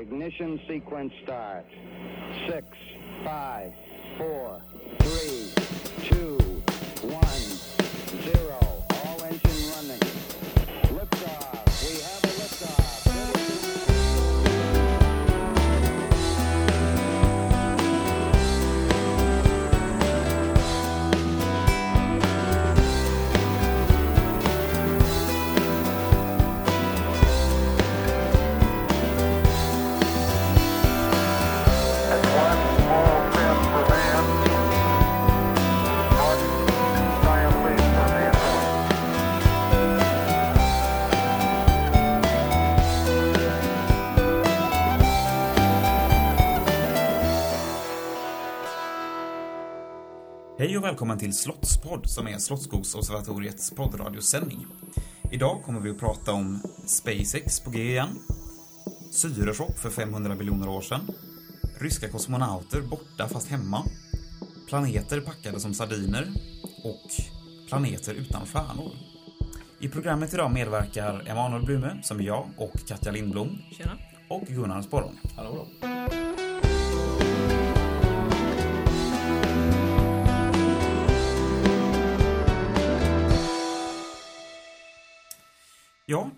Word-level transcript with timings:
Ignition 0.00 0.58
sequence 0.66 1.12
start. 1.24 1.66
Six, 2.48 2.66
five, 3.22 3.70
four, 4.16 4.62
three, 5.00 5.39
Hej 50.60 50.78
och 50.78 50.84
välkommen 50.84 51.18
till 51.18 51.36
Slottspodd 51.36 52.10
som 52.10 52.28
är 52.28 52.38
Slottsskogsobservatoriets 52.38 53.70
poddradiosändning. 53.70 54.66
Idag 55.30 55.62
kommer 55.62 55.80
vi 55.80 55.90
att 55.90 55.98
prata 55.98 56.32
om 56.32 56.62
SpaceX 56.86 57.60
på 57.60 57.70
G 57.70 57.82
igen, 57.82 58.18
syrechock 59.10 59.78
för 59.78 59.90
500 59.90 60.34
miljoner 60.34 60.68
år 60.68 60.80
sedan, 60.80 61.00
ryska 61.78 62.08
kosmonauter 62.08 62.80
borta 62.80 63.28
fast 63.28 63.48
hemma, 63.48 63.84
planeter 64.68 65.20
packade 65.20 65.60
som 65.60 65.74
sardiner 65.74 66.28
och 66.84 67.10
planeter 67.68 68.14
utan 68.14 68.46
stjärnor. 68.46 68.92
I 69.78 69.88
programmet 69.88 70.34
idag 70.34 70.52
medverkar 70.52 71.28
Emanuel 71.28 71.64
Blume, 71.64 72.00
som 72.02 72.20
är 72.20 72.24
jag, 72.24 72.48
och 72.56 72.86
Katja 72.88 73.12
Lindblom 73.12 73.58
Tjena. 73.72 73.98
och 74.28 74.46
Gunnar 74.46 74.82
Sporrong. 74.82 75.20
Hallå 75.36 75.66
då. 75.80 76.19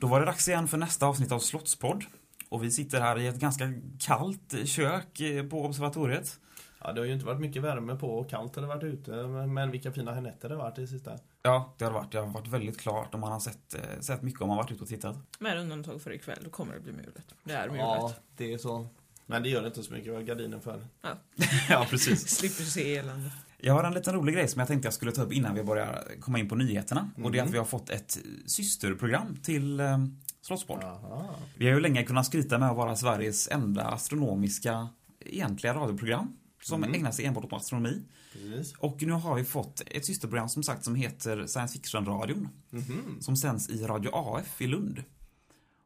Då 0.03 0.09
var 0.09 0.21
det 0.21 0.27
dags 0.27 0.49
igen 0.49 0.69
för 0.69 0.79
nästa 0.79 1.07
avsnitt 1.07 1.33
av 1.33 1.39
Slottspodd. 1.39 2.05
Och 2.49 2.65
vi 2.65 2.71
sitter 2.71 3.01
här 3.01 3.19
i 3.19 3.27
ett 3.27 3.37
ganska 3.39 3.73
kallt 3.99 4.55
kök 4.69 5.21
eh, 5.21 5.47
på 5.47 5.65
observatoriet. 5.65 6.39
Ja, 6.81 6.93
det 6.93 7.01
har 7.01 7.07
ju 7.07 7.13
inte 7.13 7.27
varit 7.27 7.41
mycket 7.41 7.63
värme 7.63 7.97
på 7.97 8.19
och 8.19 8.31
kallt 8.31 8.55
har 8.55 8.63
det 8.63 8.69
varit 8.69 8.83
ute, 8.85 9.11
men- 9.27 9.71
vilka 9.71 9.93
fina 9.93 10.21
nätter 10.21 10.49
det 10.49 10.55
har 10.55 10.63
varit 10.63 10.79
i 10.79 10.87
sista. 10.87 11.19
Ja, 11.43 11.75
det 11.79 11.85
har 11.85 11.93
det 11.93 11.99
varit. 11.99 12.13
Det 12.13 12.19
har 12.19 12.27
varit 12.27 12.49
väldigt 12.49 12.81
klart 12.81 13.15
och 13.15 13.21
man 13.21 13.33
har 13.33 13.41
sett, 13.41 13.75
eh, 13.75 14.01
sett 14.01 14.23
mycket 14.23 14.41
om 14.41 14.49
man 14.49 14.57
har 14.57 14.65
varit 14.65 14.73
ute 14.73 14.83
och 14.83 14.89
tittat. 14.89 15.17
Med 15.39 15.59
undantag 15.59 16.03
för 16.03 16.13
ikväll, 16.13 16.39
då 16.45 16.51
kommer 16.51 16.75
det 16.75 16.81
bli 16.81 16.93
mulet. 16.93 17.35
Det 17.45 17.53
är 17.53 17.69
mulet. 17.69 17.81
Ja, 17.83 18.13
det 18.37 18.53
är 18.53 18.59
så. 18.59 18.87
Men 19.27 19.43
det 19.43 19.49
gör 19.49 19.67
inte 19.67 19.83
så 19.83 19.93
mycket, 19.93 20.13
vi 20.13 20.15
har 20.17 20.23
gardinen 20.23 20.61
för. 20.61 20.87
ja, 21.69 21.87
precis. 21.91 22.29
Slipper 22.29 22.65
se 22.65 22.97
elände. 22.97 23.31
Jag 23.65 23.75
har 23.75 23.85
en 23.85 23.95
liten 23.95 24.15
rolig 24.15 24.35
grej 24.35 24.49
som 24.49 24.59
jag 24.59 24.69
tänkte 24.69 24.87
jag 24.87 24.95
skulle 24.95 25.13
ta 25.13 25.23
upp 25.23 25.33
innan 25.33 25.55
vi 25.55 25.63
börjar 25.63 26.05
komma 26.21 26.39
in 26.39 26.49
på 26.49 26.55
nyheterna. 26.55 27.11
Och 27.23 27.33
det 27.33 27.39
är 27.39 27.43
att 27.43 27.51
vi 27.51 27.59
har 27.59 27.65
fått 27.65 27.91
ett 27.91 28.19
systerprogram 28.47 29.37
till 29.37 29.81
eh, 29.81 29.99
Slottspodd. 30.41 30.85
Vi 31.57 31.67
har 31.67 31.75
ju 31.75 31.81
länge 31.81 32.05
kunnat 32.05 32.27
skryta 32.27 32.59
med 32.59 32.71
att 32.71 32.77
vara 32.77 32.97
Sveriges 32.97 33.49
enda 33.49 33.83
astronomiska 33.83 34.89
egentliga 35.21 35.75
radioprogram 35.75 36.37
som 36.63 36.85
ägnar 36.85 37.11
sig 37.11 37.25
enbart 37.25 37.45
åt 37.45 37.53
astronomi. 37.53 38.03
Precis. 38.33 38.75
Och 38.79 39.03
nu 39.03 39.13
har 39.13 39.35
vi 39.35 39.45
fått 39.45 39.83
ett 39.87 40.07
systerprogram 40.07 40.49
som 40.49 40.63
sagt 40.63 40.85
som 40.85 40.95
heter 40.95 41.47
Science 41.47 41.73
Fiction-radion. 41.73 42.49
Mhm. 42.71 43.21
Som 43.21 43.37
sänds 43.37 43.69
i 43.69 43.85
Radio 43.87 44.11
AF 44.15 44.61
i 44.61 44.67
Lund. 44.67 45.03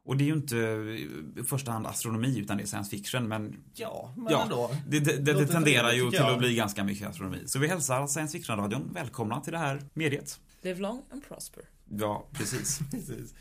Och 0.07 0.17
det 0.17 0.23
är 0.23 0.25
ju 0.25 0.33
inte 0.33 0.55
i 0.55 1.43
första 1.47 1.71
hand 1.71 1.87
astronomi 1.87 2.39
utan 2.39 2.57
det 2.57 2.63
är 2.63 2.67
science 2.67 2.89
fiction 2.89 3.27
men 3.27 3.55
Ja, 3.73 4.13
men 4.17 4.27
ja, 4.29 4.43
ändå. 4.43 4.71
det, 4.87 4.99
det, 4.99 5.17
det, 5.17 5.33
det 5.33 5.47
tenderar 5.47 5.91
ju 5.91 6.09
till 6.09 6.19
jag. 6.19 6.33
att 6.33 6.39
bli 6.39 6.55
ganska 6.55 6.83
mycket 6.83 7.07
astronomi. 7.09 7.43
Så 7.45 7.59
vi 7.59 7.67
hälsar 7.67 8.07
Science 8.07 8.37
Fiction-radion 8.37 8.93
välkomna 8.93 9.41
till 9.41 9.53
det 9.53 9.59
här 9.59 9.81
mediet. 9.93 10.39
Live 10.61 10.79
long 10.81 11.01
and 11.11 11.27
prosper. 11.27 11.63
Ja, 11.89 12.27
precis. 12.33 12.79
Precis. 12.91 13.33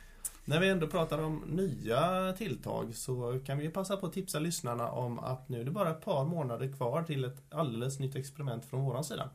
När 0.45 0.61
vi 0.61 0.69
ändå 0.69 0.87
pratar 0.87 1.19
om 1.23 1.43
nya 1.47 2.33
tilltag 2.33 2.95
så 2.95 3.41
kan 3.47 3.59
vi 3.59 3.69
passa 3.69 3.97
på 3.97 4.07
att 4.07 4.13
tipsa 4.13 4.39
lyssnarna 4.39 4.91
om 4.91 5.19
att 5.19 5.49
nu 5.49 5.61
är 5.61 5.65
det 5.65 5.71
bara 5.71 5.91
ett 5.91 6.05
par 6.05 6.25
månader 6.25 6.73
kvar 6.73 7.03
till 7.03 7.25
ett 7.25 7.43
alldeles 7.55 7.99
nytt 7.99 8.17
experiment 8.17 8.65
från 8.65 8.83
våran 8.85 9.05
sida. 9.05 9.31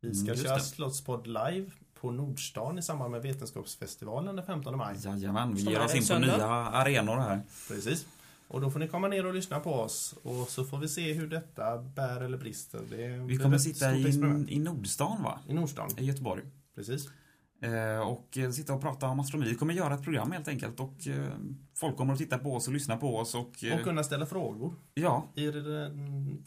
Vi 0.00 0.14
ska 0.14 0.32
Mm, 0.32 0.44
köra. 0.44 0.58
Slottspodd 0.58 1.26
live 1.26 1.70
på 2.00 2.10
Nordstan 2.10 2.78
i 2.78 2.82
samband 2.82 3.10
med 3.10 3.22
Vetenskapsfestivalen 3.22 4.36
den 4.36 4.46
15 4.46 4.76
maj. 4.76 4.96
Jajamän, 5.04 5.54
vi 5.54 5.62
ger 5.62 5.84
oss 5.84 5.94
in 5.94 6.00
på 6.00 6.06
söndag. 6.06 6.36
nya 6.36 6.46
arenor 6.46 7.16
här. 7.16 7.40
Precis. 7.68 8.06
Och 8.48 8.60
då 8.60 8.70
får 8.70 8.78
ni 8.78 8.88
komma 8.88 9.08
ner 9.08 9.26
och 9.26 9.34
lyssna 9.34 9.60
på 9.60 9.72
oss 9.74 10.14
och 10.22 10.48
så 10.48 10.64
får 10.64 10.78
vi 10.78 10.88
se 10.88 11.12
hur 11.12 11.26
detta 11.26 11.78
bär 11.78 12.20
eller 12.20 12.38
brister. 12.38 12.80
Det 12.90 13.08
Vi 13.08 13.36
kommer 13.36 13.58
sitta 13.58 13.94
i, 13.94 14.46
i 14.48 14.58
Nordstan 14.58 15.22
va? 15.22 15.40
I 15.48 15.54
Nordstan. 15.54 15.90
I 15.98 16.04
Göteborg. 16.04 16.42
Precis. 16.74 17.08
Eh, 17.66 18.00
och 18.00 18.38
eh, 18.38 18.50
sitta 18.50 18.74
och 18.74 18.80
prata 18.80 19.06
om 19.08 19.20
astronomi. 19.20 19.50
Vi 19.50 19.56
kommer 19.56 19.74
göra 19.74 19.94
ett 19.94 20.02
program 20.02 20.32
helt 20.32 20.48
enkelt 20.48 20.80
och 20.80 21.06
eh, 21.06 21.28
folk 21.74 21.96
kommer 21.96 22.12
att 22.12 22.18
titta 22.18 22.38
på 22.38 22.54
oss 22.54 22.66
och 22.66 22.74
lyssna 22.74 22.96
på 22.96 23.16
oss 23.16 23.34
och... 23.34 23.64
Och 23.74 23.84
kunna 23.84 24.04
ställa 24.04 24.26
frågor. 24.26 24.74
Ja, 24.94 25.28
I 25.34 25.50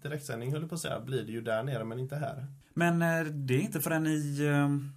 direktsändning 0.01 0.51
höll 0.51 0.61
jag 0.61 0.69
på 0.69 0.75
att 0.75 0.81
säga, 0.81 0.99
blir 0.99 1.23
det 1.23 1.31
ju 1.31 1.41
där 1.41 1.63
nere 1.63 1.83
men 1.83 1.99
inte 1.99 2.15
här. 2.15 2.47
men 2.73 2.99
det 3.47 3.53
är 3.55 3.59
inte 3.59 3.81
förrän 3.81 4.07
i... 4.07 4.39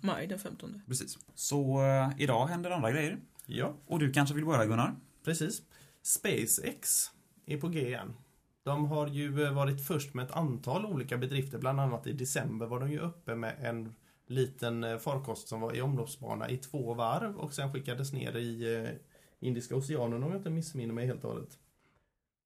Maj 0.01 0.27
den 0.27 0.39
15. 0.39 0.83
precis. 0.89 1.19
Så 1.35 1.81
idag 2.19 2.47
händer 2.47 2.71
andra 2.71 2.91
grejer. 2.91 3.19
Ja, 3.47 3.75
Och 3.87 3.99
du 3.99 4.13
kanske 4.13 4.35
vill 4.35 4.45
börja 4.45 4.67
Gunnar? 4.67 4.95
precis. 5.25 5.63
SpaceX 6.03 7.11
är 7.47 7.57
på 7.57 7.69
G 7.69 7.87
igen. 7.87 8.15
De 8.65 8.87
har 8.87 9.07
ju 9.07 9.51
varit 9.51 9.87
först 9.87 10.15
med 10.15 10.25
ett 10.25 10.33
antal 10.33 10.87
olika 10.87 11.17
bedrifter, 11.19 11.59
bland 11.59 11.81
annat 11.81 12.07
i 12.07 12.13
december 12.13 12.67
var 12.67 12.81
de 12.81 12.91
ju 12.93 12.99
uppe 12.99 13.35
med 13.35 13.55
en 13.61 13.95
liten 14.27 14.85
eh, 14.85 14.99
farkost 14.99 15.49
som 15.49 15.61
var 15.61 15.77
i 15.77 15.83
omloppsbana 15.83 16.51
i 16.51 16.57
två 16.57 16.95
varv 16.95 17.37
och 17.37 17.53
sen 17.53 17.73
skickades 17.73 18.13
ner 18.13 18.37
i 18.37 18.75
eh, 18.75 18.91
Indiska 19.41 19.77
oceanen 19.77 20.23
om 20.23 20.31
jag 20.31 20.39
inte 20.39 20.51
missminner 20.51 20.95
mig 20.95 21.07
helt 21.07 21.25
och 21.25 21.31
hållet. 21.31 21.59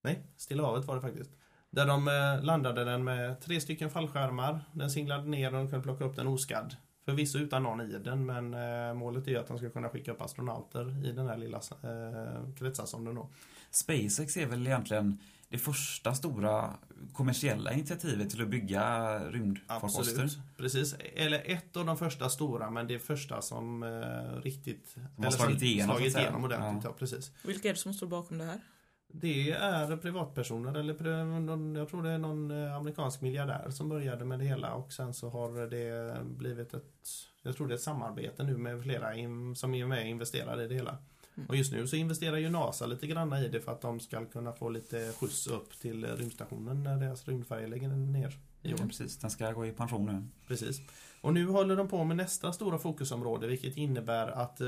Nej, 0.02 0.26
Stilla 0.36 0.62
havet 0.62 0.84
var 0.84 0.94
det 0.94 1.00
faktiskt. 1.00 1.30
Där 1.70 1.86
de 1.86 2.08
eh, 2.08 2.44
landade 2.44 2.84
den 2.84 3.04
med 3.04 3.40
tre 3.40 3.60
stycken 3.60 3.90
fallskärmar. 3.90 4.60
Den 4.72 4.90
singlade 4.90 5.28
ner 5.28 5.54
och 5.54 5.58
de 5.58 5.70
kunde 5.70 5.82
plocka 5.82 6.04
upp 6.04 6.16
den 6.16 6.26
oskadd. 6.26 6.76
Förvisso 7.04 7.38
utan 7.38 7.62
någon 7.62 7.80
i 7.80 7.98
den 7.98 8.26
men 8.26 8.50
målet 8.98 9.28
är 9.28 9.38
att 9.38 9.46
de 9.46 9.58
ska 9.58 9.70
kunna 9.70 9.88
skicka 9.88 10.12
upp 10.12 10.20
astronauter 10.20 11.06
i 11.06 11.12
den 11.12 11.26
här 11.26 11.36
lilla 11.36 11.60
eh, 11.82 12.54
kretsarsonden 12.54 13.14
då. 13.14 13.30
SpaceX 13.70 14.36
är 14.36 14.46
väl 14.46 14.66
egentligen 14.66 15.18
det 15.48 15.58
första 15.58 16.14
stora 16.14 16.74
kommersiella 17.12 17.72
initiativet 17.72 18.30
till 18.30 18.42
att 18.42 18.48
bygga 18.48 19.18
rymdfarkoster. 19.30 20.00
Absolut. 20.00 20.38
Precis. 20.56 20.94
Eller 21.14 21.42
ett 21.44 21.76
av 21.76 21.86
de 21.86 21.96
första 21.96 22.28
stora 22.28 22.70
men 22.70 22.86
det 22.86 22.98
första 22.98 23.42
som 23.42 23.82
eh, 23.82 24.40
riktigt 24.42 24.96
har 25.16 25.30
slagit 25.30 25.62
igenom, 25.62 25.96
slagit 25.96 26.16
igenom 26.16 26.44
ordentligt. 26.44 26.84
Ja. 26.84 26.90
Ja. 26.90 26.96
precis. 26.98 27.32
Vilka 27.42 27.68
är 27.68 27.72
det 27.72 27.78
som 27.78 27.94
står 27.94 28.06
bakom 28.06 28.38
det 28.38 28.44
här? 28.44 28.60
Det 29.08 29.50
är 29.50 29.96
privatpersoner 29.96 30.74
eller 30.74 31.24
någon, 31.24 31.74
jag 31.74 31.88
tror 31.88 32.02
det 32.02 32.10
är 32.10 32.18
någon 32.18 32.50
eh, 32.50 32.76
amerikansk 32.76 33.20
miljardär 33.20 33.70
som 33.70 33.88
började 33.88 34.24
med 34.24 34.38
det 34.38 34.44
hela 34.44 34.74
och 34.74 34.92
sen 34.92 35.14
så 35.14 35.30
har 35.30 35.66
det 35.66 36.16
blivit 36.24 36.74
ett 36.74 37.08
jag 37.46 37.56
tror 37.56 37.68
det 37.68 37.74
är 37.74 37.76
ett 37.76 37.82
samarbete 37.82 38.42
nu 38.42 38.56
med 38.56 38.82
flera 38.82 39.14
in, 39.14 39.56
som 39.56 39.74
är 39.74 39.86
med 39.86 39.98
och 39.98 40.08
investerar 40.08 40.62
i 40.62 40.68
det 40.68 40.74
hela. 40.74 40.98
Mm. 41.36 41.48
Och 41.48 41.56
just 41.56 41.72
nu 41.72 41.86
så 41.86 41.96
investerar 41.96 42.36
ju 42.36 42.48
NASA 42.48 42.86
lite 42.86 43.06
grann 43.06 43.32
i 43.32 43.48
det 43.48 43.60
för 43.60 43.72
att 43.72 43.80
de 43.80 44.00
ska 44.00 44.24
kunna 44.24 44.52
få 44.52 44.68
lite 44.68 45.12
skjuts 45.12 45.46
upp 45.46 45.78
till 45.80 46.06
rymdstationen 46.06 46.82
när 46.82 46.96
deras 46.96 47.28
rymdfärja 47.28 47.66
lägger 47.66 47.88
ner 47.88 48.26
år. 48.26 48.32
Ja, 48.62 48.86
precis. 48.86 49.16
Den 49.16 49.30
ska 49.30 49.52
gå 49.52 49.66
i 49.66 49.72
pension 49.72 50.06
nu. 50.06 50.24
Precis. 50.46 50.80
Och 51.20 51.34
nu 51.34 51.46
håller 51.46 51.76
de 51.76 51.88
på 51.88 52.04
med 52.04 52.16
nästa 52.16 52.52
stora 52.52 52.78
fokusområde 52.78 53.46
vilket 53.46 53.76
innebär 53.76 54.28
att 54.28 54.60
eh, 54.60 54.66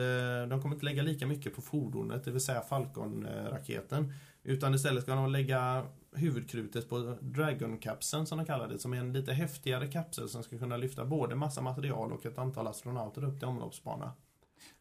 de 0.48 0.62
kommer 0.62 0.74
inte 0.74 0.84
lägga 0.84 1.02
lika 1.02 1.26
mycket 1.26 1.54
på 1.54 1.62
fordonet, 1.62 2.24
det 2.24 2.30
vill 2.30 2.40
säga 2.40 2.60
Falcon-raketen. 2.60 4.12
Utan 4.42 4.74
istället 4.74 5.02
ska 5.02 5.14
de 5.14 5.32
lägga 5.32 5.86
huvudkrutet 6.12 6.88
på 6.88 7.16
Dragon-kapseln 7.20 8.26
som 8.26 8.38
de 8.38 8.46
kallar 8.46 8.68
det, 8.68 8.78
som 8.78 8.92
är 8.92 8.98
en 8.98 9.12
lite 9.12 9.32
häftigare 9.32 9.86
kapsel 9.86 10.28
som 10.28 10.42
ska 10.42 10.58
kunna 10.58 10.76
lyfta 10.76 11.04
både 11.04 11.34
massa 11.34 11.60
material 11.60 12.12
och 12.12 12.26
ett 12.26 12.38
antal 12.38 12.66
astronauter 12.66 13.24
upp 13.24 13.38
till 13.38 13.48
omloppsbana. 13.48 14.12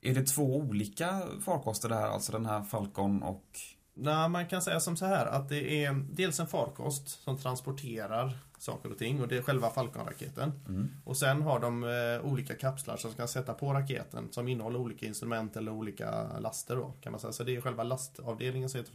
Är 0.01 0.13
det 0.13 0.23
två 0.23 0.55
olika 0.55 1.21
farkoster 1.45 1.89
det 1.89 1.95
här, 1.95 2.07
alltså 2.07 2.31
den 2.31 2.45
här 2.45 2.63
Falcon 2.63 3.23
och 3.23 3.59
Nej, 3.99 4.29
man 4.29 4.47
kan 4.47 4.61
säga 4.61 4.79
som 4.79 4.97
så 4.97 5.05
här 5.05 5.25
att 5.25 5.49
det 5.49 5.85
är 5.85 6.05
dels 6.11 6.39
en 6.39 6.47
farkost 6.47 7.23
som 7.23 7.37
transporterar 7.37 8.37
saker 8.57 8.91
och 8.91 8.97
ting 8.97 9.21
och 9.21 9.27
det 9.27 9.37
är 9.37 9.41
själva 9.41 9.69
Falcon-raketen. 9.69 10.51
Mm. 10.67 10.89
Och 11.03 11.17
sen 11.17 11.41
har 11.41 11.59
de 11.59 11.83
eh, 11.83 12.31
olika 12.31 12.55
kapslar 12.55 12.97
som 12.97 13.11
ska 13.11 13.27
sätta 13.27 13.53
på 13.53 13.73
raketen 13.73 14.27
som 14.31 14.47
innehåller 14.47 14.79
olika 14.79 15.05
instrument 15.05 15.55
eller 15.55 15.71
olika 15.71 16.39
laster 16.39 16.75
då 16.75 16.93
kan 17.01 17.11
man 17.11 17.21
säga. 17.21 17.33
Så 17.33 17.43
det 17.43 17.55
är 17.55 17.61
själva 17.61 17.83
lastavdelningen 17.83 18.69
som 18.69 18.79
heter, 18.79 18.93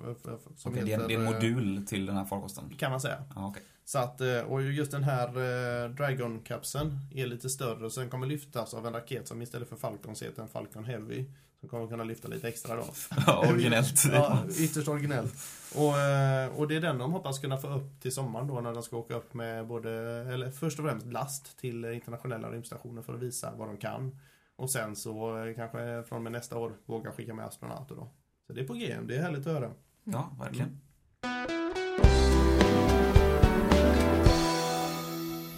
som 0.56 0.74
är 0.74 0.78
en, 0.78 0.86
det 0.86 0.92
är 0.92 1.10
en 1.10 1.26
eh, 1.26 1.32
modul 1.32 1.86
till 1.86 2.06
den 2.06 2.16
här 2.16 2.24
farkosten. 2.24 2.74
Kan 2.78 2.90
man 2.90 3.00
säga. 3.00 3.24
Ja, 3.34 3.48
okej. 3.48 3.62
Så 3.84 3.98
att, 3.98 4.20
eh, 4.20 4.40
och 4.40 4.62
just 4.62 4.90
den 4.90 5.04
här 5.04 5.28
eh, 5.28 5.90
Dragon-kapseln 5.90 6.98
är 7.14 7.26
lite 7.26 7.50
större 7.50 7.84
och 7.84 7.92
sen 7.92 8.10
kommer 8.10 8.26
lyftas 8.26 8.74
av 8.74 8.86
en 8.86 8.92
raket 8.92 9.28
som 9.28 9.42
istället 9.42 9.68
för 9.68 9.76
Falcon 9.76 10.16
så 10.16 10.24
heter 10.24 10.42
en 10.42 10.48
Falcon 10.48 10.84
Heavy. 10.84 11.24
Som 11.62 11.68
kommer 11.68 11.86
kunna 11.86 12.04
lyfta 12.04 12.28
lite 12.28 12.48
extra 12.48 12.76
då. 12.76 12.84
Ja, 13.26 13.48
Originellt. 13.50 14.04
Ja, 14.12 14.44
ytterst 14.58 14.88
originellt. 14.88 15.34
Och, 15.74 15.98
eh, 15.98 16.48
och 16.48 16.68
det 16.68 16.76
är 16.76 16.80
den 16.80 16.98
de 16.98 17.12
hoppas 17.12 17.38
kunna 17.38 17.58
få 17.58 17.68
upp 17.68 18.00
till 18.00 18.12
sommaren 18.12 18.46
då 18.46 18.60
när 18.60 18.74
de 18.74 18.82
ska 18.82 18.96
åka 18.96 19.14
upp 19.14 19.34
med 19.34 19.66
både, 19.66 19.90
eller 20.32 20.50
först 20.50 20.78
och 20.78 20.84
främst 20.84 21.06
last 21.06 21.58
till 21.58 21.84
internationella 21.84 22.50
rymdstationer 22.50 23.02
för 23.02 23.14
att 23.14 23.20
visa 23.20 23.52
vad 23.56 23.68
de 23.68 23.76
kan. 23.76 24.18
Och 24.56 24.70
sen 24.70 24.96
så 24.96 25.44
eh, 25.44 25.54
kanske 25.54 26.02
från 26.08 26.16
och 26.16 26.22
med 26.22 26.32
nästa 26.32 26.58
år 26.58 26.72
våga 26.86 27.12
skicka 27.12 27.34
med 27.34 27.46
astronauter 27.46 27.94
då. 27.94 28.08
Så 28.46 28.52
det 28.52 28.60
är 28.60 28.66
på 28.66 28.74
G, 28.74 28.96
det 29.08 29.16
är 29.16 29.22
härligt 29.22 29.46
att 29.46 29.52
höra. 29.52 29.70
Ja, 30.04 30.36
verkligen. 30.40 30.80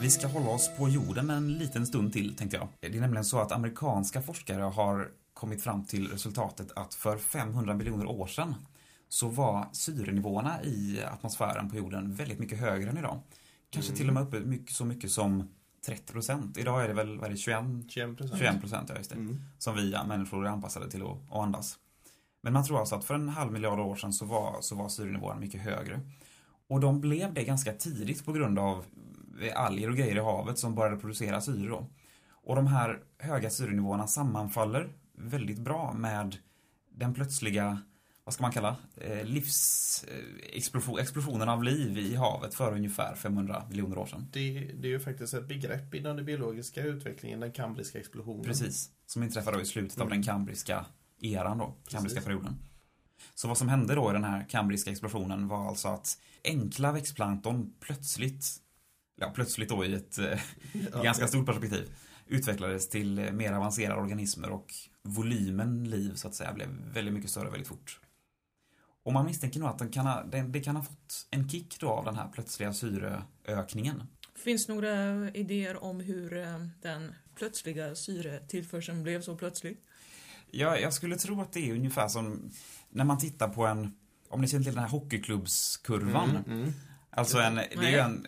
Vi 0.00 0.10
ska 0.10 0.26
hålla 0.26 0.50
oss 0.50 0.70
på 0.78 0.88
jorden 0.88 1.30
en 1.30 1.52
liten 1.52 1.86
stund 1.86 2.12
till, 2.12 2.36
tänkte 2.36 2.56
jag. 2.56 2.68
Det 2.80 2.96
är 2.96 3.00
nämligen 3.00 3.24
så 3.24 3.38
att 3.38 3.52
amerikanska 3.52 4.22
forskare 4.22 4.62
har 4.62 5.10
kommit 5.34 5.62
fram 5.62 5.84
till 5.84 6.08
resultatet 6.08 6.72
att 6.72 6.94
för 6.94 7.19
500 7.19 7.75
miljoner 7.75 8.06
år 8.06 8.26
sedan 8.26 8.54
så 9.08 9.28
var 9.28 9.69
syrenivåerna 9.72 10.62
i 10.62 11.02
atmosfären 11.04 11.70
på 11.70 11.76
jorden 11.76 12.14
väldigt 12.14 12.38
mycket 12.38 12.58
högre 12.58 12.90
än 12.90 12.98
idag. 12.98 13.20
Kanske 13.70 13.92
till 13.92 14.08
och 14.08 14.14
med 14.14 14.22
uppe 14.22 14.40
mycket, 14.40 14.75
så 14.75 14.84
mycket 14.84 15.10
som 15.10 15.48
30 15.86 16.12
procent. 16.12 16.58
Idag 16.58 16.84
är 16.84 16.88
det 16.88 16.94
väl 16.94 17.19
vad 17.19 17.26
är 17.26 17.31
det, 17.31 17.36
21 17.36 17.58
21%. 17.58 18.38
21 18.38 18.60
procent, 18.60 18.88
ja 18.88 18.96
just 18.96 19.10
det. 19.10 19.16
Mm. 19.16 19.40
Som 19.58 19.76
vi 19.76 19.96
människor 20.06 20.46
är 20.46 20.50
anpassade 20.50 20.90
till 20.90 21.02
att, 21.02 21.31
att 21.31 21.38
andas. 21.38 21.78
Men 22.40 22.52
man 22.52 22.64
tror 22.64 22.80
alltså 22.80 22.94
att 22.94 23.04
för 23.04 23.14
en 23.14 23.28
halv 23.28 23.52
miljard 23.52 23.78
år 23.78 23.96
sedan 23.96 24.12
så 24.12 24.25
var, 24.25 24.56
så 24.60 24.75
var 24.75 24.88
syrenivåerna 24.88 25.40
mycket 25.40 25.60
högre. 25.60 26.00
Och 26.69 26.80
de 26.80 27.00
blev 27.00 27.34
det 27.34 27.44
ganska 27.44 27.72
tidigt 27.72 28.25
på 28.25 28.32
grund 28.32 28.58
av 28.58 28.84
alger 29.54 29.90
och 29.90 29.96
grejer 29.96 30.16
i 30.16 30.20
havet 30.20 30.58
som 30.58 30.75
började 30.75 30.96
producera 30.96 31.40
syre 31.40 31.69
då. 31.69 31.87
Och 32.30 32.56
de 32.56 32.66
här 32.66 33.02
höga 33.19 33.50
syrenivåerna 33.50 34.06
sammanfaller 34.06 34.88
väldigt 35.14 35.58
bra 35.58 35.93
med 35.93 36.37
den 36.90 37.14
plötsliga, 37.14 37.82
vad 38.25 38.34
ska 38.34 38.43
man 38.43 38.52
kalla, 38.52 38.76
eh, 38.96 39.25
livs, 39.25 40.05
eh, 40.08 40.58
explosion, 40.99 41.49
av 41.49 41.62
liv 41.62 41.99
i 41.99 42.14
havet 42.14 42.55
för 42.55 42.72
ungefär 42.72 43.14
500 43.14 43.66
miljoner 43.70 43.99
år 43.99 44.06
sedan. 44.06 44.26
Det, 44.32 44.50
det 44.75 44.88
är 44.88 44.90
ju 44.90 45.00
faktiskt 45.00 45.34
ett 45.34 45.49
begrepp 45.49 45.94
inom 45.94 46.16
den 46.16 46.25
biologiska 46.26 46.82
utvecklingen, 46.82 47.40
den 47.40 47.52
kambriska 47.52 47.99
explosionen. 47.99 48.44
Precis. 48.44 48.90
Som 49.06 49.22
inträffade 49.22 49.62
i 49.62 49.66
slutet 49.66 49.99
av 50.00 50.06
Mm. 50.06 50.19
den 50.19 50.22
kambriska 50.26 50.87
eran 51.20 51.58
då, 51.58 51.64
kambriska 51.88 52.00
Precis. 52.20 52.25
perioden. 52.25 52.56
Så 53.34 53.49
vad 53.49 53.58
som 53.58 53.69
hände 53.69 53.94
då 53.94 54.11
i 54.11 54.12
den 54.12 54.25
här 54.25 54.46
kambriska 54.49 54.90
explosionen 54.90 55.49
var 55.49 55.69
alltså 55.69 55.88
att 55.88 56.19
enkla 56.44 56.93
växtplankton 56.93 57.75
plötsligt, 57.81 58.46
ja 59.20 59.31
plötsligt 59.34 59.69
då 59.69 59.84
i 59.84 59.94
ett 59.94 60.19
eh, 60.19 60.40
Ja, 60.93 61.02
ganska 61.02 61.28
stort 61.28 61.46
perspektiv, 61.46 61.94
utvecklades 62.26 62.88
till 62.88 63.32
mer 63.32 63.52
avancerade 63.52 64.00
organismer 64.00 64.50
och 64.50 64.72
volymen 65.04 65.84
liv 65.90 66.14
så 66.14 66.28
att 66.28 66.34
säga 66.34 66.52
blev 66.52 66.68
väldigt 66.92 67.14
mycket 67.14 67.30
större 67.30 67.50
väldigt 67.50 67.68
fort. 67.68 68.00
Och 69.02 69.12
man 69.12 69.26
misstänker 69.26 69.60
nog 69.60 69.68
att 69.68 69.78
den 69.78 69.90
kan 69.90 70.06
ha, 70.06 70.22
den, 70.22 70.52
det 70.52 70.60
kan 70.60 70.76
ha 70.76 70.82
fått 70.82 71.26
en 71.30 71.48
kick 71.48 71.80
då 71.80 71.88
av 71.88 72.04
den 72.04 72.16
här 72.16 72.28
plötsliga 72.28 72.72
syreökningen. 72.72 74.02
Finns 74.34 74.68
några 74.68 75.30
idéer 75.30 75.84
om 75.84 76.00
hur 76.00 76.36
eh, 76.36 76.66
den 76.82 77.14
plötsliga 77.34 77.94
syretillförseln 77.94 79.02
blev 79.02 79.22
så 79.22 79.36
plötslig? 79.36 79.76
Ja, 80.50 80.78
jag 80.78 80.92
skulle 80.92 81.16
tro 81.16 81.40
att 81.40 81.52
det 81.52 81.70
är 81.70 81.74
ungefär 81.74 82.08
som 82.08 82.50
när 82.90 83.04
man 83.04 83.18
tittar 83.18 83.48
på 83.48 83.66
en, 83.66 83.96
om 84.28 84.40
ni 84.40 84.48
känner 84.48 84.64
till 84.64 84.74
den 84.74 84.82
här 84.82 84.90
hockeyklubbskurvan. 84.90 86.30
Mm, 86.30 86.60
mm. 86.60 86.72
Alltså 87.16 87.38
en, 87.38 87.55
det 87.55 87.62
är 87.72 87.76
Nej. 87.76 87.93
ju 87.93 87.99
en... 87.99 88.26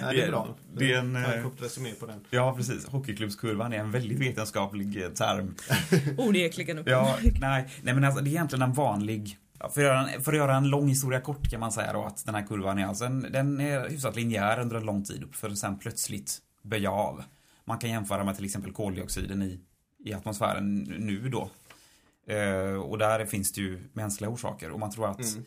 Ja, 0.00 0.12
det 0.12 0.22
är 0.22 0.28
bra. 0.30 0.54
Det 0.76 0.92
är 0.92 0.98
en, 0.98 1.14
Ta 1.14 1.20
eh, 1.20 1.38
en 1.38 1.42
kort 1.44 1.62
resumé 1.62 1.90
på 1.90 2.06
den. 2.06 2.20
Ja, 2.30 2.54
precis. 2.56 2.86
Hockeyklubbskurvan 2.86 3.72
är 3.72 3.78
en 3.78 3.90
väldigt 3.90 4.18
vetenskaplig 4.18 5.02
eh, 5.02 5.08
term. 5.08 5.54
Onekligen 6.18 6.78
upp. 6.78 6.88
Ja, 6.88 7.16
nej, 7.40 7.68
nej 7.82 7.94
men 7.94 8.04
alltså 8.04 8.22
det 8.24 8.28
är 8.28 8.32
egentligen 8.32 8.62
en 8.62 8.72
vanlig 8.72 9.38
för, 9.60 9.66
att 9.66 9.76
göra 9.76 10.08
en, 10.08 10.22
för 10.22 10.32
att 10.32 10.38
göra 10.38 10.56
en 10.56 10.68
lång 10.68 10.88
historia 10.88 11.20
kort 11.20 11.50
kan 11.50 11.60
man 11.60 11.72
säga 11.72 11.92
då 11.92 12.04
att 12.04 12.26
den 12.26 12.34
här 12.34 12.46
kurvan 12.46 12.78
är 12.78 12.86
alltså 12.86 13.04
en, 13.04 13.20
den 13.32 13.60
är 13.60 13.88
hyfsat 13.88 14.16
linjär 14.16 14.60
under 14.60 14.76
en 14.76 14.84
lång 14.84 15.04
tid 15.04 15.24
för 15.32 15.50
att 15.50 15.58
sen 15.58 15.78
plötsligt 15.78 16.38
böja 16.62 16.90
av. 16.90 17.22
Man 17.64 17.78
kan 17.78 17.90
jämföra 17.90 18.24
med 18.24 18.36
till 18.36 18.44
exempel 18.44 18.72
koldioxiden 18.72 19.42
i, 19.42 19.60
i 20.04 20.14
atmosfären 20.14 20.78
nu 20.98 21.28
då. 21.28 21.50
Eh, 22.34 22.74
och 22.74 22.98
där 22.98 23.26
finns 23.26 23.52
det 23.52 23.60
ju 23.60 23.82
mänskliga 23.92 24.30
orsaker 24.30 24.70
och 24.70 24.80
man 24.80 24.90
tror 24.90 25.10
att 25.10 25.20
Mm. 25.20 25.44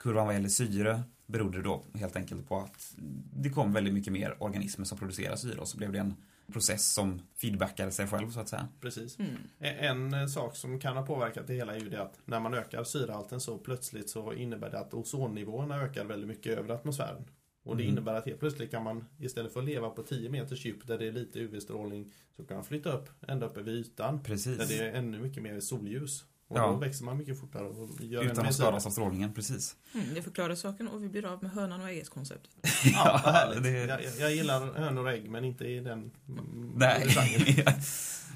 kurvan 0.00 0.26
vad 0.26 0.34
gäller 0.34 0.48
syre 0.48 1.02
berodde 1.26 1.62
då 1.62 1.82
helt 1.94 2.16
enkelt 2.16 2.48
på 2.48 2.58
att 2.58 2.94
det 3.32 3.50
kom 3.50 3.72
väldigt 3.72 3.94
mycket 3.94 4.12
mer 4.12 4.36
organismer 4.42 4.84
som 4.84 4.98
producerar 4.98 5.36
syre 5.36 5.58
och 5.60 5.68
så 5.68 5.76
blev 5.76 5.92
det 5.92 5.98
en 5.98 6.14
process 6.52 6.92
som 6.92 7.22
feedbackade 7.34 7.90
sig 7.90 8.06
själv 8.06 8.30
så 8.30 8.40
att 8.40 8.48
säga. 8.48 8.68
Precis. 8.80 9.18
Mm. 9.18 9.36
En 9.58 10.14
eh, 10.14 10.26
sak 10.26 10.56
som 10.56 10.80
kan 10.80 10.96
ha 10.96 11.06
påverkat 11.06 11.46
det 11.46 11.54
hela 11.54 11.74
är 11.76 11.80
ju 11.80 11.88
det 11.88 12.02
att 12.02 12.18
när 12.24 12.40
man 12.40 12.54
ökar 12.54 12.84
syrehalten 12.84 13.40
så 13.40 13.58
plötsligt 13.58 14.10
så 14.10 14.32
innebär 14.32 14.70
det 14.70 14.78
att 14.78 14.94
ozonnivåerna 14.94 15.82
ökar 15.82 16.04
väldigt 16.04 16.28
mycket 16.28 16.58
över 16.58 16.74
atmosfären. 16.74 17.24
Och 17.62 17.76
det 17.76 17.82
Mm. 17.82 17.92
innebär 17.92 18.14
att 18.14 18.26
helt 18.26 18.40
plötsligt 18.40 18.70
kan 18.70 18.82
man 18.82 19.04
istället 19.18 19.52
för 19.52 19.60
att 19.60 19.66
leva 19.66 19.90
på 19.90 20.02
10 20.02 20.30
meters 20.30 20.64
djup 20.64 20.86
där 20.86 20.98
det 20.98 21.06
är 21.06 21.12
lite 21.12 21.38
UV-strålning 21.40 22.12
så 22.36 22.44
kan 22.44 22.56
man 22.56 22.64
flytta 22.64 22.92
upp 22.92 23.08
ända 23.28 23.46
upp 23.46 23.56
över 23.56 23.72
ytan 23.72 24.22
Precis. 24.22 24.58
där 24.58 24.66
det 24.66 24.78
är 24.88 24.92
ännu 24.94 25.18
mycket 25.20 25.42
mer 25.42 25.60
solljus. 25.60 26.24
Och 26.48 26.58
Ja. 26.58 26.66
då 26.66 26.76
växer 26.76 27.04
man 27.04 27.16
mycket 27.18 27.40
fortare 27.40 27.64
och 27.64 28.00
gör 28.00 28.22
Utan 28.24 28.46
att 28.46 28.54
skadas 28.54 28.86
av 28.86 28.90
strålningen, 28.90 29.34
precis. 29.34 29.76
Mm, 29.94 30.14
det 30.14 30.22
förklarar 30.22 30.54
saken 30.54 30.88
och 30.88 31.02
vi 31.04 31.08
blir 31.08 31.24
av 31.32 31.42
med 31.42 31.52
hönan 31.52 31.80
och 31.80 31.88
ägget 31.88 32.08
konceptet. 32.08 32.50
Ja, 32.84 33.20
härligt. 33.24 33.62
det- 33.62 33.70
Jag, 33.70 34.04
jag- 34.04 34.12
jag 34.20 34.34
gillar 34.34 34.74
hönor 34.74 35.04
och 35.04 35.12
ägg 35.12 35.30
men 35.30 35.44
inte 35.44 35.64
i 35.64 35.80
den 35.80 36.10
mm, 36.28 36.72
Nej. 36.76 37.08
genren. 37.08 37.72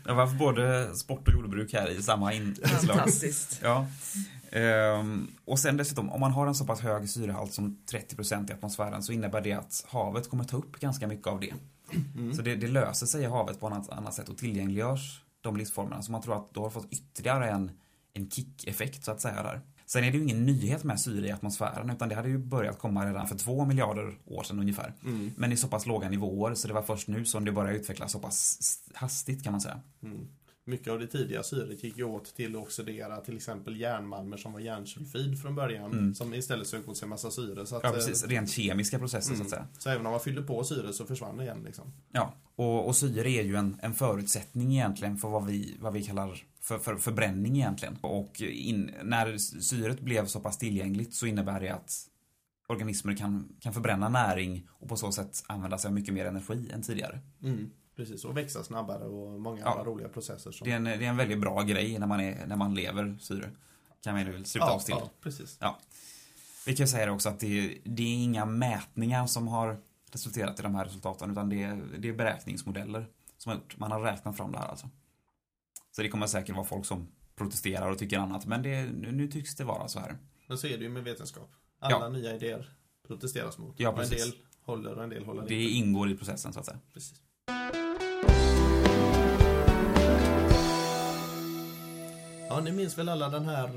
Det 0.05 0.12
var 0.12 0.27
både 0.39 0.95
sport 0.97 1.29
och 1.29 1.35
jordbruk 1.35 1.73
här 1.73 1.91
i 1.91 2.03
samma 2.03 2.33
in- 2.33 2.43
inslag. 2.49 2.97
Fantastiskt. 2.97 3.61
Ja. 3.62 3.87
Ehm, 4.53 5.29
och 5.45 5.59
sen 5.59 5.77
dessutom, 5.77 6.11
om 6.11 6.21
man 6.21 6.33
har 6.33 6.47
en 6.47 6.55
så 6.55 6.65
pass 6.67 6.81
hög 6.81 7.09
syrehalt 7.11 7.53
som 7.53 7.79
30% 7.91 8.51
i 8.51 8.53
atmosfären 8.55 9.03
så 9.03 9.12
innebär 9.12 9.41
det 9.41 9.53
att 9.53 9.85
havet 9.89 10.31
kommer 10.31 10.45
ta 10.45 10.57
upp 10.57 10.81
ganska 10.81 11.07
mycket 11.07 11.27
av 11.27 11.41
det. 11.41 11.55
Mm. 12.17 12.35
Så 12.35 12.43
det, 12.43 12.57
det 12.57 12.67
löser 12.69 13.07
sig 13.07 13.23
i 13.23 13.27
havet 13.27 13.61
på 13.61 13.67
annat, 13.67 13.91
annat 13.91 14.15
sätt 14.15 14.29
och 14.29 14.39
tillgängliggörs 14.39 15.23
de 15.41 15.57
livsformerna. 15.57 16.03
Så 16.03 16.12
man 16.12 16.23
tror 16.23 16.37
att 16.37 16.55
då 16.55 16.62
har 16.62 16.71
fått 16.71 16.93
ytterligare 16.93 17.51
en, 17.51 17.71
en 18.12 18.31
kick-effekt 18.31 19.05
så 19.05 19.11
att 19.11 19.21
säga 19.21 19.43
där. 19.43 19.61
Sen 19.87 20.05
är 20.05 20.12
det 20.12 20.19
ju 20.19 20.23
ingen 20.23 20.47
nyhet 20.47 20.85
med 20.85 21.01
syre 21.01 21.27
i 21.27 21.33
atmosfären 21.33 21.91
utan 21.91 22.09
det 22.09 22.15
hade 22.15 22.29
ju 22.29 22.39
börjat 22.39 22.79
komma 22.79 23.07
redan 23.07 23.29
för 23.29 23.39
två 23.39 23.65
miljarder 23.65 24.19
år 24.26 24.43
sedan 24.43 24.59
ungefär. 24.59 24.95
Mm. 25.05 25.31
Men 25.37 25.52
i 25.52 25.57
så 25.57 25.69
pass 25.69 25.87
låga 25.87 26.09
nivåer 26.09 26.55
så 26.55 26.69
det 26.69 26.75
var 26.75 26.83
först 26.83 27.09
nu 27.09 27.25
som 27.25 27.45
det 27.45 27.52
började 27.52 27.79
utvecklas 27.79 28.12
så 28.12 28.19
pass 28.19 28.59
hastigt 28.95 29.45
kan 29.45 29.52
man 29.52 29.61
säga. 29.61 29.81
Mm. 30.02 30.29
Mycket 30.64 30.93
av 30.93 30.99
det 30.99 31.07
tidiga 31.07 31.43
syret 31.43 31.85
gick 31.85 31.99
ju 31.99 32.05
åt 32.05 32.37
till 32.37 32.57
att 32.57 32.62
oxidera 32.62 33.21
till 33.21 33.37
exempel 33.37 33.81
järnmalmer 33.81 34.37
som 34.37 34.52
var 34.52 34.61
järnsulfid 34.61 35.43
från 35.43 35.55
början. 35.55 35.93
Mm. 35.93 36.14
Som 36.14 36.35
istället 36.35 36.67
sög 36.67 36.88
åt 36.88 36.97
sig 36.97 37.09
massa 37.09 37.31
syre. 37.31 37.67
Så 37.67 37.76
att, 37.76 37.83
Ja 37.85 37.90
precis, 37.90 38.25
eh, 38.25 38.29
rent 38.29 38.50
kemiska 38.50 38.99
processer 38.99 39.29
så 39.29 39.35
mm. 39.35 39.47
att 39.47 39.50
säga. 39.50 39.67
Så 39.79 39.90
även 39.90 40.07
om 40.07 40.12
man 40.12 40.21
fyllde 40.21 40.43
på 40.43 40.64
syre 40.64 40.93
så 40.93 41.07
försvann 41.07 41.37
det 41.37 41.43
igen 41.43 41.62
liksom. 41.64 41.93
Ja, 42.12 42.35
och, 42.57 42.87
och 42.87 42.97
syre 42.97 43.31
är 43.31 43.43
ju 43.43 43.57
en, 43.57 43.76
en 43.83 43.95
förutsättning 43.95 44.73
egentligen 44.73 45.17
för 45.17 45.29
vad 45.29 45.47
vi, 45.47 45.76
vad 45.81 45.93
vi 45.93 46.02
kallar 46.02 46.43
för, 46.61 46.79
för 46.79 46.97
förbränning 46.97 47.57
egentligen. 47.57 47.99
Och 48.00 48.40
in, 48.40 48.95
när 49.02 49.38
syret 49.38 50.00
blev 50.00 50.26
så 50.26 50.40
pass 50.40 50.59
tillgängligt 50.59 51.14
så 51.14 51.26
innebär 51.26 51.61
det 51.61 51.69
att 51.69 52.07
organismer 52.67 53.17
kan, 53.17 53.57
kan 53.61 53.73
förbränna 53.73 54.09
näring 54.09 54.69
och 54.71 54.88
på 54.88 54.97
så 54.97 55.12
sätt 55.12 55.45
använda 55.47 55.79
sig 55.79 55.88
av 55.88 55.95
mycket 55.95 56.14
mer 56.14 56.25
energi 56.25 56.71
än 56.73 56.83
tidigare. 56.83 57.21
Mm. 57.43 57.71
Precis, 57.97 58.25
och 58.25 58.37
växa 58.37 58.64
snabbare 58.64 59.05
och 59.05 59.40
många 59.40 59.61
Ja. 59.61 59.71
andra 59.71 59.85
roliga 59.85 60.09
processer. 60.09 60.50
Som... 60.50 60.64
Det 60.64 60.73
är, 60.73 60.76
en, 60.76 60.85
det 60.85 60.90
är 60.90 61.02
en 61.02 61.17
väldigt 61.17 61.40
bra 61.40 61.62
grej 61.62 61.99
när 61.99 62.07
man, 62.07 62.21
är, 62.21 62.47
när 62.47 62.57
man 62.57 62.75
lever 62.75 63.17
syre. 63.21 63.50
Kan 64.02 64.14
vi 64.14 64.25
väl 64.25 64.47
sluta 64.47 64.67
ja, 64.67 64.75
oss 64.75 64.85
till. 64.85 64.95
Ja, 64.99 65.11
precis. 65.21 65.59
Vi 66.67 66.76
kan 66.76 66.88
säga 66.88 67.07
det 67.07 67.12
också 67.12 67.29
att 67.29 67.40
det, 67.40 67.79
det 67.85 68.02
är 68.02 68.25
inga 68.25 68.45
mätningar 68.45 69.26
som 69.26 69.49
har 69.49 69.81
resulterat 70.12 70.61
i 70.61 70.62
de 70.62 70.75
här 70.75 70.85
resultaten 70.85 71.31
utan 71.31 71.49
det 71.49 71.62
är, 71.62 71.83
det 71.99 72.09
är 72.09 72.12
beräkningsmodeller 72.12 73.07
som 73.37 73.50
har 73.50 73.57
gjort. 73.57 73.79
Man 73.79 73.93
har 73.93 74.00
räknat 74.00 74.37
fram 74.37 74.52
det 74.52 74.59
här 74.59 74.67
alltså. 74.69 74.88
Så 75.90 76.02
det 76.02 76.09
kommer 76.09 76.26
säkert 76.26 76.54
vara 76.56 76.64
folk 76.66 76.87
som 76.87 77.09
protesterar 77.37 77.90
och 77.90 77.99
tycker 77.99 78.18
annat 78.18 78.47
men 78.47 78.62
det, 78.62 78.82
nu, 78.87 79.12
nu 79.12 79.28
tycks 79.28 79.54
det 79.56 79.64
vara 79.64 79.88
så 79.88 80.00
här. 80.00 80.18
Men 80.47 80.59
så 80.59 80.66
är 80.66 80.78
det 80.78 80.85
ju 80.85 80.88
med 80.90 81.04
vetenskap. 81.04 81.50
Alla 81.78 81.97
Ja. 82.00 82.09
nya 82.09 82.35
idéer 82.37 82.70
protesteras 83.06 83.59
mot. 83.59 83.75
Ja, 83.80 83.88
och 83.88 84.02
en 84.02 84.09
precis. 84.09 84.25
del 84.25 84.35
håller 84.62 84.94
och 84.97 85.04
en 85.04 85.11
del 85.11 85.25
håller 85.25 85.42
Det 85.49 85.54
inte. 85.62 85.75
ingår 85.76 86.11
i 86.11 86.16
processen 86.16 86.52
så 86.52 86.61
att 86.61 86.66
säga. 86.66 86.78
Precis. 86.92 87.23
Ja, 92.49 92.61
ni 92.61 92.73
minns 92.73 92.99
väl 92.99 93.09
alla 93.09 93.28
den 93.28 93.44
här 93.44 93.68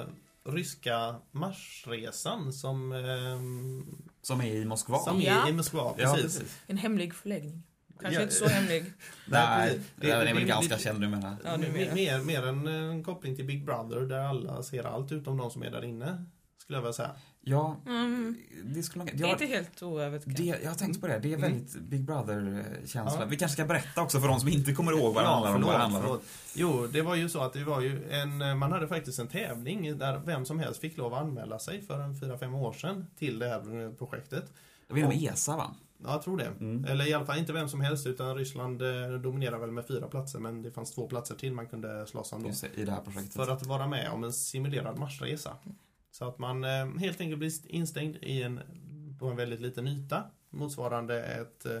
eh, 0.00 0.06
ryska 0.44 1.14
Marsresan 1.30 2.52
som, 2.52 2.92
ehm, 2.92 4.02
Som 4.22 4.40
är 4.40 4.46
i 4.54 4.64
Moskva. 4.64 4.98
som 4.98 5.20
Ja. 5.20 5.46
är 5.46 5.50
i 5.50 5.52
Moskva. 5.52 5.94
Ja, 5.98 6.12
Precis. 6.14 6.38
precis. 6.38 6.58
En 6.66 6.76
hemlig 6.78 7.14
förläggning. 7.14 7.62
Kanske 8.02 8.14
Ja. 8.20 8.22
inte 8.22 8.34
så 8.34 8.46
hemlig. 8.48 8.84
Nej, 9.26 9.68
precis. 9.68 9.86
det, 9.96 10.06
den 10.06 10.20
är 10.20 10.24
väl 10.34 10.42
det- 10.42 10.48
ganska 10.48 10.76
det- 10.76 10.82
känd 10.82 11.00
numera. 11.00 11.36
Ja, 11.44 11.56
nu 11.56 11.72
mer, 11.72 11.94
mer. 11.94 11.94
mer, 11.94 12.24
mer 12.24 12.46
en, 12.46 12.66
en 12.66 13.04
koppling 13.04 13.36
till 13.36 13.44
Big 13.44 13.64
Brother 13.64 14.00
där 14.00 14.18
alla 14.18 14.62
ser 14.62 14.84
allt 14.84 15.12
utom 15.12 15.36
de 15.36 15.50
som 15.50 15.62
är 15.62 15.70
där 15.70 15.84
inne. 15.84 16.24
Skulle 16.62 16.76
jag 16.76 16.82
vilja 16.82 16.92
säga. 16.92 17.10
Ja, 17.44 17.76
Mm, 17.86 18.36
det 18.64 18.82
skulle 18.82 19.04
man... 19.04 19.06
det 19.14 19.22
är 19.24 19.26
Ja, 19.26 19.32
inte 19.32 19.46
helt 19.46 19.82
oövertänkt. 19.82 20.36
det, 20.40 20.44
jag 20.62 20.70
har 20.70 20.74
tänkt 20.76 21.00
på 21.00 21.06
det. 21.06 21.18
Det 21.18 21.32
är 21.32 21.36
väldigt 21.36 21.74
Big 21.80 22.04
Brother-känsla. 22.04 23.20
Ja. 23.20 23.26
Vi 23.26 23.36
kanske 23.36 23.52
ska 23.54 23.64
berätta 23.64 24.02
också 24.02 24.20
för 24.20 24.28
de 24.28 24.40
som 24.40 24.48
inte 24.48 24.72
kommer 24.74 24.92
ihåg 24.92 25.14
vad 25.14 25.24
det 25.24 25.28
handlar 25.28 25.54
om. 25.54 25.62
Vad 25.62 25.74
det 25.74 25.78
handlar 25.78 26.06
om. 26.10 26.20
Jo, 26.54 26.86
det 26.92 27.02
var 27.02 27.14
ju 27.14 27.28
så 27.28 27.40
att 27.40 27.52
det 27.52 27.64
var 27.64 27.80
ju 27.80 28.10
en, 28.10 28.58
man 28.58 28.72
hade 28.72 28.88
faktiskt 28.88 29.18
en 29.18 29.28
tävling 29.28 29.98
där 29.98 30.18
vem 30.26 30.44
som 30.44 30.58
helst 30.58 30.80
fick 30.80 30.96
lov 30.96 31.14
att 31.14 31.22
anmäla 31.22 31.58
sig 31.58 31.82
för 31.82 32.00
en 32.00 32.14
4-5 32.14 32.54
år 32.60 32.72
sedan 32.72 33.06
till 33.18 33.38
det 33.38 33.48
här 33.48 33.96
projektet. 33.98 34.44
Det 34.88 34.92
var 34.94 34.98
inom 34.98 35.12
ESA 35.12 35.56
va? 35.56 35.74
Ja, 36.04 36.10
jag 36.12 36.22
tror 36.22 36.36
det. 36.36 36.44
Mm. 36.60 36.84
Eller 36.84 37.08
i 37.08 37.12
alla 37.14 37.26
fall 37.26 37.38
inte 37.38 37.52
vem 37.52 37.68
som 37.68 37.80
helst 37.80 38.06
utan 38.06 38.36
Ryssland 38.36 38.82
eh, 38.82 39.12
dominerar 39.22 39.58
väl 39.58 39.70
med 39.70 39.86
fyra 39.86 40.08
platser 40.08 40.38
men 40.38 40.62
det 40.62 40.70
fanns 40.70 40.90
två 40.94 41.06
platser 41.08 41.34
till 41.34 41.52
man 41.52 41.66
kunde 41.66 42.06
slåss 42.06 42.32
om 42.32 42.42
då. 42.42 42.48
Just 42.48 42.62
det, 42.62 42.80
i 42.80 42.84
det 42.84 42.92
här 42.92 43.00
projektet. 43.00 43.32
För 43.32 43.48
att 43.52 43.66
vara 43.66 43.86
med 43.86 44.10
om 44.10 44.24
en 44.24 44.32
simulerad 44.32 44.98
Marsresa. 44.98 45.56
Så 46.10 46.28
att 46.28 46.38
man 46.38 46.64
eh, 46.64 46.86
helt 46.98 47.20
enkelt 47.20 47.38
blir 47.38 47.52
instängd 47.66 48.16
i 48.22 48.42
en, 48.42 48.60
på 49.18 49.26
en 49.26 49.36
väldigt 49.36 49.60
liten 49.60 49.88
yta 49.88 50.22
motsvarande 50.50 51.22
ett 51.22 51.66
eh, 51.66 51.78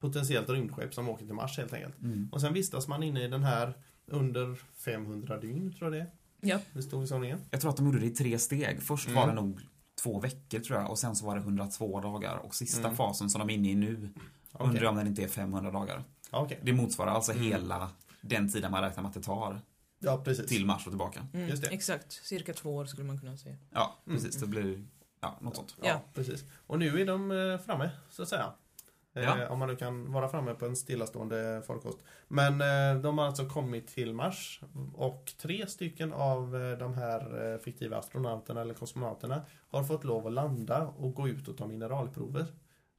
potentiellt 0.00 0.48
rymdskepp 0.50 0.94
som 0.94 1.08
åker 1.08 1.24
till 1.24 1.34
Mars 1.34 1.58
helt 1.58 1.72
enkelt. 1.72 2.02
Mm. 2.02 2.28
Och 2.32 2.40
sen 2.40 2.52
vistas 2.52 2.88
man 2.88 3.02
inne 3.02 3.24
i 3.24 3.28
den 3.28 3.42
här 3.44 3.74
under 4.06 4.54
500 4.84 5.38
dygn 5.40 5.72
tror 5.72 5.94
jag 5.94 6.02
det 6.02 6.10
är. 6.10 6.10
Ja. 6.50 6.58
Det 6.72 6.82
stod 6.82 7.04
i 7.04 7.06
såningen. 7.06 7.38
Jag 7.50 7.60
tror 7.60 7.70
att 7.70 7.76
de 7.76 7.86
gjorde 7.86 7.98
det 7.98 8.06
i 8.06 8.10
tre 8.10 8.38
steg. 8.38 8.82
Först 8.82 9.08
Mm. 9.08 9.20
var 9.20 9.26
det 9.28 9.34
nog 9.34 9.60
två 10.02 10.20
veckor 10.20 10.58
tror 10.60 10.80
jag 10.80 10.90
och 10.90 10.98
sen 10.98 11.16
så 11.16 11.26
var 11.26 11.34
det 11.36 11.40
102 11.40 12.00
dagar. 12.00 12.36
Och 12.36 12.54
sista 12.54 12.80
Mm. 12.84 12.96
fasen 12.96 13.30
som 13.30 13.38
de 13.38 13.50
är 13.50 13.54
inne 13.54 13.70
i 13.70 13.74
nu 13.74 14.10
Okej. 14.52 14.66
undrar 14.66 14.82
jag 14.82 14.90
om 14.90 14.96
den 14.96 15.06
inte 15.06 15.22
är 15.24 15.28
500 15.28 15.70
dagar. 15.70 16.04
Okej. 16.30 16.60
Det 16.62 16.72
motsvarar 16.72 17.10
alltså 17.10 17.32
Mm. 17.32 17.44
hela 17.44 17.90
den 18.20 18.52
tiden 18.52 18.70
man 18.70 18.82
räknar 18.82 19.02
med 19.02 19.08
att 19.08 19.14
det 19.14 19.22
tar 19.22 19.60
Ja, 19.98 20.22
precis. 20.24 20.46
till 20.46 20.66
Mars 20.66 20.86
och 20.86 20.92
tillbaka. 20.92 21.26
Mm, 21.34 21.48
Just 21.48 21.62
det. 21.62 21.68
Exakt, 21.68 22.12
cirka 22.12 22.52
två 22.54 22.74
år 22.76 22.84
skulle 22.84 23.06
man 23.06 23.20
kunna 23.20 23.36
säga. 23.36 23.56
Ja, 23.70 23.96
Mm. 24.06 24.16
precis. 24.18 24.40
Det 24.40 24.46
blir 24.46 24.84
ja, 25.20 25.38
något 25.40 25.56
sånt. 25.56 25.74
Ja, 25.82 25.86
Ja. 25.88 26.00
precis. 26.14 26.44
Och 26.66 26.78
nu 26.78 27.00
är 27.00 27.06
de 27.06 27.30
eh, 27.30 27.58
framme, 27.58 27.90
så 28.10 28.22
att 28.22 28.28
säga. 28.28 28.52
Eh, 29.16 29.22
Ja. 29.24 29.48
Om 29.48 29.58
man 29.58 29.68
nu 29.68 29.76
kan 29.76 30.12
vara 30.12 30.28
framme 30.28 30.54
på 30.54 30.66
en 30.66 30.76
stillastående 30.76 31.62
farkost. 31.66 31.98
Men 32.28 32.60
eh, 32.60 33.02
de 33.02 33.18
har 33.18 33.26
alltså 33.26 33.48
kommit 33.48 33.88
till 33.88 34.14
Mars 34.14 34.60
och 34.94 35.32
tre 35.42 35.66
stycken 35.66 36.12
av 36.12 36.56
eh, 36.56 36.78
de 36.78 36.94
här 36.94 37.52
eh, 37.52 37.58
fiktiva 37.58 37.96
astronauterna 37.98 38.60
eller 38.60 38.74
kosmonauterna 38.74 39.42
har 39.70 39.84
fått 39.84 40.04
lov 40.04 40.26
att 40.26 40.32
landa 40.32 40.86
och 40.86 41.14
gå 41.14 41.28
ut 41.28 41.48
och 41.48 41.56
ta 41.56 41.66
mineralprover. 41.66 42.46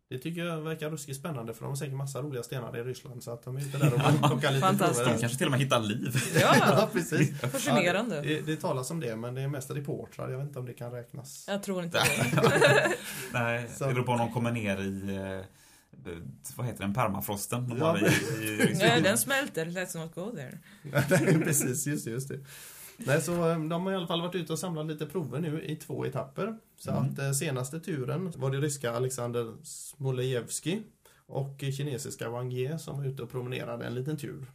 Det 0.09 0.17
tycker 0.17 0.45
jag 0.45 0.57
verkar 0.62 0.89
ruskigt 0.89 1.19
spännande 1.19 1.53
för 1.53 1.62
de 1.62 1.67
har 1.69 1.75
säkert 1.75 1.93
massa 1.95 2.21
roliga 2.21 2.43
stenar 2.43 2.77
i 2.77 2.83
Ryssland 2.83 3.24
så 3.24 3.31
att 3.31 3.43
de 3.43 3.57
är 3.57 3.62
ute 3.62 3.77
där 3.77 3.93
och 3.93 4.00
plockar 4.29 4.51
lite 4.51 4.59
Fantastiskt. 4.67 5.00
De 5.00 5.03
prover. 5.05 5.19
kanske 5.19 5.38
till 5.38 5.47
och 5.47 5.51
med 5.51 5.59
hittar 5.59 5.79
liv. 5.79 6.15
Ja, 6.41 6.55
Ja, 6.59 6.89
precis. 6.93 7.39
fascinerande. 7.41 8.15
Ja, 8.15 8.21
det, 8.21 8.41
det 8.45 8.55
talas 8.55 8.91
om 8.91 9.00
det 9.00 9.15
men 9.15 9.36
det 9.36 9.41
är 9.41 9.47
mest 9.47 9.71
reportrar. 9.71 10.29
Jag 10.29 10.38
vet 10.38 10.47
inte 10.47 10.59
om 10.59 10.65
det 10.65 10.74
kan 10.74 10.91
räknas. 10.91 11.45
Jag 11.47 11.63
tror 11.63 11.83
inte 11.83 11.97
det. 12.41 12.93
Nej, 13.33 13.67
Så- 13.77 13.88
det 13.88 13.93
beror 13.93 14.05
på 14.05 14.12
om 14.12 14.17
de 14.17 14.31
kommer 14.31 14.51
ner 14.51 14.77
i 14.81 15.15
eh, 15.15 15.45
vad 16.55 16.65
heter 16.67 16.81
den, 16.83 16.93
permafrosten 16.93 17.69
de 17.69 17.77
Ja, 17.77 17.85
har 17.85 17.97
i, 17.97 18.01
i 18.01 18.57
Nej, 18.57 18.67
Ryssland. 18.67 19.03
den 19.03 19.17
smälter, 19.17 19.65
let's 19.65 19.97
not 19.99 20.15
go 20.15 20.31
there. 20.35 20.57
Nej, 21.09 21.39
precis, 21.43 21.87
just 21.87 22.05
det, 22.05 22.11
just 22.11 22.27
det. 22.29 22.39
Nej, 22.97 23.21
så 23.21 23.49
eh, 23.49 23.59
de 23.59 23.85
har 23.85 23.91
i 23.91 23.95
alla 23.95 24.07
fall 24.07 24.21
varit 24.21 24.35
ute 24.35 24.53
och 24.53 24.59
samlat 24.59 24.85
lite 24.87 25.05
prover 25.05 25.39
nu 25.39 25.61
i 25.63 25.75
två 25.75 26.05
etapper. 26.05 26.57
Så 26.79 26.91
Mm. 26.91 27.03
att 27.03 27.19
eh, 27.19 27.31
senaste 27.31 27.79
turen 27.79 28.33
var 28.35 28.51
det 28.51 28.57
ryska 28.57 28.91
Alexander 28.91 29.53
Smolejevskij 29.63 30.83
och 31.25 31.63
kinesiska 31.77 32.29
Wang 32.29 32.51
Ye 32.53 32.79
som 32.79 32.97
var 32.97 33.05
ute 33.05 33.23
och 33.23 33.29
promenerade 33.31 33.85
en 33.85 33.95
liten 33.95 34.17
tur. 34.17 34.45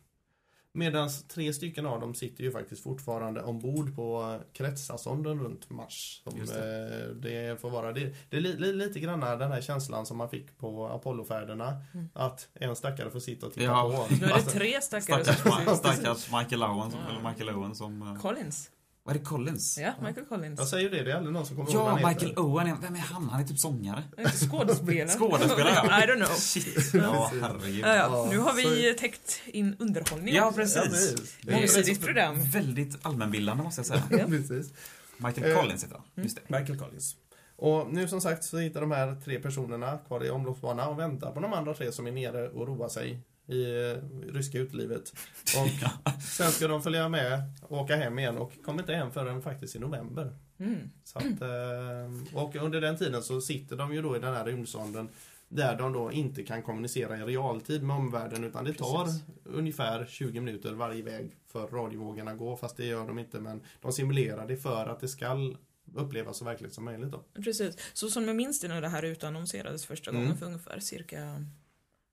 Medan 0.75 1.11
tre 1.29 1.53
stycken 1.53 1.87
av 1.87 2.01
dem 2.01 2.15
sitter 2.15 2.45
ju 2.45 2.53
faktiskt 2.53 2.83
fortfarande 2.83 3.43
ombord 3.43 3.97
på 3.97 4.39
kretsarsonden 4.53 5.41
runt 5.41 5.71
Mars. 5.71 6.21
Som, 6.25 6.39
Just 6.39 6.55
det. 6.55 7.15
det 7.15 7.61
får 7.61 7.71
vara 7.71 7.93
det. 7.93 8.15
Det 8.31 8.37
är 8.37 8.41
li, 8.41 8.53
li, 8.57 8.73
lite 8.73 9.01
grann 9.01 9.21
den 9.21 9.53
här 9.53 9.61
känslan 9.61 10.07
som 10.07 10.17
man 10.17 10.29
fick 10.29 10.59
på 10.59 10.87
Apollofärderna. 10.89 11.77
Mm. 11.95 12.09
Att 12.15 12.49
en 12.55 12.77
stackare 12.77 13.11
får 13.11 13.21
sitta 13.21 13.47
och 13.47 13.53
titta 13.53 13.65
Ja. 13.67 14.07
på. 14.09 14.15
Nu 14.15 14.25
är 14.25 14.29
det 14.29 14.35
Alltså, 14.35 14.51
tre 14.51 14.81
stackare 14.81 15.25
som 15.25 15.35
Stackars, 15.35 15.79
stackars 15.79 16.33
Michael 16.33 16.63
Owen, 16.63 16.91
som, 16.91 17.01
Ja. 17.09 17.11
eller 17.19 17.31
Michael 17.31 17.51
Owen 17.57 17.75
som... 17.75 18.03
eh, 18.03 18.21
Collins. 18.23 18.71
Vad 19.05 19.15
är 19.15 19.19
det, 19.19 19.25
Collins? 19.25 19.79
Ja, 19.79 19.93
Michael 20.03 20.27
Collins. 20.27 20.59
Jag 20.59 20.69
säger 20.69 20.91
det, 20.91 21.03
det 21.03 21.13
är 21.13 21.17
aldrig 21.17 21.33
någon 21.33 21.47
som 21.47 21.57
kommer 21.57 21.71
ihåg 21.71 21.81
Ja, 21.81 21.85
vad 21.85 21.91
han 21.93 21.99
heter. 22.15 22.27
Michael 22.27 22.39
Owen, 22.47 22.67
är- 22.67 22.77
vem 22.83 22.95
är 22.95 22.99
han? 22.99 23.29
Han 23.29 23.41
är 23.41 23.45
typ 23.47 23.59
sångare. 23.59 24.03
Inte 24.19 24.31
Skådespelare. 24.47 25.09
Skådespelare, 25.19 25.73
ja. 25.75 25.99
I 26.05 26.07
don't 26.07 26.17
know. 26.27 26.37
Shit. 26.37 26.95
Ja, 26.95 27.31
herregud. 27.41 27.85
Ja, 27.85 27.95
ja. 27.97 28.27
Nu 28.31 28.39
har 28.39 28.53
vi 28.55 28.93
så- 28.93 28.99
täckt 29.01 29.41
in 29.47 29.77
underhållning. 29.79 30.35
Ja, 30.35 30.53
precis. 30.57 30.77
Ja, 30.77 30.83
precis. 30.83 31.37
Det 31.43 31.53
är 31.53 31.57
Mångsidigt 31.57 32.05
program. 32.05 32.43
Väldigt 32.43 32.99
allmänbildande 33.07 33.63
måste 33.65 33.79
jag 33.79 33.87
säga. 33.87 34.03
Ja. 34.11 34.27
precis. 34.27 34.73
Michael 35.17 35.51
Eh, 35.53 35.61
Collins 35.61 35.85
heter 35.85 35.95
han. 36.15 36.25
Just 36.25 36.37
det. 36.49 36.59
Michael 36.59 36.79
Collins. 36.79 37.17
Och 37.57 37.93
nu 37.93 38.09
som 38.09 38.21
sagt 38.21 38.45
så 38.45 38.59
hittar 38.59 38.81
de 38.81 38.91
här 38.91 39.17
tre 39.25 39.39
personerna 39.41 39.99
kvar 40.07 40.25
i 40.25 40.31
omloppsbana 40.31 40.89
och 40.89 40.99
väntar 40.99 41.33
på 41.33 41.41
de 41.41 41.53
andra 41.53 41.75
tre 41.75 41.93
som 41.93 42.07
är 42.07 42.13
nere 42.13 42.49
och 42.49 42.67
roar 42.67 42.89
sig 42.89 43.21
i 43.47 43.91
eh, 43.91 43.97
ryska 44.33 44.59
utelivet. 44.59 45.13
Och 45.57 46.23
sen 46.23 46.51
ska 46.51 46.69
de 46.69 46.83
följa 46.83 47.09
med 47.09 47.43
och 47.63 47.79
åka 47.81 47.97
hem 47.97 48.19
igen 48.19 48.39
och 48.39 48.53
kommer 48.65 48.83
inte 48.83 48.95
hem 48.95 49.13
förrän 49.13 49.43
faktiskt 49.43 49.77
i 49.77 49.79
november. 49.79 50.37
Mm. 50.59 50.91
Så 51.05 51.19
att, 51.19 51.25
eh, 51.25 52.37
och 52.43 52.57
under 52.57 52.81
den 52.81 52.99
tiden 52.99 53.23
så 53.23 53.41
sitter 53.41 53.77
de 53.77 53.95
ju 53.95 54.03
då 54.03 54.17
i 54.17 54.19
den 54.19 54.35
här 54.35 54.45
rymdsonden 54.45 55.09
där 55.49 55.79
de 55.79 55.93
då 55.93 56.13
inte 56.13 56.43
kan 56.43 56.63
kommunicera 56.63 57.19
i 57.19 57.21
realtid 57.23 57.83
med 57.83 57.97
omvärlden 57.97 58.45
utan 58.45 58.65
det 58.65 58.73
tar 58.75 59.05
Precis. 59.05 59.23
ungefär 59.45 60.07
20 60.07 60.41
minuter 60.41 60.73
varje 60.73 61.03
väg 61.03 61.37
för 61.47 61.67
radiovågorna 61.67 62.35
gå 62.35 62.57
fast 62.57 62.77
det 62.77 62.87
gör 62.87 63.07
de 63.07 63.19
inte 63.19 63.41
men 63.41 63.61
de 63.81 63.93
simulerar 63.93 64.49
det 64.49 64.57
för 64.57 64.87
att 64.87 65.01
det 65.01 65.09
ska 65.09 65.55
upplevas 65.95 66.37
så 66.39 66.45
verkligt 66.45 66.75
som 66.75 66.85
möjligt 66.85 67.11
då. 67.13 67.25
Precis. 67.43 67.77
Så 67.93 68.11
som 68.11 68.27
jag 68.27 68.37
minns 68.37 68.61
det 68.61 68.69
när 68.69 68.81
det 68.81 68.89
här 68.89 69.03
utannonserades 69.03 69.87
första 69.87 70.11
Mm. 70.11 70.23
gången 70.23 70.39
för 70.39 70.47
ungefär 70.47 70.79
cirka 70.81 71.47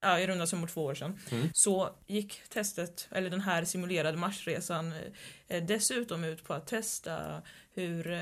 Ja, 0.02 0.20
i 0.20 0.28
runda 0.28 0.48
som 0.48 0.68
två 0.68 0.84
år 0.84 0.96
sedan. 0.96 1.20
Mm. 1.32 1.50
Så 1.54 1.96
gick 2.08 2.42
testet, 2.50 3.08
eller 3.12 3.30
den 3.30 3.42
här 3.42 3.64
simulerade 3.66 4.18
Marsresan 4.18 4.94
eh, 5.48 5.64
dessutom 5.64 6.24
ut 6.24 6.44
på 6.44 6.54
att 6.54 6.68
testa 6.68 7.42
hur 7.74 8.12
eh, 8.12 8.22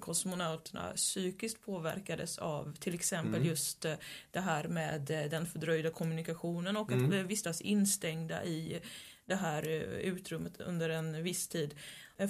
kosmonauterna 0.00 0.92
psykiskt 0.96 1.64
påverkades 1.64 2.38
av 2.38 2.76
till 2.80 2.94
exempel 2.94 3.34
Mm. 3.34 3.48
just 3.48 3.84
eh, 3.84 3.94
det 4.30 4.40
här 4.40 4.68
med 4.68 5.00
den 5.30 5.46
fördröjda 5.46 5.90
kommunikationen 5.90 6.76
och 6.76 6.92
Mm. 6.92 7.06
att 7.06 7.12
eh, 7.14 7.20
vistas 7.22 7.60
instängda 7.60 8.44
i 8.44 8.80
det 9.26 9.34
här 9.36 9.68
utrymmet 10.02 10.60
under 10.60 10.90
en 10.90 11.22
viss 11.22 11.48
tid. 11.48 11.74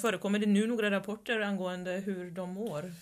Förekommer 0.00 0.38
det 0.38 0.46
nu 0.46 0.66
några 0.66 0.90
rapporter 0.90 1.40
angående 1.40 1.90
hur 1.92 2.30
de 2.30 2.50
mår? 2.50 2.92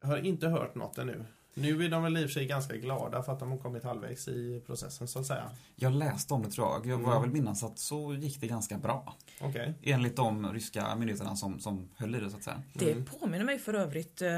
Jag 0.00 0.08
har 0.08 0.18
inte 0.18 0.48
hört 0.48 0.74
något 0.74 0.98
ännu. 0.98 1.24
Nu 1.60 1.84
är 1.84 1.88
de 1.88 2.02
väl 2.02 2.16
i 2.16 2.20
och 2.20 2.28
för 2.28 2.34
sig 2.34 2.46
ganska 2.46 2.76
glada 2.76 3.22
för 3.22 3.32
att 3.32 3.38
de 3.40 3.50
har 3.50 3.58
kommit 3.58 3.84
halvvägs 3.84 4.28
i 4.28 4.62
processen 4.66 5.08
så 5.08 5.18
att 5.18 5.26
säga. 5.26 5.50
Jag 5.76 5.92
läste 5.92 6.34
om 6.34 6.42
det 6.42 6.50
tror 6.50 6.66
jag. 6.68 6.86
Jag 6.86 6.98
Mm. 7.00 7.10
jag 7.10 7.20
vill 7.20 7.30
minnas 7.30 7.62
att 7.64 7.78
så 7.78 8.14
gick 8.14 8.40
det 8.40 8.46
ganska 8.46 8.78
bra. 8.78 9.14
Okej. 9.40 9.74
Enligt 9.82 10.16
de 10.16 10.52
ryska 10.52 10.94
myndigheterna 10.96 11.36
som, 11.36 11.60
som 11.60 11.88
höll 11.96 12.14
i 12.14 12.20
det 12.20 12.30
så 12.30 12.36
att 12.36 12.42
säga. 12.44 12.62
Det 12.72 12.92
Mm. 12.92 13.04
påminner 13.04 13.44
mig 13.44 13.58
för 13.58 13.74
övrigt 13.74 14.22
eh, 14.22 14.30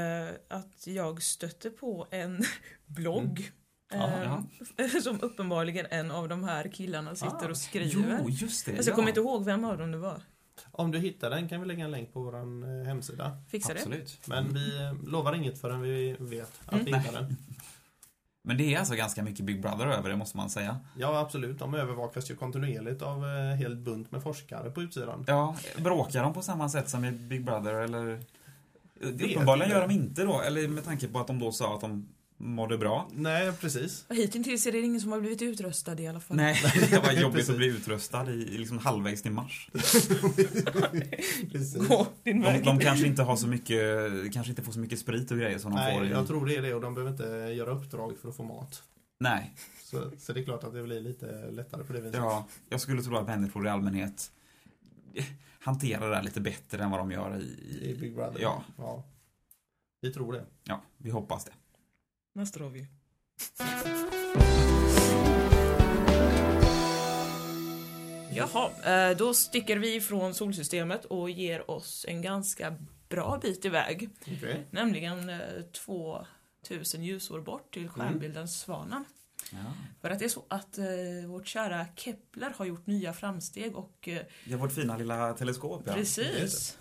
att 0.49 0.87
jag 0.87 1.21
stötte 1.23 1.69
på 1.69 2.07
en 2.11 2.43
blogg 2.85 3.51
Ja, 3.93 4.43
eh, 4.77 4.87
som 5.03 5.19
uppenbarligen 5.21 5.85
en 5.89 6.11
av 6.11 6.29
de 6.29 6.43
här 6.43 6.67
killarna 6.73 7.15
sitter 7.15 7.47
Ah. 7.47 7.49
och 7.49 7.57
skriver. 7.57 8.19
Jo, 8.23 8.29
just 8.29 8.65
det. 8.65 8.71
Alltså, 8.71 8.89
jag 8.89 8.93
ja. 8.93 8.95
kommer 8.95 9.09
inte 9.09 9.19
ihåg 9.19 9.45
vem 9.45 9.63
av 9.65 9.77
dem 9.77 9.91
det 9.91 9.97
var. 9.97 10.21
Om 10.71 10.91
du 10.91 10.99
hittar 10.99 11.29
den 11.29 11.49
kan 11.49 11.61
vi 11.61 11.67
lägga 11.67 11.83
en 11.85 11.91
länk 11.91 12.13
på 12.13 12.21
vår 12.21 12.35
eh, 12.35 12.85
hemsida. 12.87 13.37
Fixa 13.49 13.73
det. 13.73 13.79
Absolut. 13.79 14.19
Men 14.27 14.53
vi 14.53 14.81
eh, 14.83 14.93
lovar 15.09 15.33
inget 15.33 15.61
förrän 15.61 15.81
vi 15.81 16.15
vet 16.19 16.61
att 16.65 16.73
Mm. 16.73 16.85
vi 16.85 16.97
hittar 16.97 17.13
den. 17.13 17.37
Men 18.43 18.57
det 18.57 18.73
är 18.73 18.79
alltså 18.79 18.95
ganska 18.95 19.23
mycket 19.23 19.45
Big 19.45 19.61
Brother 19.61 19.87
över 19.87 20.09
det 20.09 20.15
måste 20.15 20.37
man 20.37 20.49
säga. 20.49 20.79
Ja, 20.97 21.19
absolut. 21.19 21.59
De 21.59 21.73
övervakas 21.73 22.31
ju 22.31 22.35
kontinuerligt 22.35 23.01
av 23.01 23.25
eh, 23.25 23.55
helt 23.55 23.79
bunt 23.79 24.11
med 24.11 24.23
forskare 24.23 24.69
på 24.71 24.81
utsidan. 24.81 25.23
Ja, 25.27 25.55
bråkar 25.77 26.23
de 26.23 26.33
på 26.33 26.41
samma 26.41 26.69
sätt 26.69 26.89
som 26.89 27.05
i 27.05 27.11
Big 27.11 27.45
Brother 27.45 27.73
eller? 27.73 28.19
Uppenbarligen 28.99 29.71
gör 29.71 29.81
de 29.87 29.91
inte 29.93 30.23
då, 30.25 30.41
eller 30.41 30.67
med 30.67 30.83
tanke 30.85 31.07
på 31.07 31.19
att 31.19 31.27
de 31.27 31.39
då 31.39 31.51
sa 31.51 31.75
att 31.75 31.81
de 31.81 32.07
mådde 32.41 32.77
bra. 32.77 33.09
Nej, 33.13 33.51
precis. 33.51 34.05
Och 34.09 34.15
Hittills 34.15 34.65
är 34.67 34.71
det 34.71 34.79
ingen 34.81 35.01
som 35.01 35.11
har 35.11 35.19
blivit 35.19 35.41
utröstad 35.41 35.99
i 36.01 36.07
alla 36.07 36.19
fall. 36.19 36.37
Nej, 36.37 36.55
det 36.89 36.99
var 36.99 37.11
jobbigt 37.21 37.49
att 37.49 37.57
bli 37.57 37.67
utröstad 37.67 38.31
i, 38.31 38.33
i 38.33 38.57
liksom 38.57 38.77
halvvägs 38.77 39.21
till 39.21 39.31
mars. 39.31 39.69
precis. 41.51 41.87
Gå 41.87 42.07
din 42.23 42.41
De, 42.41 42.45
väg. 42.53 42.65
de 42.65 42.79
kanske 42.79 43.07
inte 43.07 43.23
har 43.23 43.35
så 43.35 43.47
mycket, 43.47 43.79
kanske 44.33 44.49
inte 44.49 44.63
får 44.63 44.71
så 44.71 44.79
mycket 44.79 44.99
sprit 44.99 45.31
och 45.31 45.37
grejer 45.37 45.57
som 45.57 45.71
de 45.71 45.77
får 45.77 46.01
Nej, 46.01 46.09
jag 46.11 46.27
tror 46.27 46.45
det 46.45 46.55
är 46.55 46.61
det 46.61 46.73
och 46.73 46.81
de 46.81 46.93
behöver 46.93 47.11
inte 47.11 47.53
göra 47.53 47.71
uppdrag 47.71 48.17
för 48.21 48.29
att 48.29 48.35
få 48.35 48.43
mat. 48.43 48.83
Nej, 49.19 49.53
Så, 49.83 50.11
så 50.19 50.33
det 50.33 50.39
är 50.39 50.43
klart 50.43 50.63
att 50.63 50.73
det 50.73 50.83
blir 50.83 50.99
lite 51.01 51.51
lättare 51.51 51.83
på 51.83 51.93
det 51.93 52.01
viset. 52.01 52.15
ja, 52.15 52.47
jag 52.69 52.81
skulle 52.81 53.01
tro 53.03 53.15
att 53.17 53.27
människor 53.27 53.65
i 53.65 53.69
allmänhet 53.69 54.31
hanterar 55.59 56.09
det 56.09 56.15
här 56.15 56.23
lite 56.23 56.41
bättre 56.41 56.83
än 56.83 56.91
vad 56.91 56.99
de 56.99 57.11
gör 57.11 57.37
i... 57.41 57.79
I 57.91 57.97
Big 58.01 58.15
Brother. 58.15 58.39
Ja. 58.41 58.63
ja. 58.77 59.03
Vi 60.01 60.13
tror 60.13 60.33
det. 60.33 60.45
Ja, 60.63 60.81
vi 60.97 61.09
hoppas 61.09 61.45
det. 61.45 61.51
Nästa 62.33 62.63
har 62.63 62.69
vi. 62.69 62.87
Jaha, 68.35 68.71
eh, 68.85 69.17
då 69.17 69.33
sticker 69.33 69.77
vi 69.77 70.01
från 70.01 70.33
solsystemet 70.33 71.05
och 71.05 71.29
ger 71.29 71.71
oss 71.71 72.05
en 72.07 72.21
ganska 72.21 72.75
bra 73.09 73.39
bit 73.41 73.65
iväg. 73.65 74.09
Okej. 74.21 74.67
Nämligen 74.69 75.29
eh, 75.29 75.39
2000 76.67 77.03
ljusår 77.03 77.41
bort 77.41 77.73
till 77.73 77.89
stjärnbilden 77.89 78.47
Svanen. 78.47 79.05
Ja. 79.51 79.57
För 80.01 80.09
att 80.09 80.19
det 80.19 80.25
är 80.25 80.29
så 80.29 80.43
att 80.47 80.77
eh, 80.77 80.85
vårt 81.27 81.47
kära 81.47 81.85
Kepler 81.95 82.53
har 82.57 82.65
gjort 82.65 82.87
nya 82.87 83.13
framsteg 83.13 83.75
och 83.75 84.07
eh, 84.07 84.21
är 84.49 84.55
vårt 84.55 84.71
fina 84.71 84.97
lilla 84.97 85.33
teleskop, 85.33 85.83
ja. 85.85 85.93
precis 85.93 86.77
eh, 86.79 86.80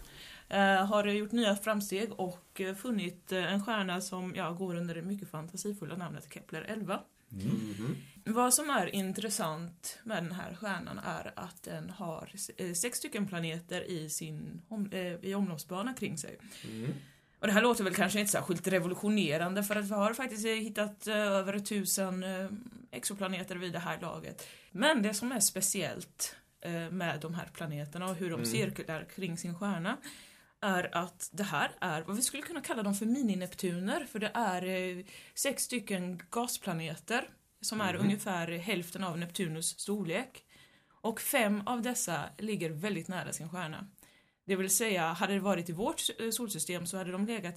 har 0.58 1.04
gjort 1.06 1.32
nya 1.32 1.56
framsteg 1.56 2.12
och 2.12 2.60
eh, 2.60 2.74
funnit 2.74 3.32
eh, 3.32 3.52
en 3.52 3.64
stjärna 3.64 4.00
som 4.00 4.34
ja, 4.36 4.50
går 4.50 4.74
under 4.74 4.94
det 4.94 5.02
mycket 5.02 5.30
fantasifulla 5.30 5.96
namnet 5.96 6.28
Kepler 6.34 6.62
11. 6.62 7.00
Mm. 7.32 7.96
Vad 8.24 8.54
som 8.54 8.70
är 8.70 8.86
intressant 8.86 9.98
med 10.04 10.22
den 10.22 10.32
här 10.32 10.54
stjärnan 10.54 10.98
är 10.98 11.32
att 11.36 11.62
den 11.62 11.90
har 11.90 12.30
eh, 12.56 12.72
sex 12.72 12.98
stycken 12.98 13.26
planeter 13.26 13.90
i 13.90 14.10
sin 14.10 14.62
om, 14.68 14.90
eh, 14.92 15.14
i 15.14 15.34
omloppsbana 15.34 15.94
kring 15.94 16.18
sig. 16.18 16.38
Mm. 16.64 16.92
Och 17.38 17.46
det 17.46 17.52
här 17.52 17.62
låter 17.62 17.84
väl 17.84 17.94
kanske 17.94 18.20
inte 18.20 18.32
särskilt 18.32 18.66
revolutionerande 18.66 19.62
för 19.62 19.76
att 19.76 19.84
vi 19.84 19.94
har 19.94 20.14
faktiskt 20.14 20.46
eh, 20.46 20.52
hittat 20.52 21.06
eh, 21.06 21.16
över 21.16 21.58
tusen 21.58 22.22
eh, 22.22 22.46
exoplaneter 22.90 23.56
vid 23.56 23.72
det 23.72 23.78
här 23.78 24.00
laget. 24.00 24.46
Men 24.70 25.02
det 25.02 25.14
som 25.14 25.32
är 25.32 25.40
speciellt 25.40 26.36
eh, 26.60 26.90
med 26.90 27.20
de 27.20 27.34
här 27.34 27.48
planeterna 27.52 28.06
och 28.06 28.14
hur 28.16 28.30
de 28.30 28.34
Mm. 28.34 28.46
cirklar 28.46 29.04
kring 29.14 29.36
sin 29.38 29.54
stjärna 29.54 29.96
är 30.60 30.96
att 30.96 31.28
det 31.32 31.42
här 31.42 31.70
är 31.80 32.02
vad 32.02 32.16
vi 32.16 32.22
skulle 32.22 32.42
kunna 32.42 32.60
kalla 32.60 32.82
dem 32.82 32.94
för 32.94 33.06
mini-Neptuner 33.06 34.04
för 34.06 34.18
det 34.18 34.30
är 34.34 34.64
eh, 34.66 35.04
sex 35.34 35.62
stycken 35.62 36.22
gasplaneter 36.30 37.28
som 37.60 37.80
är 37.80 37.94
Mhm. 37.94 38.02
ungefär 38.04 38.48
hälften 38.48 39.04
av 39.04 39.18
Neptunus 39.18 39.78
storlek. 39.80 40.44
Och 41.02 41.20
fem 41.20 41.62
av 41.66 41.82
dessa 41.82 42.24
ligger 42.38 42.70
väldigt 42.70 43.08
nära 43.08 43.32
sin 43.32 43.48
stjärna. 43.48 43.86
Det 44.44 44.56
vill 44.56 44.70
säga, 44.70 45.12
hade 45.12 45.32
det 45.34 45.40
varit 45.40 45.68
i 45.68 45.72
vårt 45.72 46.00
solsystem 46.32 46.86
så 46.86 46.96
hade 46.96 47.12
de 47.12 47.26
legat 47.26 47.54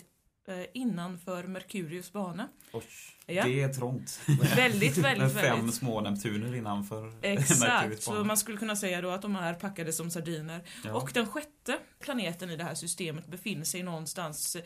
innanför 0.74 1.44
Merkurius 1.44 2.12
bana. 2.14 2.48
Oj, 2.74 2.84
Ja. 3.26 3.44
det 3.46 3.62
är 3.62 3.70
trångt. 3.74 4.20
Väldigt, 4.56 4.98
väldigt, 4.98 5.34
fem 5.42 5.58
väldigt. 5.58 5.76
små 5.76 6.02
Neptuner 6.02 6.56
innanför 6.56 7.14
Exakt, 7.22 7.60
Merkurius 7.62 8.04
så 8.04 8.12
bana. 8.12 8.24
man 8.24 8.38
skulle 8.38 8.58
kunna 8.58 8.76
säga 8.76 9.02
då 9.02 9.10
att 9.10 9.22
de 9.22 9.36
är 9.36 9.54
packade 9.54 9.94
som 9.94 10.12
sardiner. 10.12 10.62
Ja. 10.84 10.94
Och 10.94 11.12
den 11.14 11.26
sjätte 11.28 11.78
planeten 12.00 12.50
i 12.50 12.56
det 12.58 12.64
här 12.64 12.76
systemet 12.76 13.28
befinner 13.28 13.66
sig 13.66 13.84
någonstans 13.84 14.58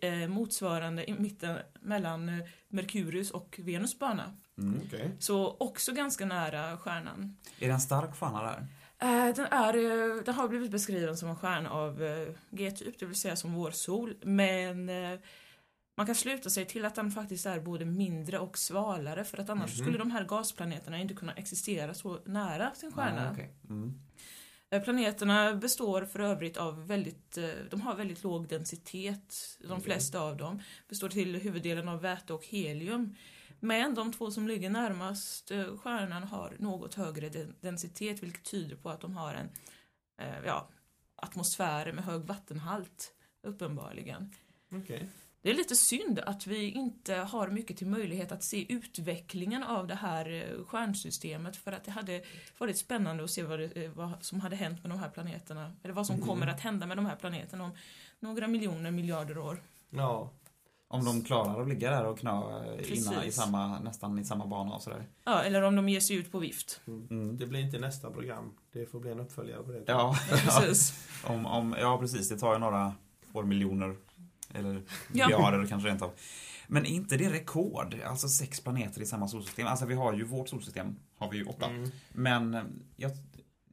eh, 0.00 0.28
motsvarande 0.28 1.10
i 1.10 1.14
mitten 1.14 1.58
mellan 1.80 2.28
eh, 2.28 2.46
Merkurius 2.68 3.30
och 3.30 3.60
Venus 3.62 3.98
bana. 3.98 4.36
Mm. 4.58 4.80
Okej. 4.86 5.10
Så 5.18 5.56
också 5.60 5.92
ganska 5.92 6.24
nära 6.26 6.76
stjärnan. 6.76 7.36
Är 7.58 7.66
det 7.68 7.72
en 7.74 7.80
stark 7.80 8.16
stjärna 8.16 8.42
där? 8.42 8.66
Eh, 9.00 9.34
Den, 9.34 9.46
är, 9.50 9.74
eh, 9.76 10.22
den 10.24 10.34
har 10.34 10.48
blivit 10.48 10.70
beskriven 10.70 11.16
som 11.16 11.28
en 11.28 11.36
stjärna 11.36 11.70
av 11.70 12.02
eh, 12.02 12.28
G-typ, 12.50 12.98
det 12.98 13.06
vill 13.06 13.16
säga 13.16 13.36
som 13.36 13.54
vår 13.54 13.70
sol. 13.70 14.16
Men 14.22 14.90
man 15.96 16.06
kan 16.06 16.14
sluta 16.14 16.50
sig 16.50 16.64
till 16.66 16.84
att 16.84 16.94
den 16.94 17.10
faktiskt 17.10 17.46
är 17.46 17.60
både 17.60 17.84
mindre 17.84 18.38
och 18.38 18.58
svalare 18.58 19.24
för 19.24 19.38
att 19.38 19.50
annars 19.50 19.70
Mhm. 19.78 19.84
skulle 19.86 19.98
de 19.98 20.10
här 20.10 20.24
gasplaneterna 20.24 20.98
inte 20.98 21.14
kunna 21.14 21.32
existera 21.32 21.94
så 21.94 22.18
nära 22.24 22.74
sin 22.74 22.92
stjärna. 22.92 23.28
Ah, 23.28 23.32
okej. 23.32 23.50
mm. 23.70 23.94
Planeterna 24.84 25.54
består 25.54 26.04
för 26.04 26.20
övrigt 26.20 26.56
av 26.56 26.86
väldigt, 26.86 27.38
de 27.70 27.80
har 27.80 27.94
väldigt 27.94 28.22
låg 28.22 28.48
densitet, 28.48 29.58
de 29.68 29.80
flesta 29.80 30.20
av 30.20 30.36
dem. 30.36 30.62
Består 30.88 31.08
till 31.08 31.34
huvuddelen 31.36 31.88
av 31.88 32.00
väte 32.00 32.32
och 32.32 32.46
helium. 32.46 33.14
Men 33.60 33.94
de 33.94 34.12
två 34.12 34.30
som 34.30 34.48
ligger 34.48 34.70
närmast 34.70 35.50
eh, 35.50 35.76
stjärnan 35.76 36.22
har 36.22 36.56
något 36.58 36.94
högre 36.94 37.28
den- 37.28 37.54
densitet 37.60 38.22
vilket 38.22 38.44
tyder 38.44 38.76
på 38.76 38.90
att 38.90 39.00
de 39.00 39.16
har 39.16 39.34
en 39.34 39.48
eh, 40.20 40.44
ja, 40.46 40.68
atmosfär 41.16 41.92
med 41.92 42.04
hög 42.04 42.20
vattenhalt, 42.22 43.12
uppenbarligen. 43.42 44.34
Okej. 44.72 45.08
Det 45.42 45.50
är 45.50 45.54
lite 45.54 45.76
synd 45.76 46.18
att 46.18 46.46
vi 46.46 46.70
inte 46.70 47.14
har 47.14 47.48
mycket 47.48 47.76
till 47.76 47.86
möjlighet 47.86 48.32
att 48.32 48.44
se 48.44 48.72
utvecklingen 48.72 49.62
av 49.62 49.86
det 49.86 49.94
här 49.94 50.30
eh, 50.32 50.64
stjärnsystemet 50.64 51.56
för 51.56 51.72
att 51.72 51.84
det 51.84 51.90
hade 51.90 52.24
varit 52.58 52.78
spännande 52.78 53.24
att 53.24 53.30
se 53.30 53.42
vad, 53.42 53.58
det, 53.58 53.88
vad 53.88 54.24
som 54.24 54.40
hade 54.40 54.56
hänt 54.56 54.82
med 54.82 54.90
de 54.90 54.98
här 54.98 55.10
planeterna. 55.10 55.76
Eller 55.82 55.94
vad 55.94 56.06
som 56.06 56.16
Mm. 56.16 56.28
kommer 56.28 56.46
att 56.46 56.60
hända 56.60 56.86
med 56.86 56.96
de 56.98 57.06
här 57.06 57.16
planeterna 57.16 57.64
om 57.64 57.70
några 58.20 58.48
miljoner 58.48 58.90
miljarder 58.90 59.38
år. 59.38 59.62
Ja. 59.90 60.30
Om 60.92 61.04
de 61.04 61.24
klarar 61.24 61.62
att 61.62 61.68
ligga 61.68 61.90
där 61.90 62.04
och 62.06 62.18
knö 62.18 62.30
eh, 62.30 62.98
innan, 62.98 63.24
i 63.24 63.32
samma, 63.32 63.80
nästan 63.80 64.18
i 64.18 64.24
samma 64.24 64.46
bana 64.46 64.74
och 64.74 64.82
sådär. 64.82 65.08
Ja, 65.24 65.42
eller 65.42 65.62
om 65.62 65.76
de 65.76 65.88
ger 65.88 66.00
sig 66.00 66.16
ut 66.16 66.32
på 66.32 66.38
vift. 66.38 66.80
Mm. 66.86 67.36
Det 67.36 67.46
blir 67.46 67.60
inte 67.60 67.78
nästa 67.78 68.10
program. 68.10 68.52
Det 68.72 68.86
får 68.86 69.00
bli 69.00 69.10
en 69.10 69.20
uppföljare 69.20 69.62
på 69.62 69.72
det. 69.72 69.84
Ja, 69.86 70.16
Precis. 70.30 71.08
om, 71.24 71.46
om, 71.46 71.76
ja, 71.80 71.98
precis. 71.98 72.28
Det 72.28 72.38
tar 72.38 72.52
ju 72.52 72.58
några 72.58 72.94
år 73.32 73.44
miljoner. 73.44 73.96
Eller 74.54 74.82
Ja. 75.12 75.26
miljarder 75.26 75.66
kanske 75.66 75.88
rent 75.88 76.02
av. 76.02 76.10
Men 76.66 76.86
är 76.86 76.90
inte 76.90 77.16
det 77.16 77.30
rekord? 77.30 77.96
Alltså 78.06 78.28
sex 78.28 78.60
planeter 78.60 79.02
i 79.02 79.06
samma 79.06 79.28
solsystem. 79.28 79.66
Alltså 79.66 79.86
vi 79.86 79.94
har 79.94 80.12
ju 80.12 80.24
vårt 80.24 80.48
solsystem, 80.48 80.96
har 81.18 81.30
vi 81.30 81.36
ju 81.36 81.44
åtta. 81.44 81.66
Mm. 81.66 81.90
Men 82.12 82.54
eh, 82.54 82.62
jag, 82.96 83.10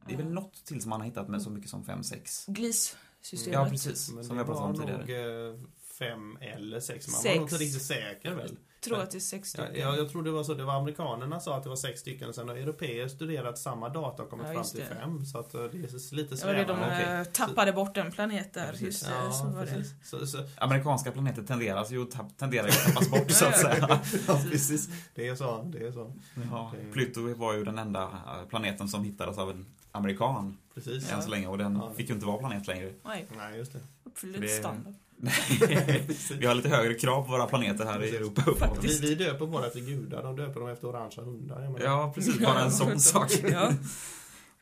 det 0.06 0.12
är 0.14 0.16
väl 0.16 0.30
något 0.30 0.64
till 0.64 0.82
som 0.82 0.90
man 0.90 1.00
har 1.00 1.06
hittat 1.06 1.28
med 1.28 1.42
så 1.42 1.50
mycket 1.50 1.70
som 1.70 1.84
fem, 1.84 2.02
sex. 2.02 2.46
GLIS-systemet. 2.46 3.54
Ja, 3.54 3.68
precis. 3.70 4.10
Men 4.12 4.24
som 4.24 4.36
vi 4.36 4.38
har 4.38 4.46
pratat 4.46 4.64
om 4.64 4.74
tidigare. 4.76 5.46
nog 5.46 5.54
eh, 5.54 5.60
fem 5.98 6.38
eller 6.40 6.80
sex. 6.80 7.08
Man 7.08 7.20
Sex. 7.20 7.24
var 7.34 7.34
nog 7.40 7.44
inte 7.44 7.56
riktigt 7.64 7.82
säker 7.82 8.34
väl? 8.34 8.56
tror 8.84 9.00
att 9.00 9.10
det 9.10 9.18
är 9.18 9.20
sex 9.20 9.54
Ja, 9.58 9.64
stycken. 9.64 9.82
jag, 9.82 9.98
jag 9.98 10.10
tror 10.10 10.22
det 10.22 10.30
var 10.30 10.42
så. 10.44 10.54
Det 10.54 10.64
var 10.64 10.74
amerikanerna 10.74 11.40
sa 11.40 11.56
att 11.56 11.62
det 11.62 11.68
var 11.68 11.76
sex 11.76 12.00
stycken. 12.00 12.34
Sen 12.34 12.48
har 12.48 12.56
europeer 12.56 13.08
studerat 13.08 13.58
samma 13.58 13.88
data 13.88 14.22
och 14.22 14.30
kommit 14.30 14.46
Ja, 14.46 14.52
fram 14.52 14.64
till 14.64 14.80
det. 14.80 14.86
fem. 14.86 15.24
Så 15.24 15.38
att 15.38 15.54
eh, 15.54 15.60
det 15.60 15.66
är 15.78 16.14
lite 16.14 16.34
Ja, 16.40 16.52
det 16.52 16.64
de 16.64 16.66
svävande. 16.76 17.18
eh, 17.18 17.24
tappade 17.24 17.72
bort 17.72 17.96
en 17.96 18.12
planet 18.12 18.54
där. 18.54 18.66
Precis. 18.70 18.84
Just 18.86 19.06
det, 19.06 19.12
Ja, 19.24 19.32
så 19.32 19.44
var 19.46 19.64
det. 19.66 19.84
Så, 20.04 20.26
så, 20.26 20.38
Amerikanska 20.58 21.10
planeter 21.12 21.42
tenderas 21.42 21.90
ju 21.90 22.02
att 22.02 22.38
tenderar 22.38 22.68
att 22.68 22.84
tappas 22.86 23.10
bort 23.10 23.30
så 23.30 23.44
att 23.46 23.58
säga. 23.58 24.00
ja, 24.28 24.40
precis. 24.50 24.88
Det 25.14 25.28
är 25.28 25.34
så. 25.34 25.62
Det 25.62 25.86
är 25.86 25.92
så. 25.92 26.12
Ja, 26.50 26.72
Pluto 26.92 27.34
var 27.34 27.54
ju 27.54 27.64
den 27.64 27.78
enda 27.78 28.02
eh, 28.02 28.48
planeten 28.48 28.88
som 28.88 29.04
hittades 29.04 29.38
av 29.38 29.50
en 29.50 29.66
amerikan 29.92 30.58
Precis. 30.84 31.12
än 31.12 31.22
så 31.22 31.28
länge 31.28 31.46
och 31.46 31.58
den 31.58 31.76
Ja. 31.76 31.92
fick 31.96 32.08
ju 32.08 32.14
inte 32.14 32.26
vara 32.26 32.38
planet 32.38 32.66
längre. 32.66 32.92
Nej, 33.04 33.26
Nej, 33.36 33.58
just 33.58 33.72
det. 33.72 33.80
uppfyllde 34.04 34.38
inte 34.38 34.48
standard. 34.48 34.94
vi 36.38 36.46
har 36.46 36.54
lite 36.54 36.68
högre 36.68 36.94
krav 36.94 37.22
på 37.22 37.30
våra 37.32 37.46
planeter 37.46 37.84
här 37.84 38.02
i 38.04 38.16
Europa. 38.16 38.70
Vi, 38.82 38.98
vi 39.00 39.14
döper 39.14 39.46
bara 39.46 39.66
efter 39.66 39.80
gudar. 39.80 40.22
De 40.22 40.36
döper 40.36 40.60
dem 40.60 40.68
efter 40.68 40.88
orangea 40.88 41.24
hundar. 41.24 41.78
Ja, 41.84 42.12
precis. 42.14 42.38
Bara 42.38 42.60
en 42.60 42.72
sån 42.72 43.00
sak. 43.00 43.30
Ja. 43.52 43.72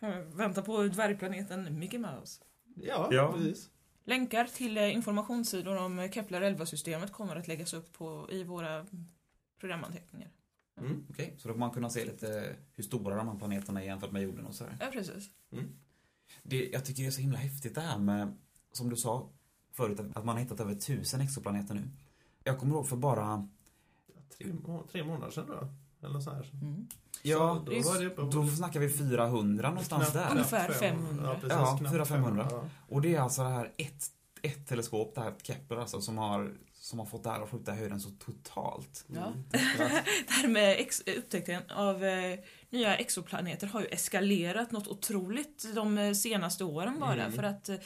Eh, 0.00 0.18
Vänta 0.35 0.62
på 0.62 0.83
dvärgplaneten 0.83 1.79
Mickey 1.79 1.98
Mouse. 1.98 2.40
Ja, 2.83 3.09
Ja. 3.12 3.33
precis. 3.33 3.70
Länkar 4.05 4.44
till 4.44 4.76
eh, 4.76 4.94
informationssidor 4.94 5.76
om 5.79 6.09
Kepler 6.12 6.40
11-systemet 6.42 7.12
kommer 7.12 7.37
att 7.37 7.48
läggas 7.48 7.74
upp 7.74 7.92
på, 7.92 8.29
i 8.31 8.44
våra 8.44 8.87
programanteckningar. 9.61 10.29
Mm. 10.81 11.07
Okej, 11.11 11.35
så 11.38 11.48
då 11.48 11.55
kommer 11.55 11.66
man 11.66 11.74
kunna 11.74 11.90
se 11.90 12.05
lite 12.05 12.57
hur 12.74 12.85
stora 12.85 13.16
de 13.16 13.29
här 13.29 13.35
planeterna 13.38 13.81
är 13.83 13.87
jämfört 13.87 14.12
med 14.12 14.22
jorden 14.22 14.46
och 14.46 14.55
sådär. 14.55 14.76
Ja, 14.81 14.87
precis. 14.92 15.31
Det, 16.43 16.69
jag 16.73 16.85
tycker 16.85 17.03
det 17.03 17.09
är 17.09 17.11
så 17.11 17.21
himla 17.21 17.39
häftigt 17.39 17.75
det 17.75 17.81
här 17.81 17.99
med, 17.99 18.37
som 18.73 18.89
du 18.91 18.97
sa 18.97 19.29
förut, 19.73 20.01
att 20.01 20.25
man 20.25 20.29
har 20.37 20.43
hittat 20.43 20.61
över 20.61 20.75
tusen 20.75 21.21
exoplaneter 21.21 21.75
nu. 21.75 21.83
Jag 22.45 22.59
kommer 22.59 22.75
ihåg 22.75 22.89
för 22.89 22.97
bara, 22.97 23.49
Tre, 24.39 24.47
må- 24.67 24.87
tre 24.93 25.05
månader 25.05 25.31
sedan 25.33 25.47
då? 25.47 25.69
Eller 26.07 26.21
så 26.21 26.31
här. 26.31 26.51
Mm. 26.62 26.89
ja, 27.23 27.55
Så 27.65 27.71
då 27.71 27.81
var 27.91 28.05
det 28.05 28.11
på 28.11 28.23
då 28.23 28.47
snackar 28.49 28.81
vi 28.81 28.89
400 28.89 29.69
någonstans 29.69 30.05
knappt- 30.11 30.12
där. 30.29 30.31
Ungefär 30.31 30.73
fem- 30.73 31.07
500. 31.07 31.37
Ja, 31.43 31.49
Ja, 31.49 31.77
knappt 31.79 31.95
400-500. 32.11 32.47
Ja. 32.51 32.65
Och 32.89 33.03
det 33.03 33.15
är 33.15 33.21
alltså 33.21 33.43
det 33.43 33.49
här 33.49 33.73
ett, 33.77 34.05
ett 34.43 34.69
teleskop, 34.69 35.15
det 35.15 35.21
här 35.21 35.35
Kepler 35.43 35.77
alltså, 35.77 36.01
som 36.01 36.19
har, 36.19 36.55
som 36.73 36.99
har 36.99 37.07
fått 37.07 37.25
det 37.25 37.31
här 37.31 37.43
att 37.43 37.51
skjuta 37.51 37.73
höjden 37.73 38.01
så 38.01 38.11
totalt. 38.11 39.05
Ja. 39.07 39.27
Mm. 39.27 39.43
Det 39.53 40.33
här 40.33 40.49
med 40.49 40.87
upptäckten 41.19 41.62
av 41.71 42.05
eh, 42.05 42.39
nya 42.70 42.96
exoplaneter 42.96 43.66
har 43.66 43.81
ju 43.81 43.87
eskalerat 43.87 44.72
något 44.72 44.88
otroligt 44.88 45.74
de 45.74 45.98
eh, 45.98 46.12
senaste 46.12 46.64
åren 46.64 47.00
bara. 47.00 47.20
Mm. 47.22 47.33
För 47.33 47.42
att 47.42 47.68
eh, 47.68 47.76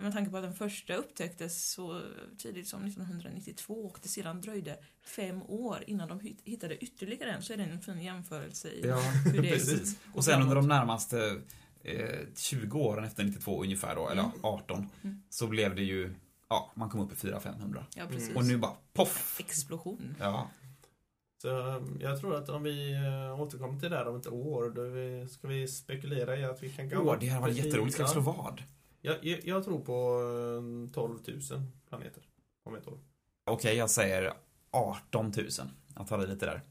med 0.00 0.12
tanke 0.12 0.30
på 0.30 0.36
att 0.36 0.42
den 0.42 0.54
första 0.54 0.94
upptäcktes 0.94 1.70
så 1.70 2.02
tidigt 2.38 2.68
som 2.68 2.84
1992 2.84 3.74
och 3.74 3.98
det 4.02 4.08
sedan 4.08 4.40
dröjde 4.40 4.76
fem 5.16 5.42
år 5.42 5.84
innan 5.86 6.08
de 6.08 6.20
hitt- 6.20 6.42
hittade 6.44 6.76
ytterligare 6.84 7.30
en 7.32 7.42
så 7.42 7.52
är 7.52 7.56
det 7.56 7.62
en 7.64 7.80
fin 7.80 8.00
jämförelse 8.02 8.68
i 8.68 8.86
Ja, 8.88 9.00
hur 9.24 9.42
det 9.42 9.48
precis. 9.52 9.96
Och 10.14 10.24
sen 10.24 10.42
under 10.42 10.54
de 10.56 10.68
närmaste 10.68 11.40
eh, 11.84 12.18
20 12.36 12.78
åren 12.78 13.04
efter 13.04 13.24
92 13.24 13.62
ungefär 13.62 13.94
då, 13.94 14.08
eller 14.08 14.22
Mm. 14.22 14.32
18, 14.42 14.88
Mm. 15.04 15.22
så 15.30 15.46
blev 15.46 15.74
det 15.74 15.82
ju, 15.82 16.14
ja, 16.48 16.72
man 16.76 16.88
kom 16.90 17.00
upp 17.00 17.12
i 17.12 17.14
400-500. 17.26 17.84
Ja, 17.94 18.06
precis. 18.06 18.36
Och 18.36 18.44
nu 18.44 18.56
bara 18.56 18.72
poff! 18.92 19.40
Explosion. 19.40 20.16
Ja, 20.20 20.50
Så 21.42 21.48
um, 21.48 21.98
jag 22.00 22.20
tror 22.20 22.34
att 22.36 22.48
om 22.48 22.62
vi 22.62 22.94
uh, 22.94 23.40
återkommer 23.40 23.80
till 23.80 23.90
det 23.90 23.96
där 23.96 24.08
om 24.08 24.16
ett 24.16 24.26
år, 24.26 24.70
då 24.70 24.82
vi, 24.82 25.28
ska 25.28 25.48
vi 25.48 25.68
spekulera 25.68 26.36
i 26.36 26.44
att 26.44 26.62
vi 26.62 26.68
kan 26.70 26.96
Åh, 26.96 27.16
det 27.20 27.26
här 27.26 27.40
var 27.40 27.48
jätteroligt. 27.48 27.94
Ska 27.94 28.02
vi 28.02 28.08
ja. 28.08 28.12
slå 28.12 28.20
vad? 28.20 28.62
Jag, 29.00 29.24
jag, 29.24 29.44
jag 29.44 29.64
tror 29.64 29.80
på 29.80 30.20
um, 30.58 30.88
12 30.92 31.18
000 31.28 31.40
planeter 31.88 32.22
om 32.64 32.74
ett 32.74 32.88
år. 32.88 32.98
Okej, 33.44 33.76
jag 33.76 33.90
säger 33.90 34.32
18 34.70 35.32
000. 35.36 35.46
Jag 35.96 36.06
tar 36.06 36.24
i 36.24 36.26
lite 36.26 36.46
där. 36.46 36.62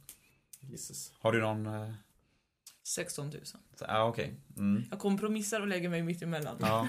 Jesus. 0.60 1.14
Har 1.20 1.32
du 1.32 1.42
någon... 1.42 1.66
eh, 1.66 1.94
16 2.84 3.26
000. 3.30 3.42
så- 3.46 3.58
Ja, 3.88 4.04
okej. 4.04 4.36
Mm. 4.58 4.84
Jag 4.90 5.00
kompromissar 5.00 5.62
och 5.62 5.68
lägger 5.68 5.90
mig 5.90 6.04
mitt 6.04 6.22
emellan. 6.22 6.58
Ja. 6.60 6.88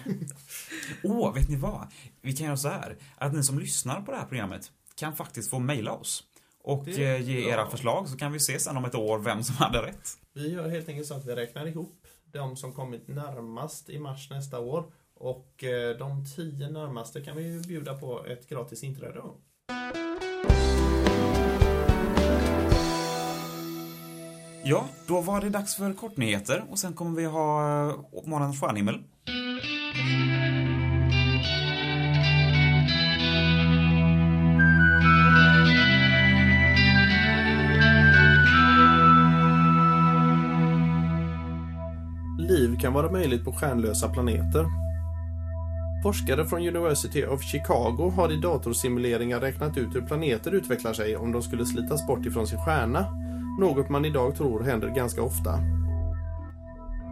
Åh, 1.04 1.34
vet 1.34 1.48
ni 1.48 1.56
vad? 1.56 1.86
Vi 2.20 2.32
kan 2.36 2.46
göra 2.46 2.56
så 2.56 2.68
här. 2.68 2.96
Att 3.16 3.32
ni 3.34 3.42
som 3.42 3.58
lyssnar 3.58 4.00
på 4.02 4.12
det 4.12 4.18
här 4.18 4.26
programmet 4.26 4.72
kan 4.94 5.16
faktiskt 5.16 5.50
få 5.50 5.58
mejla 5.58 5.92
oss. 5.92 6.24
Och 6.66 6.84
Det- 6.84 7.04
eh, 7.16 7.22
ge 7.22 7.48
era 7.50 7.60
ja. 7.60 7.66
förslag 7.70 8.08
så 8.08 8.16
kan 8.16 8.32
vi 8.32 8.40
se 8.40 8.58
sen 8.58 8.76
om 8.76 8.84
ett 8.84 8.94
år 8.94 9.18
vem 9.18 9.42
som 9.42 9.56
hade 9.56 9.82
rätt. 9.82 10.08
Vi 10.32 10.52
gör 10.52 10.68
helt 10.68 10.88
enkelt 10.88 11.06
så 11.08 11.14
att 11.14 11.24
vi 11.26 11.34
räknar 11.34 11.66
ihop 11.66 12.06
de 12.32 12.56
som 12.56 12.72
kommit 12.72 13.08
närmast 13.08 13.90
i 13.90 13.98
mars 13.98 14.30
nästa 14.30 14.60
år. 14.60 14.84
Och 15.14 15.64
eh, 15.64 15.96
de 15.98 16.24
tio 16.36 16.68
närmaste 16.68 17.20
kan 17.20 17.36
vi 17.36 17.42
ju 17.42 17.60
bjuda 17.60 17.94
på 17.94 18.26
ett 18.26 18.48
gratis 18.48 18.82
inträde. 18.84 19.20
Ja, 24.64 24.88
då 25.06 25.20
var 25.20 25.40
det 25.40 25.50
dags 25.50 25.74
för 25.76 25.92
kortnyheter 25.92 26.64
och 26.70 26.78
sen 26.78 26.92
kommer 26.92 27.16
vi 27.16 27.24
ha 27.24 27.88
eh, 27.90 27.94
Månadens 28.24 28.60
stjärnhimmel. 28.60 29.02
Liv 42.76 42.80
kan 42.80 42.92
vara 42.92 43.10
möjligt 43.10 43.44
på 43.44 43.52
stjärnlösa 43.52 44.08
planeter. 44.08 44.66
Forskare 46.02 46.44
från 46.44 46.68
University 46.68 47.24
of 47.24 47.42
Chicago 47.42 48.12
har 48.16 48.32
i 48.32 48.36
datorsimuleringar 48.36 49.40
räknat 49.40 49.76
ut 49.78 49.94
hur 49.94 50.00
planeter 50.00 50.54
utvecklar 50.54 50.92
sig 50.92 51.16
om 51.16 51.32
de 51.32 51.42
skulle 51.42 51.66
slitas 51.66 52.06
bort 52.06 52.26
ifrån 52.26 52.46
sin 52.46 52.58
stjärna, 52.58 53.06
något 53.60 53.88
man 53.88 54.04
idag 54.04 54.36
tror 54.36 54.62
händer 54.62 54.88
ganska 54.88 55.22
ofta. 55.22 55.58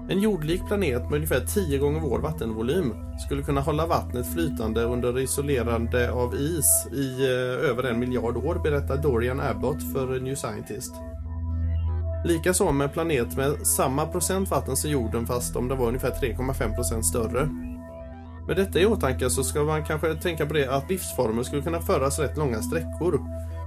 En 0.09 0.21
jordlik 0.21 0.67
planet 0.67 1.03
med 1.03 1.15
ungefär 1.15 1.41
10 1.41 1.79
gånger 1.79 2.01
vår 2.01 2.19
vattenvolym 2.19 2.95
skulle 3.27 3.43
kunna 3.43 3.61
hålla 3.61 3.87
vattnet 3.87 4.33
flytande 4.35 4.83
under 4.83 5.19
isolerande 5.19 6.13
av 6.13 6.35
is 6.35 6.87
i 6.93 7.25
eh, 7.25 7.71
över 7.71 7.83
en 7.83 7.99
miljard 7.99 8.37
år, 8.37 8.61
berättar 8.63 8.97
Dorian 8.97 9.41
Abbott 9.41 9.93
för 9.93 10.21
New 10.21 10.35
Scientist. 10.35 10.95
Likaså 12.25 12.73
med 12.73 12.85
en 12.85 12.91
planet 12.91 13.37
med 13.37 13.67
samma 13.67 14.07
procent 14.07 14.51
vatten 14.51 14.77
som 14.77 14.91
jorden 14.91 15.27
fast 15.27 15.57
om 15.57 15.69
den 15.69 15.79
var 15.79 15.87
ungefär 15.87 16.11
3,5 16.11 16.75
procent 16.75 17.07
större. 17.07 17.49
Med 18.47 18.57
detta 18.57 18.81
i 18.81 18.87
åtanke 18.87 19.31
så 19.31 19.45
ska 19.45 19.63
man 19.63 19.85
kanske 19.85 20.15
tänka 20.15 20.47
på 20.47 20.55
det 20.55 20.69
att 20.69 20.91
livsformer 20.91 21.43
skulle 21.43 21.63
kunna 21.63 21.81
föras 21.81 22.19
rätt 22.19 22.37
långa 22.37 22.63
sträckor. 22.63 23.21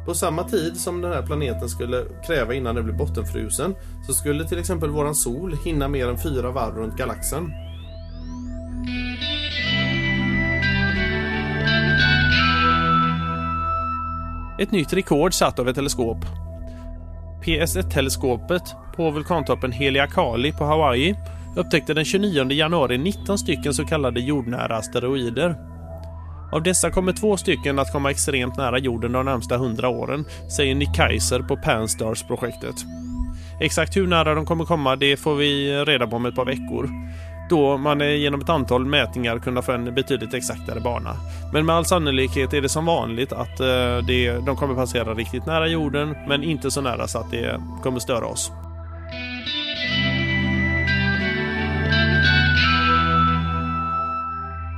På 0.05 0.13
samma 0.13 0.43
tid 0.43 0.77
som 0.77 1.01
den 1.01 1.11
här 1.11 1.25
planeten 1.25 1.69
skulle 1.69 2.03
kräva 2.27 2.53
innan 2.53 2.75
den 2.75 2.85
blir 2.85 2.95
bottenfrusen 2.95 3.75
så 4.07 4.13
skulle 4.13 4.47
till 4.47 4.59
exempel 4.59 4.89
våran 4.89 5.15
sol 5.15 5.55
hinna 5.65 5.87
mer 5.87 6.07
än 6.07 6.17
fyra 6.17 6.51
varv 6.51 6.75
runt 6.75 6.97
galaxen. 6.97 7.51
Ett 14.59 14.71
nytt 14.71 14.93
rekord 14.93 15.33
satt 15.33 15.59
av 15.59 15.69
ett 15.69 15.75
teleskop. 15.75 16.17
PS1-teleskopet 17.47 18.75
på 18.95 19.11
vulkantoppen 19.11 19.71
Heliakali 19.71 20.51
på 20.51 20.65
Hawaii 20.65 21.15
upptäckte 21.55 21.93
den 21.93 22.05
29 22.05 22.51
januari 22.51 22.97
19 22.97 23.37
stycken 23.37 23.73
så 23.73 23.85
kallade 23.85 24.19
jordnära 24.19 24.77
asteroider. 24.77 25.55
Av 26.51 26.63
dessa 26.63 26.91
kommer 26.91 27.13
två 27.13 27.37
stycken 27.37 27.79
att 27.79 27.91
komma 27.91 28.11
extremt 28.11 28.57
nära 28.57 28.79
jorden 28.79 29.11
de 29.11 29.25
närmsta 29.25 29.55
100 29.55 29.89
åren, 29.89 30.25
säger 30.55 30.75
Nick 30.75 30.95
Kaiser 30.95 31.39
på 31.39 31.57
Panstars-projektet. 31.57 32.75
Exakt 33.61 33.97
hur 33.97 34.07
nära 34.07 34.35
de 34.35 34.45
kommer 34.45 34.65
komma 34.65 34.95
det 34.95 35.17
får 35.17 35.35
vi 35.35 35.71
reda 35.85 36.07
på 36.07 36.15
om 36.15 36.25
ett 36.25 36.35
par 36.35 36.45
veckor. 36.45 36.89
Då 37.49 37.77
man 37.77 37.99
genom 37.99 38.41
ett 38.41 38.49
antal 38.49 38.85
mätningar 38.85 39.39
kunna 39.39 39.61
få 39.61 39.71
en 39.71 39.95
betydligt 39.95 40.33
exaktare 40.33 40.79
bana. 40.79 41.15
Men 41.53 41.65
med 41.65 41.75
all 41.75 41.85
sannolikhet 41.85 42.53
är 42.53 42.61
det 42.61 42.69
som 42.69 42.85
vanligt 42.85 43.31
att 43.31 43.59
eh, 43.59 43.97
det, 44.07 44.45
de 44.45 44.55
kommer 44.55 44.75
passera 44.75 45.13
riktigt 45.13 45.45
nära 45.45 45.67
jorden 45.67 46.15
men 46.27 46.43
inte 46.43 46.71
så 46.71 46.81
nära 46.81 47.07
så 47.07 47.19
att 47.19 47.31
det 47.31 47.61
kommer 47.83 47.99
störa 47.99 48.25
oss. 48.25 48.51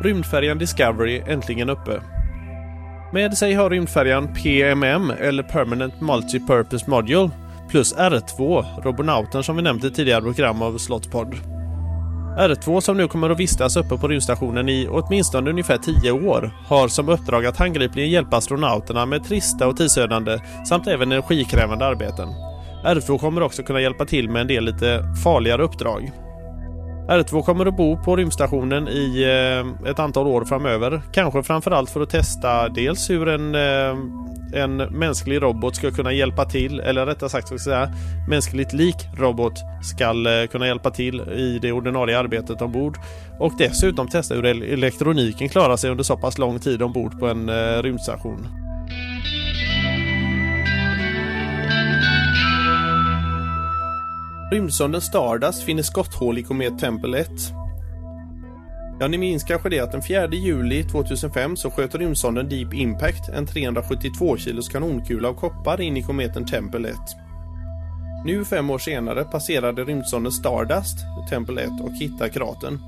Rymdfärjan 0.04 0.58
Discovery 0.58 1.22
äntligen 1.28 1.70
uppe. 1.70 2.02
Med 3.14 3.38
sig 3.38 3.54
har 3.54 3.70
rymdfärjan 3.70 4.34
PMM 4.34 5.12
eller 5.20 5.44
Permanent 5.44 6.02
Multipurpose 6.02 6.90
Module 6.90 7.30
plus 7.70 7.96
R2, 7.96 8.66
robonauten 8.84 9.44
som 9.44 9.56
vi 9.56 9.62
nämnt 9.62 9.84
i 9.84 9.92
tidigare 9.92 10.22
program 10.22 10.62
av 10.62 10.78
Slottspodd. 10.78 11.59
R2 12.40 12.80
som 12.80 12.98
nu 12.98 13.08
kommer 13.08 13.30
att 13.30 13.40
vistas 13.40 13.76
uppe 13.76 13.98
på 13.98 14.08
rymdstationen 14.08 14.70
i 14.70 14.88
åtminstone 14.92 15.50
ungefär 15.50 15.78
10 15.78 16.12
år 16.12 16.52
har 16.68 16.88
som 16.88 17.10
uppdrag 17.10 17.46
att 17.46 17.58
handgripligen 17.58 18.10
hjälpa 18.10 18.38
astronauterna 18.38 19.06
med 19.06 19.24
trista 19.24 19.68
och 19.68 19.78
tidsödande 19.78 20.40
samt 20.70 20.88
även 20.88 21.12
energikrävande 21.12 21.86
arbeten. 21.86 22.28
R2 22.86 23.20
kommer 23.20 23.44
också 23.44 23.64
kunna 23.64 23.82
hjälpa 23.82 24.06
till 24.06 24.30
med 24.30 24.42
en 24.42 24.48
del 24.48 24.64
lite 24.66 25.04
farligare 25.24 25.64
uppdrag. 25.64 26.12
R2 27.10 27.44
kommer 27.44 27.66
att 27.66 27.78
bo 27.78 27.98
på 27.98 28.16
rymdstationen 28.16 28.88
i 28.88 29.24
eh, 29.24 29.90
ett 29.92 30.00
antal 30.00 30.28
år 30.28 30.46
framöver. 30.46 31.02
Kanske 31.12 31.44
framförallt 31.44 31.90
för 31.90 32.02
att 32.02 32.10
testa 32.10 32.70
dels 32.70 33.10
hur 33.10 33.28
en, 33.28 33.56
eh, 33.56 34.62
en 34.62 34.78
mänsklig 34.78 35.42
robot 35.42 35.76
ska 35.76 35.92
kunna 35.92 36.14
hjälpa 36.14 36.46
till, 36.46 36.80
eller 36.80 37.06
rättare 37.06 37.30
sagt 37.30 37.48
ska 37.48 37.54
jag 37.54 37.62
säga 37.62 37.94
mänskligt 38.30 38.74
lik 38.74 38.96
robot 39.18 39.54
ska 39.84 40.04
eh, 40.06 40.48
kunna 40.48 40.68
hjälpa 40.68 40.92
till 40.92 41.22
i 41.22 41.60
det 41.62 41.72
ordinarie 41.72 42.20
arbetet 42.20 42.62
ombord. 42.62 42.98
Och 43.40 43.54
dessutom 43.58 44.08
testa 44.08 44.36
hur 44.36 44.46
elektroniken 44.46 45.50
klarar 45.50 45.78
sig 45.78 45.92
under 45.92 46.04
så 46.04 46.18
pass 46.18 46.38
lång 46.38 46.60
tid 46.60 46.82
ombord 46.82 47.20
på 47.20 47.28
en 47.28 47.50
rymdstation. 47.82 48.48
Rymdsonden 54.52 55.02
Stardust 55.02 55.64
finner 55.64 55.84
skotthål 55.84 56.38
i 56.38 56.44
komet 56.44 56.80
Tempel 56.80 57.14
1. 57.14 57.30
Ja, 59.00 59.08
ni 59.08 59.18
minns 59.18 59.44
kanske 59.44 59.70
det 59.70 59.80
att 59.80 59.92
den 59.92 60.02
4 60.02 60.28
juli 60.28 60.84
2005 60.84 61.58
så 61.58 61.72
sköt 61.72 61.96
rymdsonden 61.96 62.50
Deep 62.50 62.74
Impact 62.74 63.30
en 63.30 63.46
372 63.46 64.38
kilos 64.38 64.70
kanonkula 64.70 65.30
av 65.30 65.34
koppar 65.34 65.82
in 65.82 65.98
i 65.98 66.04
kometen 66.04 66.46
Tempel 66.46 66.86
1. 66.86 66.96
Nu 68.26 68.46
fem 68.46 68.70
år 68.70 68.78
senare 68.78 69.24
passerade 69.24 69.84
rymdsonden 69.84 70.32
Stardust 70.32 70.98
Tempel 71.30 71.58
1 71.58 71.70
och 71.82 71.92
hittade 71.92 72.30
kratern. 72.30 72.80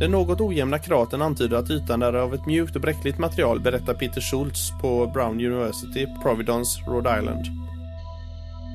Den 0.00 0.10
något 0.10 0.40
ojämna 0.40 0.78
kratern 0.78 1.22
antyder 1.22 1.56
att 1.56 1.70
ytan 1.70 2.02
är 2.02 2.12
av 2.12 2.34
ett 2.34 2.46
mjukt 2.46 2.76
och 2.76 2.82
bräckligt 2.82 3.18
material 3.18 3.60
berättar 3.60 3.94
Peter 3.94 4.20
Schultz 4.20 4.70
på 4.80 5.06
Brown 5.06 5.46
University, 5.46 6.06
Providence, 6.22 6.80
Rhode 6.86 7.18
Island. 7.18 7.69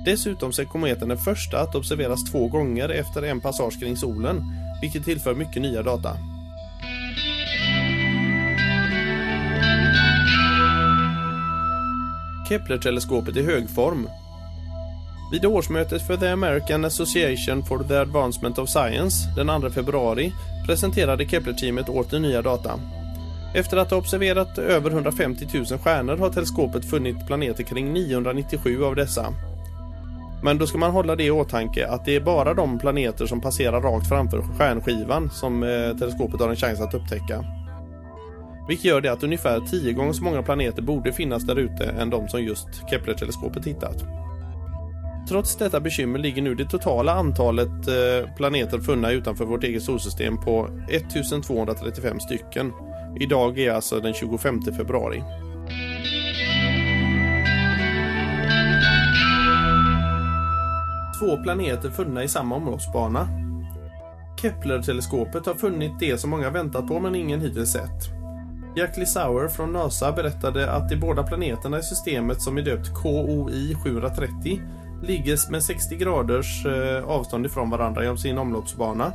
Dessutom 0.06 0.54
så 0.54 0.62
är 0.62 0.66
kometen 0.66 1.10
den 1.10 1.18
första 1.18 1.60
att 1.60 1.76
observeras 1.76 2.24
två 2.32 2.48
gånger 2.48 2.90
efter 2.90 3.22
en 3.22 3.42
passage 3.42 3.80
kring 3.80 3.98
solen, 3.98 4.44
vilket 4.82 5.06
tillför 5.06 5.36
mycket 5.36 5.62
nya 5.62 5.84
data. 5.84 6.18
Kepler-teleskopet 12.50 13.38
i 13.38 13.44
högform. 13.44 14.10
Vid 15.32 15.46
årsmötet 15.46 16.08
för 16.08 16.18
The 16.18 16.28
American 16.28 16.86
Association 16.86 17.66
for 17.66 17.84
the 17.84 17.96
Advancement 17.96 18.58
of 18.58 18.70
Science 18.70 19.30
den 19.36 19.62
2 19.62 19.70
februari 19.70 20.34
presenterade 20.66 21.26
Kepler-teamet 21.26 21.90
åter 21.90 22.20
nya 22.20 22.42
data. 22.42 22.80
Efter 23.56 23.78
att 23.78 23.92
ha 23.92 23.98
observerat 23.98 24.58
över 24.58 24.92
150 24.92 25.48
000 25.54 25.66
stjärnor 25.66 26.18
har 26.18 26.30
teleskopet 26.30 26.90
funnit 26.90 27.28
planeter 27.28 27.64
kring 27.64 27.94
997 27.94 28.84
av 28.84 28.96
dessa. 28.96 29.34
Men 30.46 30.58
då 30.58 30.68
ska 30.68 30.78
man 30.78 30.92
hålla 30.92 31.16
det 31.16 31.24
i 31.24 31.32
åtanke 31.32 31.88
att 31.88 32.06
det 32.06 32.16
är 32.16 32.20
bara 32.22 32.54
de 32.54 32.80
planeter 32.80 33.26
som 33.26 33.42
passerar 33.42 33.82
rakt 33.82 34.10
framför 34.10 34.42
stjärnskivan 34.42 35.30
som 35.30 35.64
eh, 35.64 35.98
teleskopet 35.98 36.40
har 36.40 36.50
en 36.50 36.56
chans 36.56 36.82
att 36.82 36.94
upptäcka. 36.94 37.46
Vilket 38.68 38.86
gör 38.86 39.02
det 39.02 39.12
att 39.12 39.24
ungefär 39.24 39.60
10 39.60 39.94
gånger 39.94 40.14
så 40.14 40.24
många 40.24 40.44
planeter 40.44 40.82
borde 40.82 41.14
finnas 41.14 41.44
där 41.44 41.56
ute 41.56 41.84
än 41.86 42.10
de 42.10 42.28
som 42.28 42.44
just 42.44 42.68
Kepler-teleskopet 42.90 43.66
hittat. 43.68 44.04
Trots 45.30 45.56
detta 45.56 45.80
bekymmer 45.80 46.20
ligger 46.20 46.42
nu 46.42 46.56
det 46.56 46.66
totala 46.66 47.14
antalet 47.14 47.88
eh, 47.88 48.36
planeter 48.38 48.80
funna 48.80 49.12
utanför 49.12 49.46
vårt 49.46 49.64
eget 49.64 49.84
solsystem 49.84 50.38
på 50.38 50.70
1235 50.90 52.20
stycken. 52.20 52.72
Idag 53.20 53.60
är 53.60 53.72
alltså 53.72 54.00
den 54.00 54.14
25 54.14 54.62
februari. 54.62 55.24
Två 61.20 61.38
planeter 61.44 61.90
funna 61.90 62.24
i 62.24 62.28
samma 62.28 62.56
omloppsbana. 62.56 63.28
Kepler-teleskopet 64.42 65.46
har 65.46 65.56
funnit 65.56 66.00
det 66.00 66.18
som 66.18 66.30
många 66.30 66.50
väntat 66.50 66.88
på 66.88 67.00
men 67.00 67.16
ingen 67.16 67.42
hittills 67.42 67.72
sett. 67.72 68.10
Jack 68.76 68.98
Lissauer 68.98 69.48
från 69.48 69.74
NASA 69.74 70.12
berättade 70.12 70.72
att 70.72 70.90
de 70.90 70.96
båda 70.96 71.24
planeterna 71.24 71.80
i 71.80 71.84
systemet 71.84 72.42
som 72.42 72.58
är 72.58 72.62
döpt 72.62 72.94
KOI 72.94 73.76
730 73.84 74.62
ligger 75.04 75.52
med 75.52 75.64
60 75.64 75.96
graders 75.96 76.66
eh, 76.66 77.06
avstånd 77.06 77.46
ifrån 77.46 77.70
varandra 77.70 78.02
genom 78.02 78.18
sin 78.18 78.38
omloppsbana. 78.38 79.14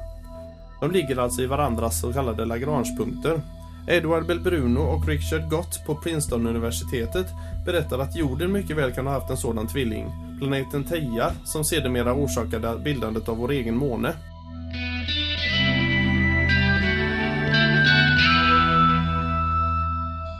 De 0.81 0.91
ligger 0.91 1.17
alltså 1.17 1.43
i 1.43 1.47
varandras 1.47 2.01
så 2.01 2.13
kallade 2.13 2.45
Lagrangepunkter. 2.45 3.41
Edward 3.87 4.27
Belbruno 4.27 4.81
och 4.81 5.09
Richard 5.09 5.51
Gott 5.51 5.87
på 5.87 5.95
Princeton-universitetet 5.95 7.27
berättar 7.67 7.99
att 7.99 8.17
jorden 8.17 8.53
mycket 8.53 8.77
väl 8.77 8.93
kan 8.93 9.07
ha 9.07 9.15
haft 9.15 9.31
en 9.31 9.37
sådan 9.37 9.67
tvilling, 9.67 10.30
planeten 10.41 10.85
Theia, 10.85 11.33
som 11.45 11.65
sedermera 11.65 12.15
orsakade 12.15 12.79
bildandet 12.79 13.29
av 13.29 13.37
vår 13.37 13.51
egen 13.51 13.77
måne. 13.77 14.15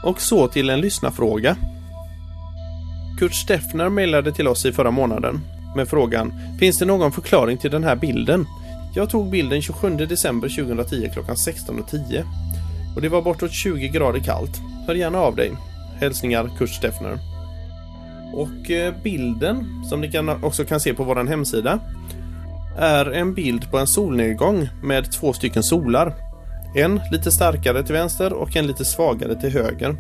Och 0.05 0.21
så 0.21 0.49
till 0.49 0.71
en 0.71 0.81
lyssnarfråga. 0.81 1.57
Kurt 3.19 3.35
Steffner 3.35 3.89
mejlade 3.89 4.33
till 4.33 4.49
oss 4.49 4.67
i 4.67 4.73
förra 4.73 4.91
månaden 4.91 5.41
med 5.77 5.89
frågan 5.89 6.33
Finns 6.61 6.79
det 6.79 6.85
någon 6.85 7.13
förklaring 7.13 7.59
till 7.59 7.71
den 7.71 7.85
här 7.85 7.97
bilden? 7.97 8.47
Jag 8.95 9.11
tog 9.11 9.31
bilden 9.31 9.63
27 9.63 9.97
december 9.97 10.49
2010 10.49 11.11
klockan 11.13 11.37
16.10 11.37 12.25
och 12.97 13.03
det 13.03 13.09
var 13.09 13.23
bortåt 13.23 13.53
20 13.53 13.89
grader 13.89 14.21
kallt. 14.21 14.61
Hör 14.87 14.95
gärna 14.95 15.19
av 15.19 15.37
dig. 15.37 15.53
Hälsningar 16.01 16.51
Kurt 16.59 16.71
Steffner. 16.71 17.30
Och 18.33 18.71
eh, 18.71 18.95
bilden, 19.03 19.85
som 19.85 20.01
ni 20.01 20.11
kan, 20.13 20.45
också 20.45 20.65
kan 20.65 20.81
se 20.81 20.95
på 20.95 21.05
vår 21.05 21.25
hemsida, 21.25 21.79
är 22.79 23.11
en 23.11 23.35
bild 23.35 23.71
på 23.71 23.79
en 23.79 23.87
solnedgång 23.87 24.69
med 24.83 25.13
två 25.13 25.33
stycken 25.33 25.63
solar. 25.63 26.15
En 26.75 27.01
lite 27.13 27.31
starkare 27.31 27.83
till 27.83 27.95
vänster 27.95 28.33
och 28.33 28.57
en 28.57 28.67
lite 28.67 28.85
svagare 28.85 29.41
till 29.41 29.51
höger. 29.51 29.97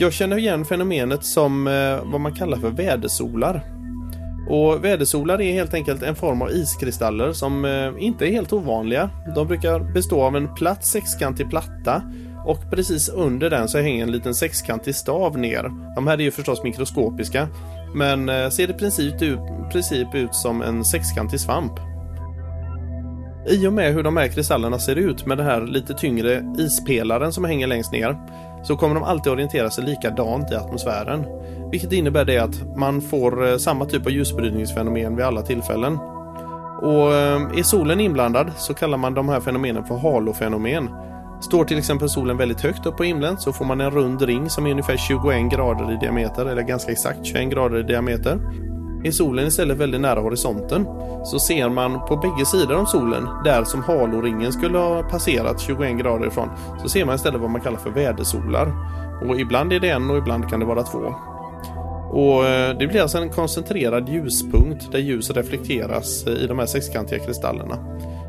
Jag 0.00 0.12
känner 0.12 0.38
igen 0.38 0.64
fenomenet 0.64 1.24
som 1.24 1.66
eh, 1.66 2.10
vad 2.12 2.20
man 2.20 2.34
kallar 2.34 2.58
för 2.58 2.70
vädersolar. 2.70 3.64
Och 4.48 4.84
vädersolar 4.84 5.40
är 5.40 5.52
helt 5.52 5.74
enkelt 5.74 6.02
en 6.02 6.16
form 6.16 6.42
av 6.42 6.50
iskristaller 6.50 7.32
som 7.32 7.64
eh, 7.64 7.92
inte 7.98 8.26
är 8.26 8.30
helt 8.30 8.52
ovanliga. 8.52 9.10
De 9.34 9.46
brukar 9.46 9.80
bestå 9.80 10.22
av 10.22 10.36
en 10.36 10.54
platt 10.54 10.84
sexkantig 10.84 11.50
platta 11.50 12.02
och 12.44 12.58
precis 12.70 13.08
under 13.08 13.50
den 13.50 13.68
så 13.68 13.78
hänger 13.78 14.02
en 14.02 14.12
liten 14.12 14.34
sexkantig 14.34 14.94
stav 14.94 15.38
ner. 15.38 15.62
De 15.94 16.06
här 16.06 16.14
är 16.14 16.22
ju 16.22 16.30
förstås 16.30 16.62
mikroskopiska 16.62 17.48
men 17.94 18.28
eh, 18.28 18.48
ser 18.48 18.70
i 18.70 18.72
princip 18.72 19.22
ut, 19.22 19.40
princip 19.72 20.14
ut 20.14 20.34
som 20.34 20.62
en 20.62 20.84
sexkantig 20.84 21.40
svamp. 21.40 21.72
I 23.48 23.66
och 23.66 23.72
med 23.72 23.94
hur 23.94 24.02
de 24.02 24.16
här 24.16 24.28
kristallerna 24.28 24.78
ser 24.78 24.96
ut 24.96 25.26
med 25.26 25.38
den 25.38 25.46
här 25.46 25.60
lite 25.60 25.94
tyngre 25.94 26.54
ispelaren 26.58 27.32
som 27.32 27.44
hänger 27.44 27.66
längst 27.66 27.92
ner 27.92 28.16
så 28.62 28.76
kommer 28.76 28.94
de 28.94 29.04
alltid 29.04 29.32
orientera 29.32 29.70
sig 29.70 29.84
likadant 29.84 30.52
i 30.52 30.54
atmosfären. 30.54 31.24
Vilket 31.70 31.92
innebär 31.92 32.24
det 32.24 32.38
att 32.38 32.76
man 32.76 33.00
får 33.00 33.48
eh, 33.48 33.56
samma 33.56 33.84
typ 33.84 34.06
av 34.06 34.12
ljusbrytningsfenomen 34.12 35.16
vid 35.16 35.24
alla 35.24 35.42
tillfällen. 35.42 35.98
Och 36.82 37.14
eh, 37.14 37.58
är 37.58 37.62
solen 37.62 38.00
inblandad 38.00 38.50
så 38.56 38.74
kallar 38.74 38.98
man 38.98 39.14
de 39.14 39.28
här 39.28 39.40
fenomenen 39.40 39.84
för 39.84 39.96
halofenomen. 39.96 40.88
Står 41.40 41.64
till 41.64 41.78
exempel 41.78 42.08
solen 42.08 42.36
väldigt 42.36 42.60
högt 42.60 42.86
upp 42.86 42.96
på 42.96 43.04
himlen 43.04 43.38
så 43.38 43.52
får 43.52 43.64
man 43.64 43.80
en 43.80 43.90
rund 43.90 44.22
ring 44.22 44.50
som 44.50 44.66
är 44.66 44.70
ungefär 44.70 44.96
21 44.96 45.52
grader 45.52 45.92
i 45.92 45.96
diameter, 45.96 46.46
eller 46.46 46.62
ganska 46.62 46.92
exakt 46.92 47.26
21 47.26 47.50
grader 47.50 47.78
i 47.78 47.82
diameter. 47.82 48.38
Är 49.04 49.10
solen 49.10 49.46
istället 49.46 49.76
väldigt 49.76 50.00
nära 50.00 50.20
horisonten 50.20 50.86
så 51.24 51.38
ser 51.38 51.68
man 51.68 52.06
på 52.06 52.16
bägge 52.16 52.46
sidor 52.46 52.76
om 52.76 52.86
solen, 52.86 53.28
där 53.44 53.64
som 53.64 53.82
haloringen 53.82 54.52
skulle 54.52 54.78
ha 54.78 55.02
passerat 55.02 55.60
21 55.60 55.98
grader 55.98 56.26
ifrån, 56.26 56.48
så 56.82 56.88
ser 56.88 57.04
man 57.04 57.14
istället 57.14 57.40
vad 57.40 57.50
man 57.50 57.60
kallar 57.60 57.78
för 57.78 57.90
vädersolar. 57.90 58.72
Och 59.28 59.40
ibland 59.40 59.72
är 59.72 59.80
det 59.80 59.90
en 59.90 60.10
och 60.10 60.18
ibland 60.18 60.48
kan 60.50 60.60
det 60.60 60.66
vara 60.66 60.82
två. 60.82 61.14
Och 62.10 62.46
eh, 62.46 62.78
Det 62.78 62.86
blir 62.86 63.02
alltså 63.02 63.18
en 63.18 63.30
koncentrerad 63.30 64.08
ljuspunkt 64.08 64.92
där 64.92 64.98
ljus 64.98 65.30
reflekteras 65.30 66.26
eh, 66.26 66.32
i 66.32 66.46
de 66.46 66.58
här 66.58 66.66
sexkantiga 66.66 67.18
kristallerna. 67.18 67.76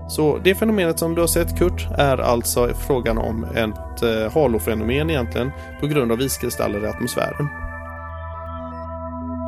Så 0.09 0.39
det 0.43 0.55
fenomenet 0.55 0.99
som 0.99 1.15
du 1.15 1.21
har 1.21 1.27
sett 1.27 1.57
Kurt 1.57 1.87
är 1.97 2.17
alltså 2.17 2.69
frågan 2.87 3.17
om 3.17 3.43
ett 3.43 4.03
eh, 4.03 4.33
halofenomen 4.33 5.09
egentligen 5.09 5.51
på 5.79 5.87
grund 5.87 6.11
av 6.11 6.21
iskristaller 6.21 6.83
i 6.83 6.87
atmosfären. 6.87 7.47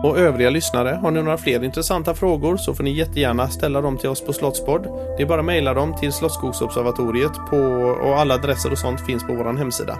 Och 0.04 0.20
övriga 0.20 0.50
lyssnare, 0.50 1.00
har 1.02 1.12
ni 1.12 1.24
några 1.24 1.38
fler 1.38 1.64
intressanta 1.64 2.14
frågor 2.14 2.58
så 2.58 2.74
får 2.74 2.84
ni 2.84 2.92
jättegärna 2.92 3.48
ställa 3.48 3.82
dem 3.82 3.98
till 3.98 4.10
oss 4.10 4.26
på 4.26 4.34
Slottspodd. 4.34 4.84
Det 5.18 5.24
är 5.24 5.28
bara 5.28 5.40
att 5.40 5.46
mejla 5.46 5.74
dem 5.74 5.96
till 6.00 6.14
Slottsskogsobservatoriet 6.14 7.34
på, 7.50 7.58
och 8.04 8.20
alla 8.20 8.34
adresser 8.34 8.72
och 8.72 8.78
sånt 8.78 9.06
finns 9.06 9.28
på 9.28 9.34
vår 9.34 9.58
hemsida. 9.58 9.98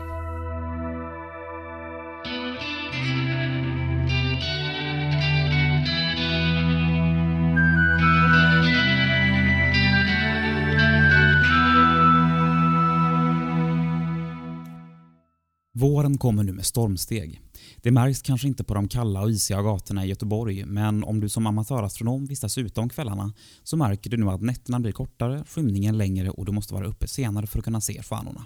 Våren 15.82 16.18
kommer 16.18 16.44
nu 16.44 16.54
med 16.54 16.66
stormsteg. 16.66 17.42
Det 17.78 17.92
märks 17.92 18.22
kanske 18.22 18.48
inte 18.48 18.64
på 18.64 18.74
de 18.74 18.88
kalla 18.88 19.22
och 19.22 19.32
isiga 19.32 19.62
gatorna 19.62 20.06
i 20.06 20.10
Göteborg, 20.10 20.66
men 20.66 21.04
om 21.04 21.20
du 21.20 21.30
som 21.30 21.48
amatörastronom 21.48 22.26
vistas 22.26 22.58
ute 22.58 22.80
om 22.80 22.90
kvällarna 22.90 23.34
så 23.64 23.78
märker 23.78 24.10
du 24.10 24.18
nu 24.18 24.30
att 24.30 24.42
nätterna 24.42 24.80
blir 24.80 24.92
kortare, 24.92 25.44
skymningen 25.48 25.98
längre 25.98 26.30
och 26.30 26.46
du 26.46 26.52
måste 26.52 26.74
vara 26.74 26.88
uppe 26.88 27.08
senare 27.08 27.48
för 27.48 27.60
att 27.60 27.66
kunna 27.66 27.82
se 27.82 28.02
stjärnorna. 28.04 28.46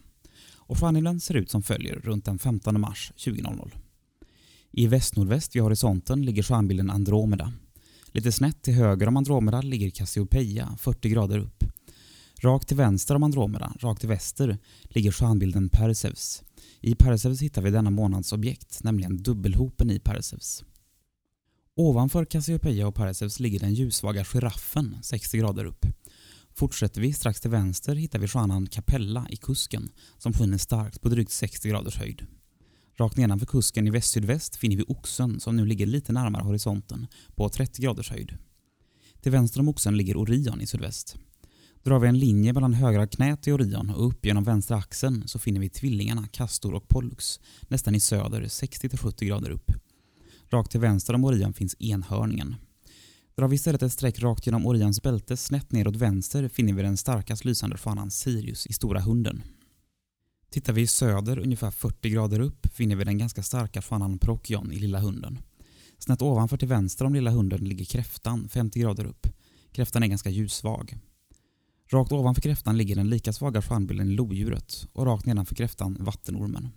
Och 0.55 0.79
stjärnhimlen 0.79 1.19
ser 1.19 1.33
ut 1.33 1.51
som 1.51 1.63
följer 1.63 1.95
runt 1.95 2.25
den 2.25 2.39
15 2.39 2.81
mars 2.81 3.11
20.00. 3.17 3.71
I 4.71 4.87
västnordväst 4.87 5.55
vid 5.55 5.63
horisonten 5.63 6.25
ligger 6.25 6.43
stjärnbilden 6.43 6.89
Andromeda. 6.89 7.53
Lite 8.11 8.31
snett 8.31 8.61
till 8.61 8.73
höger 8.73 9.07
om 9.07 9.17
Andromeda 9.17 9.61
ligger 9.61 9.89
Cassiopeia 9.89 10.77
40 10.79 11.09
grader 11.09 11.39
upp. 11.39 11.63
Rakt 12.41 12.67
till 12.67 12.77
vänster 12.77 13.15
om 13.15 13.23
Andromeda, 13.23 13.73
rakt 13.79 13.99
till 13.99 14.09
väster, 14.09 14.57
ligger 14.83 15.11
stjärnbilden 15.11 15.69
Perseus 15.69 16.43
i 16.85 16.95
Perseus 16.95 17.41
hittar 17.41 17.61
vi 17.61 17.71
denna 17.71 17.89
månads 17.89 18.33
objekt, 18.33 18.83
nämligen 18.83 19.17
dubbelhopen 19.17 19.91
i 19.91 19.99
Perseus. 19.99 20.63
Ovanför 21.75 22.25
Cassiopeia 22.25 22.87
och 22.87 22.95
Perseus 22.95 23.39
ligger 23.39 23.59
den 23.59 23.73
ljussvaga 23.73 24.23
giraffen 24.23 24.97
60 25.01 25.37
grader 25.37 25.65
upp. 25.65 25.85
Fortsätter 26.53 27.01
vi 27.01 27.13
strax 27.13 27.41
till 27.41 27.51
vänster 27.51 27.95
hittar 27.95 28.19
vi 28.19 28.27
stjärnan 28.27 28.67
Capella 28.67 29.27
i 29.29 29.35
kusken 29.35 29.89
som 30.17 30.33
skiner 30.33 30.57
starkt 30.57 31.01
på 31.01 31.09
drygt 31.09 31.31
60 31.31 31.69
graders 31.69 31.97
höjd. 31.97 32.25
Rakt 32.97 33.17
nedanför 33.17 33.45
kusken 33.45 33.87
i 33.87 33.89
västsydväst 33.89 34.55
finner 34.55 34.77
vi 34.77 34.83
oxen 34.87 35.39
som 35.39 35.55
nu 35.55 35.65
ligger 35.65 35.85
lite 35.85 36.13
närmare 36.13 36.43
horisonten 36.43 37.07
på 37.35 37.49
30 37.49 37.81
graders 37.81 38.09
höjd. 38.09 38.37
Till 39.21 39.31
vänster 39.31 39.59
om 39.59 39.69
oxen 39.69 39.97
ligger 39.97 40.17
Orion 40.17 40.61
i 40.61 40.67
sydväst. 40.67 41.17
Drar 41.85 41.99
vi 41.99 42.07
en 42.07 42.19
linje 42.19 42.53
mellan 42.53 42.73
högra 42.73 43.07
knät 43.07 43.47
i 43.47 43.51
Orion 43.51 43.89
och 43.89 44.07
upp 44.07 44.25
genom 44.25 44.43
vänstra 44.43 44.77
axeln 44.77 45.27
så 45.27 45.39
finner 45.39 45.59
vi 45.59 45.69
tvillingarna 45.69 46.27
Castor 46.27 46.73
och 46.73 46.87
Pollux 46.87 47.39
nästan 47.61 47.95
i 47.95 47.99
söder 47.99 48.41
60-70 48.41 49.25
grader 49.25 49.49
upp. 49.49 49.71
Rakt 50.49 50.71
till 50.71 50.79
vänster 50.79 51.13
om 51.13 51.25
Orion 51.25 51.53
finns 51.53 51.75
enhörningen. 51.79 52.55
Drar 53.35 53.47
vi 53.47 53.55
istället 53.55 53.83
ett 53.83 53.91
streck 53.91 54.19
rakt 54.19 54.45
genom 54.45 54.65
Orions 54.65 55.01
bälte 55.01 55.37
snett 55.37 55.71
neråt 55.71 55.95
vänster 55.95 56.47
finner 56.47 56.73
vi 56.73 56.81
den 56.81 56.97
starkast 56.97 57.45
lysande 57.45 57.77
fanan 57.77 58.11
Sirius 58.11 58.67
i 58.67 58.73
Stora 58.73 58.99
hunden. 58.99 59.41
Tittar 60.49 60.73
vi 60.73 60.81
i 60.81 60.87
söder 60.87 61.39
ungefär 61.39 61.71
40 61.71 62.09
grader 62.09 62.39
upp 62.39 62.67
finner 62.73 62.95
vi 62.95 63.03
den 63.03 63.17
ganska 63.17 63.43
starka 63.43 63.81
fanan 63.81 64.19
Procyon 64.19 64.71
i 64.71 64.79
Lilla 64.79 64.99
hunden. 64.99 65.39
Snett 65.97 66.21
ovanför 66.21 66.57
till 66.57 66.67
vänster 66.67 67.05
om 67.05 67.13
Lilla 67.13 67.31
hunden 67.31 67.59
ligger 67.59 67.85
kräftan 67.85 68.49
50 68.49 68.79
grader 68.79 69.05
upp. 69.05 69.27
Kräftan 69.71 70.03
är 70.03 70.07
ganska 70.07 70.29
ljussvag. 70.29 70.97
Rakt 71.87 72.11
ovanför 72.11 72.41
kräftan 72.41 72.77
ligger 72.77 72.95
den 72.95 73.09
lika 73.09 73.33
svaga 73.33 73.61
stjärnbilden 73.61 74.15
lodjuret 74.15 74.87
och 74.93 75.05
rakt 75.05 75.25
nedanför 75.25 75.55
kräftan 75.55 75.97
vattenormen. 75.99 76.69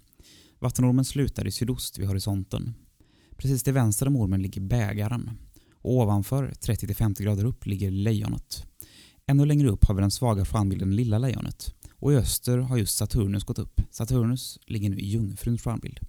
Vattenormen 0.58 1.04
slutar 1.04 1.46
i 1.46 1.50
sydost 1.50 1.98
vid 1.98 2.08
horisonten. 2.08 2.74
Precis 3.36 3.62
till 3.62 3.72
vänster 3.72 4.06
om 4.06 4.16
ormen 4.16 4.42
ligger 4.42 4.60
bägaren 4.60 5.30
och 5.72 5.92
ovanför, 5.92 6.54
30-50 6.60 7.22
grader 7.22 7.44
upp, 7.44 7.66
ligger 7.66 7.90
lejonet. 7.90 8.64
Ännu 9.26 9.46
längre 9.46 9.68
upp 9.68 9.84
har 9.84 9.94
vi 9.94 10.00
den 10.00 10.10
svaga 10.10 10.44
stjärnbilden 10.44 10.96
Lilla 10.96 11.18
lejonet 11.18 11.74
och 11.92 12.12
i 12.12 12.16
öster 12.16 12.58
har 12.58 12.76
just 12.76 12.96
Saturnus 12.96 13.44
gått 13.44 13.58
upp. 13.58 13.80
Saturnus 13.90 14.58
ligger 14.66 14.90
nu 14.90 14.98
i 14.98 15.08
Jungfruns 15.08 15.62
stjärnbild. 15.62 16.00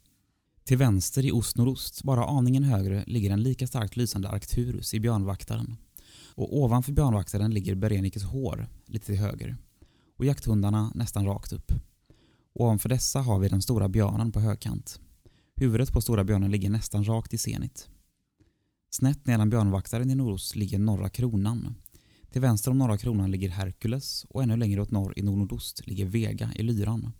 Till 0.63 0.77
vänster 0.77 1.25
i 1.25 1.31
ost-nordost, 1.31 2.03
bara 2.03 2.25
aningen 2.25 2.63
högre, 2.63 3.03
ligger 3.07 3.31
en 3.31 3.43
lika 3.43 3.67
starkt 3.67 3.95
lysande 3.95 4.29
Arcturus 4.29 4.93
i 4.93 4.99
Björnvaktaren 4.99 5.77
och 6.39 6.58
ovanför 6.58 6.91
björnvaktaren 6.91 7.54
ligger 7.54 7.75
Berenikes 7.75 8.23
hår 8.23 8.67
lite 8.86 9.06
till 9.06 9.17
höger 9.17 9.58
och 10.17 10.25
jakthundarna 10.25 10.91
nästan 10.95 11.25
rakt 11.25 11.54
upp. 11.54 11.71
Ovanför 12.54 12.89
dessa 12.89 13.19
har 13.19 13.39
vi 13.39 13.49
den 13.49 13.62
stora 13.62 13.89
björnen 13.89 14.32
på 14.32 14.39
högkant. 14.39 14.99
Huvudet 15.56 15.93
på 15.93 16.02
stora 16.02 16.23
björnen 16.23 16.52
ligger 16.52 16.69
nästan 16.69 17.04
rakt 17.04 17.34
i 17.34 17.38
zenit. 17.38 17.89
Snett 18.89 19.28
nedan 19.28 19.49
björnvaktaren 19.49 20.10
i 20.10 20.15
nordost 20.15 20.56
ligger 20.56 20.80
norra 20.80 21.10
kronan. 21.10 21.75
Till 22.32 22.41
vänster 22.41 22.71
om 22.71 22.78
norra 22.78 22.97
kronan 22.97 23.32
ligger 23.32 23.49
Herkules 23.49 24.25
och 24.30 24.43
ännu 24.43 24.58
längre 24.58 24.82
åt 24.82 24.91
norr 24.91 25.13
i 25.15 25.21
nordnordost 25.21 25.88
ligger 25.88 26.06
Vega 26.06 26.52
i 26.56 26.63
Lyran. 26.63 27.12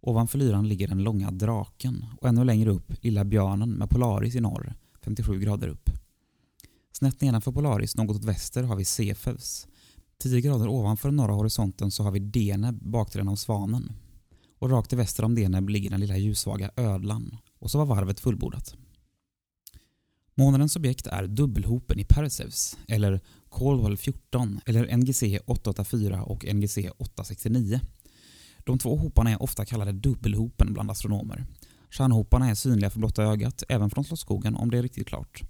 Ovanför 0.00 0.38
lyran 0.38 0.68
ligger 0.68 0.88
den 0.88 1.02
långa 1.02 1.30
draken 1.30 2.04
och 2.20 2.28
ännu 2.28 2.44
längre 2.44 2.70
upp 2.70 2.92
lilla 3.04 3.24
björnen 3.24 3.70
med 3.70 3.90
Polaris 3.90 4.34
i 4.34 4.40
norr, 4.40 4.74
57 5.02 5.38
grader 5.38 5.68
upp. 5.68 5.90
Snett 6.98 7.20
nedanför 7.20 7.52
Polaris, 7.52 7.96
något 7.96 8.16
åt 8.16 8.24
väster, 8.24 8.62
har 8.62 8.76
vi 8.76 8.84
Cepheus. 8.84 9.66
10 10.22 10.40
grader 10.40 10.68
ovanför 10.68 11.10
norra 11.10 11.32
horisonten 11.32 11.90
så 11.90 12.02
har 12.02 12.10
vi 12.10 12.18
Deneb, 12.18 12.78
bakdelen 12.82 13.28
av 13.28 13.36
Svanen. 13.36 13.92
Och 14.58 14.70
rakt 14.70 14.88
till 14.88 14.98
väster 14.98 15.24
om 15.24 15.34
Deneb 15.34 15.68
ligger 15.68 15.90
den 15.90 16.00
lilla 16.00 16.16
ljussvaga 16.16 16.70
Ödlan. 16.76 17.36
Och 17.58 17.70
så 17.70 17.78
var 17.78 17.86
varvet 17.86 18.20
fullbordat. 18.20 18.74
Månadens 20.34 20.76
objekt 20.76 21.06
är 21.06 21.26
dubbelhopen 21.26 21.98
i 21.98 22.04
Perseus, 22.04 22.78
eller 22.88 23.20
Caldwell 23.50 23.96
14, 23.96 24.60
eller 24.66 24.96
NGC 24.96 25.40
884 25.46 26.22
och 26.22 26.54
NGC 26.54 26.78
869. 26.98 27.80
De 28.58 28.78
två 28.78 28.96
hoparna 28.96 29.30
är 29.30 29.42
ofta 29.42 29.64
kallade 29.64 29.92
dubbelhopen 29.92 30.72
bland 30.72 30.90
astronomer. 30.90 31.46
Stjärnhoparna 31.90 32.50
är 32.50 32.54
synliga 32.54 32.90
för 32.90 32.98
blotta 32.98 33.22
ögat, 33.22 33.62
även 33.68 33.90
från 33.90 34.04
Slottsskogen 34.04 34.56
om 34.56 34.70
det 34.70 34.78
är 34.78 34.82
riktigt 34.82 35.08
klart. 35.08 35.42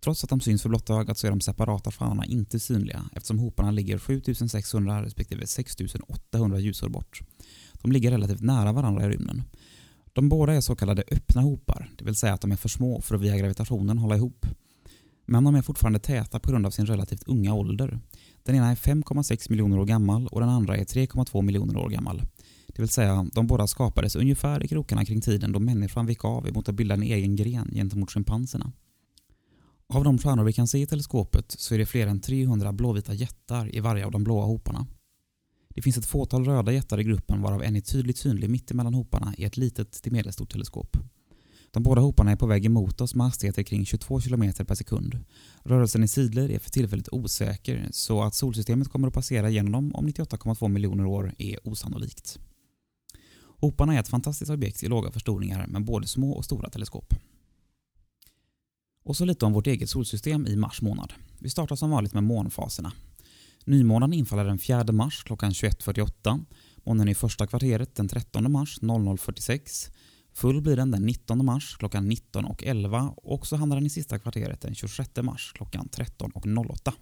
Trots 0.00 0.24
att 0.24 0.30
de 0.30 0.40
syns 0.40 0.62
för 0.62 0.68
blotta 0.68 0.94
ögat 0.94 1.18
så 1.18 1.26
är 1.26 1.30
de 1.30 1.40
separata 1.40 1.90
stjärnorna 1.90 2.24
inte 2.24 2.60
synliga 2.60 3.04
eftersom 3.12 3.38
hoparna 3.38 3.70
ligger 3.70 3.98
7600 3.98 5.02
respektive 5.02 5.46
6800 5.46 6.58
ljusår 6.58 6.88
bort. 6.88 7.20
De 7.72 7.92
ligger 7.92 8.10
relativt 8.10 8.40
nära 8.40 8.72
varandra 8.72 9.04
i 9.04 9.08
rymden. 9.08 9.42
De 10.12 10.28
båda 10.28 10.52
är 10.54 10.60
så 10.60 10.76
kallade 10.76 11.04
öppna 11.10 11.42
hopar, 11.42 11.90
det 11.98 12.04
vill 12.04 12.14
säga 12.14 12.34
att 12.34 12.40
de 12.40 12.52
är 12.52 12.56
för 12.56 12.68
små 12.68 13.00
för 13.00 13.14
att 13.14 13.20
via 13.20 13.36
gravitationen 13.36 13.98
hålla 13.98 14.16
ihop. 14.16 14.46
Men 15.26 15.44
de 15.44 15.54
är 15.54 15.62
fortfarande 15.62 15.98
täta 15.98 16.40
på 16.40 16.50
grund 16.50 16.66
av 16.66 16.70
sin 16.70 16.86
relativt 16.86 17.22
unga 17.28 17.54
ålder. 17.54 17.98
Den 18.42 18.54
ena 18.56 18.70
är 18.70 18.74
5,6 18.74 19.50
miljoner 19.50 19.78
år 19.78 19.84
gammal 19.84 20.26
och 20.26 20.40
den 20.40 20.48
andra 20.48 20.76
är 20.76 20.84
3,2 20.84 21.42
miljoner 21.42 21.76
år 21.76 21.88
gammal. 21.88 22.22
Det 22.66 22.82
vill 22.82 22.88
säga, 22.88 23.26
de 23.32 23.46
båda 23.46 23.66
skapades 23.66 24.16
ungefär 24.16 24.64
i 24.64 24.68
krokarna 24.68 25.04
kring 25.04 25.20
tiden 25.20 25.52
då 25.52 25.58
människan 25.58 26.06
vek 26.06 26.24
av 26.24 26.48
emot 26.48 26.68
att 26.68 26.74
bilda 26.74 26.94
en 26.94 27.02
egen 27.02 27.36
gren 27.36 27.70
gentemot 27.74 28.10
schimpanserna. 28.10 28.72
Av 29.92 30.04
de 30.04 30.18
stjärnor 30.18 30.44
vi 30.44 30.52
kan 30.52 30.68
se 30.68 30.78
i 30.78 30.86
teleskopet 30.86 31.54
så 31.58 31.74
är 31.74 31.78
det 31.78 31.86
fler 31.86 32.06
än 32.06 32.20
300 32.20 32.72
blåvita 32.72 33.14
jättar 33.14 33.76
i 33.76 33.80
varje 33.80 34.06
av 34.06 34.10
de 34.12 34.24
blåa 34.24 34.44
hoparna. 34.44 34.86
Det 35.74 35.82
finns 35.82 35.96
ett 35.98 36.06
fåtal 36.06 36.44
röda 36.44 36.72
jättar 36.72 37.00
i 37.00 37.04
gruppen 37.04 37.42
varav 37.42 37.62
en 37.62 37.76
är 37.76 37.80
tydligt 37.80 38.18
synlig 38.18 38.50
mitt 38.50 38.70
emellan 38.70 38.94
hoparna 38.94 39.34
i 39.38 39.44
ett 39.44 39.56
litet 39.56 39.92
till 39.92 40.12
medelstort 40.12 40.52
teleskop. 40.52 40.96
De 41.70 41.82
båda 41.82 42.00
hoparna 42.00 42.30
är 42.30 42.36
på 42.36 42.46
väg 42.46 42.66
emot 42.66 43.00
oss 43.00 43.14
med 43.14 43.26
hastigheter 43.26 43.62
kring 43.62 43.86
22 43.86 44.20
km 44.20 44.52
per 44.66 44.74
sekund. 44.74 45.18
Rörelsen 45.64 46.04
i 46.04 46.08
sidled 46.08 46.50
är 46.50 46.58
för 46.58 46.70
tillfället 46.70 47.08
osäker 47.12 47.88
så 47.90 48.22
att 48.22 48.34
solsystemet 48.34 48.88
kommer 48.88 49.08
att 49.08 49.14
passera 49.14 49.50
genom 49.50 49.72
dem 49.72 49.94
om 49.94 50.08
98,2 50.08 50.68
miljoner 50.68 51.06
år 51.06 51.34
är 51.38 51.68
osannolikt. 51.68 52.38
Hoparna 53.60 53.94
är 53.94 54.00
ett 54.00 54.08
fantastiskt 54.08 54.50
objekt 54.50 54.82
i 54.82 54.88
låga 54.88 55.10
förstoringar 55.10 55.66
med 55.66 55.84
både 55.84 56.06
små 56.06 56.32
och 56.32 56.44
stora 56.44 56.70
teleskop. 56.70 57.14
Och 59.02 59.16
så 59.16 59.24
lite 59.24 59.46
om 59.46 59.52
vårt 59.52 59.66
eget 59.66 59.90
solsystem 59.90 60.46
i 60.46 60.56
mars 60.56 60.82
månad. 60.82 61.12
Vi 61.38 61.50
startar 61.50 61.76
som 61.76 61.90
vanligt 61.90 62.14
med 62.14 62.24
månfaserna. 62.24 62.92
Nymånen 63.64 64.12
infaller 64.12 64.44
den 64.44 64.58
4 64.58 64.92
mars 64.92 65.22
klockan 65.24 65.50
21.48. 65.50 66.44
Månen 66.84 67.08
är 67.08 67.12
i 67.12 67.14
första 67.14 67.46
kvarteret 67.46 67.94
den 67.94 68.08
13 68.08 68.52
mars 68.52 68.78
00.46. 68.80 69.90
Full 70.32 70.62
blir 70.62 70.76
den 70.76 70.90
den 70.90 71.06
19 71.06 71.44
mars 71.44 71.76
klockan 71.76 72.12
19.11 72.12 73.14
och 73.16 73.46
så 73.46 73.56
hamnar 73.56 73.76
den 73.76 73.86
i 73.86 73.90
sista 73.90 74.18
kvarteret 74.18 74.60
den 74.60 74.74
26 74.74 75.10
mars 75.22 75.52
klockan 75.54 75.88
13.08. 75.92 76.92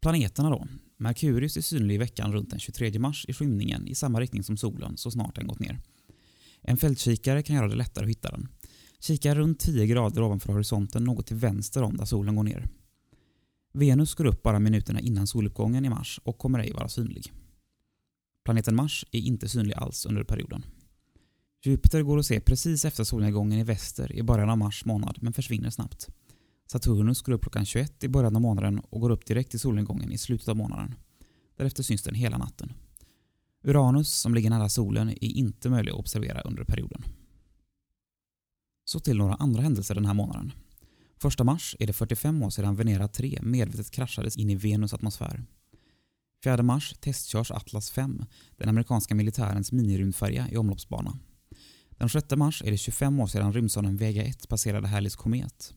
Planeterna 0.00 0.50
då. 0.50 0.66
Merkurius 0.96 1.56
är 1.56 1.60
synlig 1.60 1.94
i 1.94 1.98
veckan 1.98 2.32
runt 2.32 2.50
den 2.50 2.58
23 2.58 2.98
mars 2.98 3.24
i 3.28 3.32
skymningen 3.32 3.88
i 3.88 3.94
samma 3.94 4.20
riktning 4.20 4.42
som 4.42 4.56
solen 4.56 4.96
så 4.96 5.10
snart 5.10 5.34
den 5.34 5.46
gått 5.46 5.60
ner. 5.60 5.80
En 6.62 6.76
fältkikare 6.76 7.42
kan 7.42 7.56
göra 7.56 7.68
det 7.68 7.76
lättare 7.76 8.04
att 8.04 8.10
hitta 8.10 8.30
den. 8.30 8.48
Kika 9.02 9.34
runt 9.34 9.60
10 9.60 9.86
grader 9.86 10.22
ovanför 10.22 10.52
horisonten 10.52 11.04
något 11.04 11.26
till 11.26 11.36
vänster 11.36 11.82
om 11.82 11.96
där 11.96 12.04
solen 12.04 12.36
går 12.36 12.42
ner. 12.42 12.68
Venus 13.72 14.14
går 14.14 14.24
upp 14.24 14.42
bara 14.42 14.58
minuterna 14.58 15.00
innan 15.00 15.26
soluppgången 15.26 15.84
i 15.84 15.88
mars 15.88 16.20
och 16.24 16.38
kommer 16.38 16.58
ej 16.58 16.72
vara 16.72 16.88
synlig. 16.88 17.32
Planeten 18.44 18.76
Mars 18.76 19.04
är 19.10 19.18
inte 19.18 19.48
synlig 19.48 19.74
alls 19.74 20.06
under 20.06 20.24
perioden. 20.24 20.64
Jupiter 21.64 22.02
går 22.02 22.18
att 22.18 22.26
se 22.26 22.40
precis 22.40 22.84
efter 22.84 23.04
solnedgången 23.04 23.58
i 23.58 23.64
väster 23.64 24.12
i 24.12 24.22
början 24.22 24.50
av 24.50 24.58
mars 24.58 24.84
månad 24.84 25.18
men 25.20 25.32
försvinner 25.32 25.70
snabbt. 25.70 26.08
Saturnus 26.66 27.22
går 27.22 27.32
upp 27.32 27.42
klockan 27.42 27.64
21 27.64 28.04
i 28.04 28.08
början 28.08 28.36
av 28.36 28.42
månaden 28.42 28.78
och 28.78 29.00
går 29.00 29.10
upp 29.10 29.26
direkt 29.26 29.54
i 29.54 29.58
solnedgången 29.58 30.12
i 30.12 30.18
slutet 30.18 30.48
av 30.48 30.56
månaden. 30.56 30.94
Därefter 31.56 31.82
syns 31.82 32.02
den 32.02 32.14
hela 32.14 32.38
natten. 32.38 32.72
Uranus, 33.64 34.12
som 34.12 34.34
ligger 34.34 34.50
nära 34.50 34.68
solen, 34.68 35.08
är 35.08 35.24
inte 35.24 35.70
möjlig 35.70 35.92
att 35.92 35.98
observera 35.98 36.40
under 36.40 36.64
perioden. 36.64 37.02
Så 38.92 39.00
till 39.00 39.16
några 39.16 39.34
andra 39.34 39.62
händelser 39.62 39.94
den 39.94 40.06
här 40.06 40.14
månaden. 40.14 40.52
1 41.24 41.44
mars 41.44 41.76
är 41.78 41.86
det 41.86 41.92
45 41.92 42.42
år 42.42 42.50
sedan 42.50 42.76
Venera 42.76 43.08
3 43.08 43.38
medvetet 43.42 43.90
kraschades 43.90 44.36
in 44.36 44.50
i 44.50 44.54
Venus 44.54 44.94
atmosfär. 44.94 45.44
4 46.44 46.62
mars 46.62 46.94
testkörs 47.00 47.50
Atlas 47.50 47.90
5, 47.90 48.24
den 48.56 48.68
amerikanska 48.68 49.14
militärens 49.14 49.72
minirymdfärja 49.72 50.48
i 50.50 50.56
omloppsbana. 50.56 51.18
Den 51.90 52.08
6 52.08 52.36
mars 52.36 52.62
är 52.66 52.70
det 52.70 52.76
25 52.76 53.20
år 53.20 53.26
sedan 53.26 53.52
rymdsonden 53.52 53.96
Vega 53.96 54.22
1 54.24 54.48
passerade 54.48 54.88
Halleys 54.88 55.16
komet. 55.16 55.74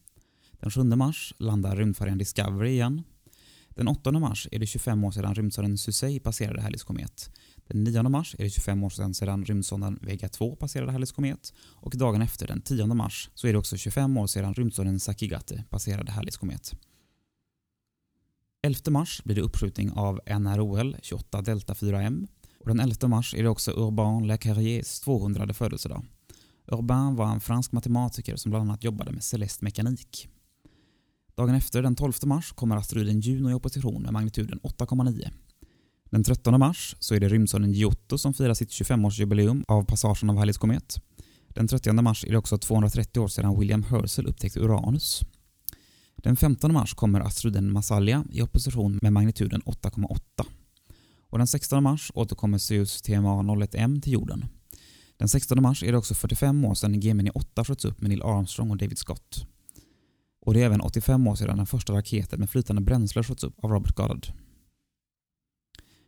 Den 0.51 0.71
7 0.71 0.83
mars 0.83 1.33
landar 1.37 1.75
rymdfärjan 1.75 2.17
Discovery 2.17 2.69
igen. 2.69 3.03
Den 3.69 3.87
8 3.87 4.11
mars 4.11 4.47
är 4.51 4.59
det 4.59 4.67
25 4.67 5.03
år 5.03 5.11
sedan 5.11 5.35
rymdsonden 5.35 5.77
Susei 5.77 6.19
passerade 6.19 6.61
Halleys 6.61 6.83
komet. 6.83 7.29
Den 7.67 7.83
9 7.83 8.03
mars 8.03 8.35
är 8.39 8.43
det 8.43 8.49
25 8.49 8.83
år 8.83 8.89
sedan, 8.89 9.13
sedan 9.13 9.45
rymdsonden 9.45 9.99
Vega 10.01 10.29
2 10.29 10.55
passerade 10.55 10.91
Halleys 10.91 11.11
komet 11.11 11.53
och 11.57 11.93
dagen 11.97 12.21
efter, 12.21 12.47
den 12.47 12.61
10 12.61 12.85
mars, 12.85 13.29
så 13.33 13.47
är 13.47 13.53
det 13.53 13.59
också 13.59 13.77
25 13.77 14.17
år 14.17 14.27
sedan 14.27 14.53
rymdsonden 14.53 14.99
Sakigate 14.99 15.63
passerade 15.69 16.11
Halleys 16.11 16.37
komet. 16.37 16.73
11 18.61 18.91
mars 18.91 19.21
blir 19.23 19.35
det 19.35 19.41
uppskjutning 19.41 19.91
av 19.91 20.19
NROL 20.39 20.97
28 21.01 21.41
Delta 21.41 21.73
4M 21.73 22.27
och 22.59 22.67
den 22.67 22.79
11 22.79 23.07
mars 23.07 23.33
är 23.33 23.43
det 23.43 23.49
också 23.49 23.71
Urbain 23.71 24.27
Le 24.27 24.37
Carriers 24.37 24.99
200 24.99 25.53
födelsedag. 25.53 26.05
Urbain 26.67 27.15
var 27.15 27.27
en 27.27 27.41
fransk 27.41 27.71
matematiker 27.71 28.35
som 28.35 28.51
bland 28.51 28.69
annat 28.69 28.83
jobbade 28.83 29.11
med 29.11 29.23
celest 29.23 29.61
mekanik. 29.61 30.27
Dagen 31.35 31.55
efter, 31.55 31.81
den 31.81 31.95
12 31.95 32.13
mars, 32.25 32.51
kommer 32.51 32.75
asteroiden 32.75 33.19
Juno 33.19 33.49
i 33.49 33.53
opposition 33.53 34.01
med 34.01 34.13
magnituden 34.13 34.59
8,9. 34.59 35.31
Den 36.09 36.23
13 36.23 36.59
mars 36.59 36.95
så 36.99 37.15
är 37.15 37.19
det 37.19 37.29
rymdsonden 37.29 37.71
Giotto 37.71 38.17
som 38.17 38.33
firar 38.33 38.53
sitt 38.53 38.69
25-årsjubileum 38.69 39.63
av 39.67 39.83
passagen 39.83 40.29
av 40.29 40.37
Halleys 40.37 40.57
komet. 40.57 40.95
Den 41.47 41.67
30 41.67 41.93
mars 41.93 42.25
är 42.25 42.31
det 42.31 42.37
också 42.37 42.57
230 42.57 43.19
år 43.19 43.27
sedan 43.27 43.59
William 43.59 43.83
Herschel 43.83 44.25
upptäckte 44.25 44.59
Uranus. 44.59 45.21
Den 46.15 46.35
15 46.35 46.73
mars 46.73 46.93
kommer 46.93 47.19
asteroiden 47.19 47.71
Massalia 47.71 48.25
i 48.31 48.41
opposition 48.41 48.99
med 49.01 49.13
magnituden 49.13 49.61
8,8. 49.61 50.45
Och 51.29 51.37
den 51.37 51.47
16 51.47 51.83
mars 51.83 52.11
återkommer 52.13 52.57
Zeus 52.57 53.01
TMA 53.01 53.41
01M 53.41 54.01
till 54.01 54.13
jorden. 54.13 54.45
Den 55.17 55.27
16 55.27 55.61
mars 55.61 55.83
är 55.83 55.91
det 55.91 55.97
också 55.97 56.13
45 56.13 56.65
år 56.65 56.73
sedan 56.73 56.99
Gemini 56.99 57.29
8 57.33 57.63
sköts 57.63 57.85
upp 57.85 58.01
med 58.01 58.09
Neil 58.09 58.21
Armstrong 58.21 58.71
och 58.71 58.77
David 58.77 58.97
Scott. 58.97 59.47
Och 60.41 60.53
det 60.53 60.61
är 60.61 60.65
även 60.65 60.81
85 60.81 61.27
år 61.27 61.35
sedan 61.35 61.57
den 61.57 61.65
första 61.65 61.93
raketen 61.93 62.39
med 62.39 62.49
flytande 62.49 62.81
bränsle 62.81 63.23
sköts 63.23 63.43
upp 63.43 63.63
av 63.63 63.71
Robert 63.71 63.95
Goddard. 63.95 64.27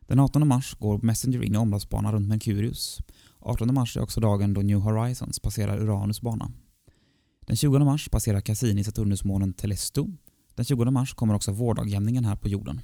Den 0.07 0.19
18 0.19 0.47
mars 0.47 0.75
går 0.79 0.99
Messenger 1.01 1.43
in 1.43 1.55
i 1.55 1.57
omloppsbana 1.57 2.11
runt 2.11 2.27
Merkurius. 2.27 2.99
18 3.39 3.73
mars 3.73 3.97
är 3.97 4.01
också 4.01 4.19
dagen 4.19 4.53
då 4.53 4.61
New 4.61 4.79
Horizons 4.79 5.39
passerar 5.39 5.79
Uranus 5.79 6.21
bana. 6.21 6.51
Den 7.39 7.55
20 7.55 7.79
mars 7.79 8.09
passerar 8.09 8.41
Cassini 8.41 8.83
Saturnusmånen 8.83 9.53
Telesto. 9.53 10.13
Den 10.55 10.65
20 10.65 10.91
mars 10.91 11.13
kommer 11.13 11.33
också 11.33 11.51
vårdagjämningen 11.51 12.25
här 12.25 12.35
på 12.35 12.47
jorden. 12.47 12.81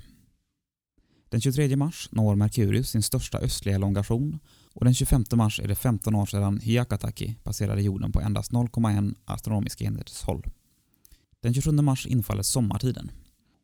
Den 1.30 1.42
23 1.42 1.76
mars 1.76 2.10
når 2.12 2.36
Merkurius 2.36 2.90
sin 2.90 3.04
största 3.04 3.38
östliga 3.38 3.76
elongation 3.76 4.40
och 4.74 4.86
den 4.86 4.94
25 4.94 5.24
mars 5.34 5.60
är 5.60 5.68
det 5.68 5.76
15 5.76 6.16
år 6.16 6.26
sedan 6.26 6.60
Hyakataki 6.60 7.36
passerade 7.44 7.82
jorden 7.82 8.12
på 8.12 8.22
endast 8.22 8.52
0,1 8.52 9.16
astronomiska 9.26 9.86
enheters 9.86 10.22
håll. 10.22 10.44
Den 11.40 11.54
27 11.54 11.72
mars 11.72 12.08
infaller 12.08 12.44
sommartiden 12.44 13.12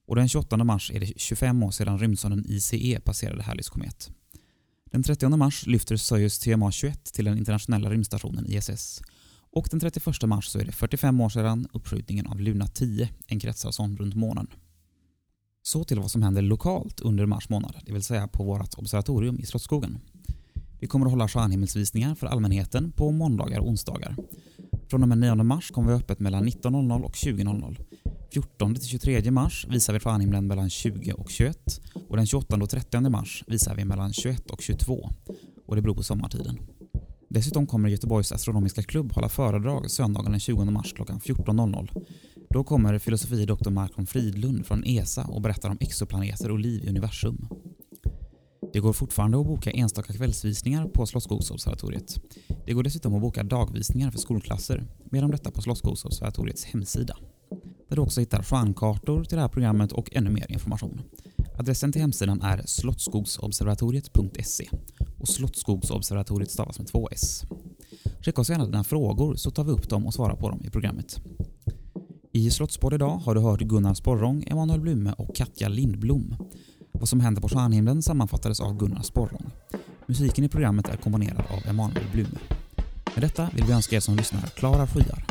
och 0.10 0.16
den 0.16 0.30
28 0.30 0.58
mars 0.58 0.92
är 0.92 1.00
det 1.00 1.14
25 1.16 1.64
år 1.64 1.72
sedan 1.72 2.00
rymdsonden 2.00 2.46
ICE 2.48 3.00
passerade 3.00 3.44
Halleys 3.44 3.70
komet. 3.70 4.12
Den 4.92 5.04
30 5.04 5.30
mars 5.30 5.68
lyfter 5.68 5.96
Soyuz 5.96 6.46
TMA-21 6.46 7.14
till 7.14 7.26
den 7.26 7.38
internationella 7.38 7.90
rymdstationen 7.90 8.46
ISS 8.48 9.02
och 9.52 9.68
den 9.72 9.80
31 9.80 10.24
mars 10.24 10.48
så 10.48 10.60
är 10.60 10.66
det 10.66 10.72
45 10.72 11.22
år 11.22 11.30
sedan 11.30 11.68
uppskjutningen 11.74 12.28
av 12.28 12.40
Luna 12.40 12.68
10, 12.68 13.10
en 13.28 13.40
kretsarson 13.40 13.98
runt 13.98 14.16
månen. 14.16 14.48
Så 15.62 15.84
till 15.84 16.00
vad 16.00 16.12
som 16.12 16.24
händer 16.24 16.42
lokalt 16.42 17.00
under 17.00 17.26
mars 17.26 17.50
månad, 17.50 17.76
det 17.86 17.94
vill 17.94 18.04
säga 18.04 18.28
på 18.28 18.44
vårt 18.44 18.78
observatorium 18.78 19.40
i 19.40 19.46
Slottsskogen. 19.46 20.00
Vi 20.80 20.88
kommer 20.88 21.06
att 21.06 21.12
hålla 21.12 21.28
stjärnhimmelsvisningar 21.28 22.16
för 22.16 22.28
allmänheten 22.28 22.92
på 22.92 23.12
måndagar 23.12 23.60
och 23.60 23.68
onsdagar. 23.68 24.16
Från 24.90 25.04
och 25.04 25.10
med 25.10 25.18
9 25.18 25.36
mars 25.36 25.72
kommer 25.72 25.92
vi 25.92 25.98
öppet 25.98 26.20
mellan 26.20 26.48
19.00 26.48 27.02
och 27.02 27.14
20.00. 27.14 27.78
14-23 28.60 29.32
mars 29.32 29.66
visar 29.70 29.94
vi 29.94 30.00
stjärnhimlen 30.00 30.48
mellan 30.48 30.70
20 30.70 31.14
och 31.14 31.30
21 31.30 31.82
och 32.10 32.18
den 32.18 32.26
28 32.26 32.56
och 32.56 32.70
30 32.70 33.10
mars 33.10 33.44
visar 33.48 33.76
vi 33.76 33.86
mellan 33.86 34.14
21 34.14 34.52
och 34.52 34.62
22 34.62 35.10
och 35.66 35.76
det 35.76 35.82
beror 35.82 35.96
på 35.96 36.04
sommartiden. 36.04 36.58
Dessutom 37.30 37.68
kommer 37.68 37.90
Göteborgs 37.90 38.32
astronomiska 38.32 38.84
klubb 38.84 39.12
hålla 39.14 39.30
föredrag 39.30 39.92
söndagen 39.92 40.32
den 40.32 40.40
20 40.40 40.66
mars 40.66 40.94
klockan 40.94 41.20
14.00. 41.20 42.06
Då 42.50 42.64
kommer 42.64 43.00
filosofie 43.00 43.46
doktor 43.46 43.72
Malcolm 43.72 44.08
Fridlund 44.08 44.66
från 44.66 44.84
ESA 44.84 45.26
och 45.26 45.42
berättar 45.42 45.70
om 45.70 45.78
exoplaneter 45.80 46.52
och 46.52 46.60
liv 46.60 46.86
i 46.86 46.90
universum. 46.90 47.48
Det 48.74 48.80
går 48.80 48.94
fortfarande 48.94 49.40
att 49.40 49.46
boka 49.46 49.72
enstaka 49.72 50.14
kvällsvisningar 50.14 50.88
på 50.88 51.06
Slottsskogsobservatoriet. 51.06 52.22
Det 52.66 52.74
går 52.74 52.84
dessutom 52.84 53.16
att 53.16 53.22
boka 53.22 53.44
dagvisningar 53.44 54.12
för 54.12 54.20
skolklasser, 54.20 54.88
mer 55.12 55.24
om 55.24 55.32
detta 55.32 55.52
på 55.52 55.62
Slottsskogsobservatoriets 55.62 56.66
hemsida. 56.66 57.18
Där 57.90 57.96
du 57.96 58.02
också 58.02 58.20
hittar 58.20 58.44
stjärnkartor 58.44 59.24
till 59.24 59.36
det 59.36 59.42
här 59.42 59.50
programmet 59.50 59.92
och 59.92 60.16
ännu 60.16 60.30
mer 60.30 60.52
information. 60.52 61.02
Adressen 61.60 61.92
till 61.92 62.02
hemsidan 62.02 62.42
är 62.42 62.64
slottskogsobservatoriet.se 62.66 64.70
och 65.20 65.28
Slottsskogsobservatoriet 65.28 66.52
stavas 66.52 66.80
med 66.80 66.88
två 66.88 67.10
s. 67.12 67.44
Skicka 68.22 68.42
oss 68.42 68.50
gärna 68.50 68.66
dina 68.66 68.84
frågor 68.84 69.36
så 69.36 69.52
tar 69.52 69.64
vi 69.64 69.72
upp 69.72 69.90
dem 69.90 70.06
och 70.06 70.14
svarar 70.14 70.36
på 70.36 70.50
dem 70.50 70.62
i 70.64 70.70
programmet. 70.70 71.22
I 72.32 72.52
Slottspodd 72.52 72.94
idag 72.94 73.18
har 73.18 73.36
du 73.36 73.42
hört 73.42 73.62
Gunnar 73.62 73.94
Sporrong, 73.94 74.44
Emanuel 74.48 74.80
Blume 74.80 75.14
och 75.18 75.36
Katja 75.36 75.70
Lindblom. 75.70 76.36
Vad 77.00 77.10
som 77.10 77.20
händer 77.20 77.42
på 77.42 77.50
stjärnhimlen 77.50 78.02
sammanfattades 78.02 78.60
av 78.60 78.78
Gunnar 78.78 79.02
Sporrong. 79.02 79.52
Musiken 80.06 80.44
i 80.44 80.50
programmet 80.50 80.90
är 80.90 80.98
komponerad 80.98 81.44
av 81.50 81.70
Emanuel 81.70 82.06
Blume. 82.14 82.40
Med 83.16 83.24
detta 83.24 83.50
vill 83.54 83.66
vi 83.66 83.74
önska 83.74 83.96
er 83.96 84.00
som 84.00 84.16
lyssnar 84.16 84.42
klara 84.42 84.88
skyar. 84.88 85.26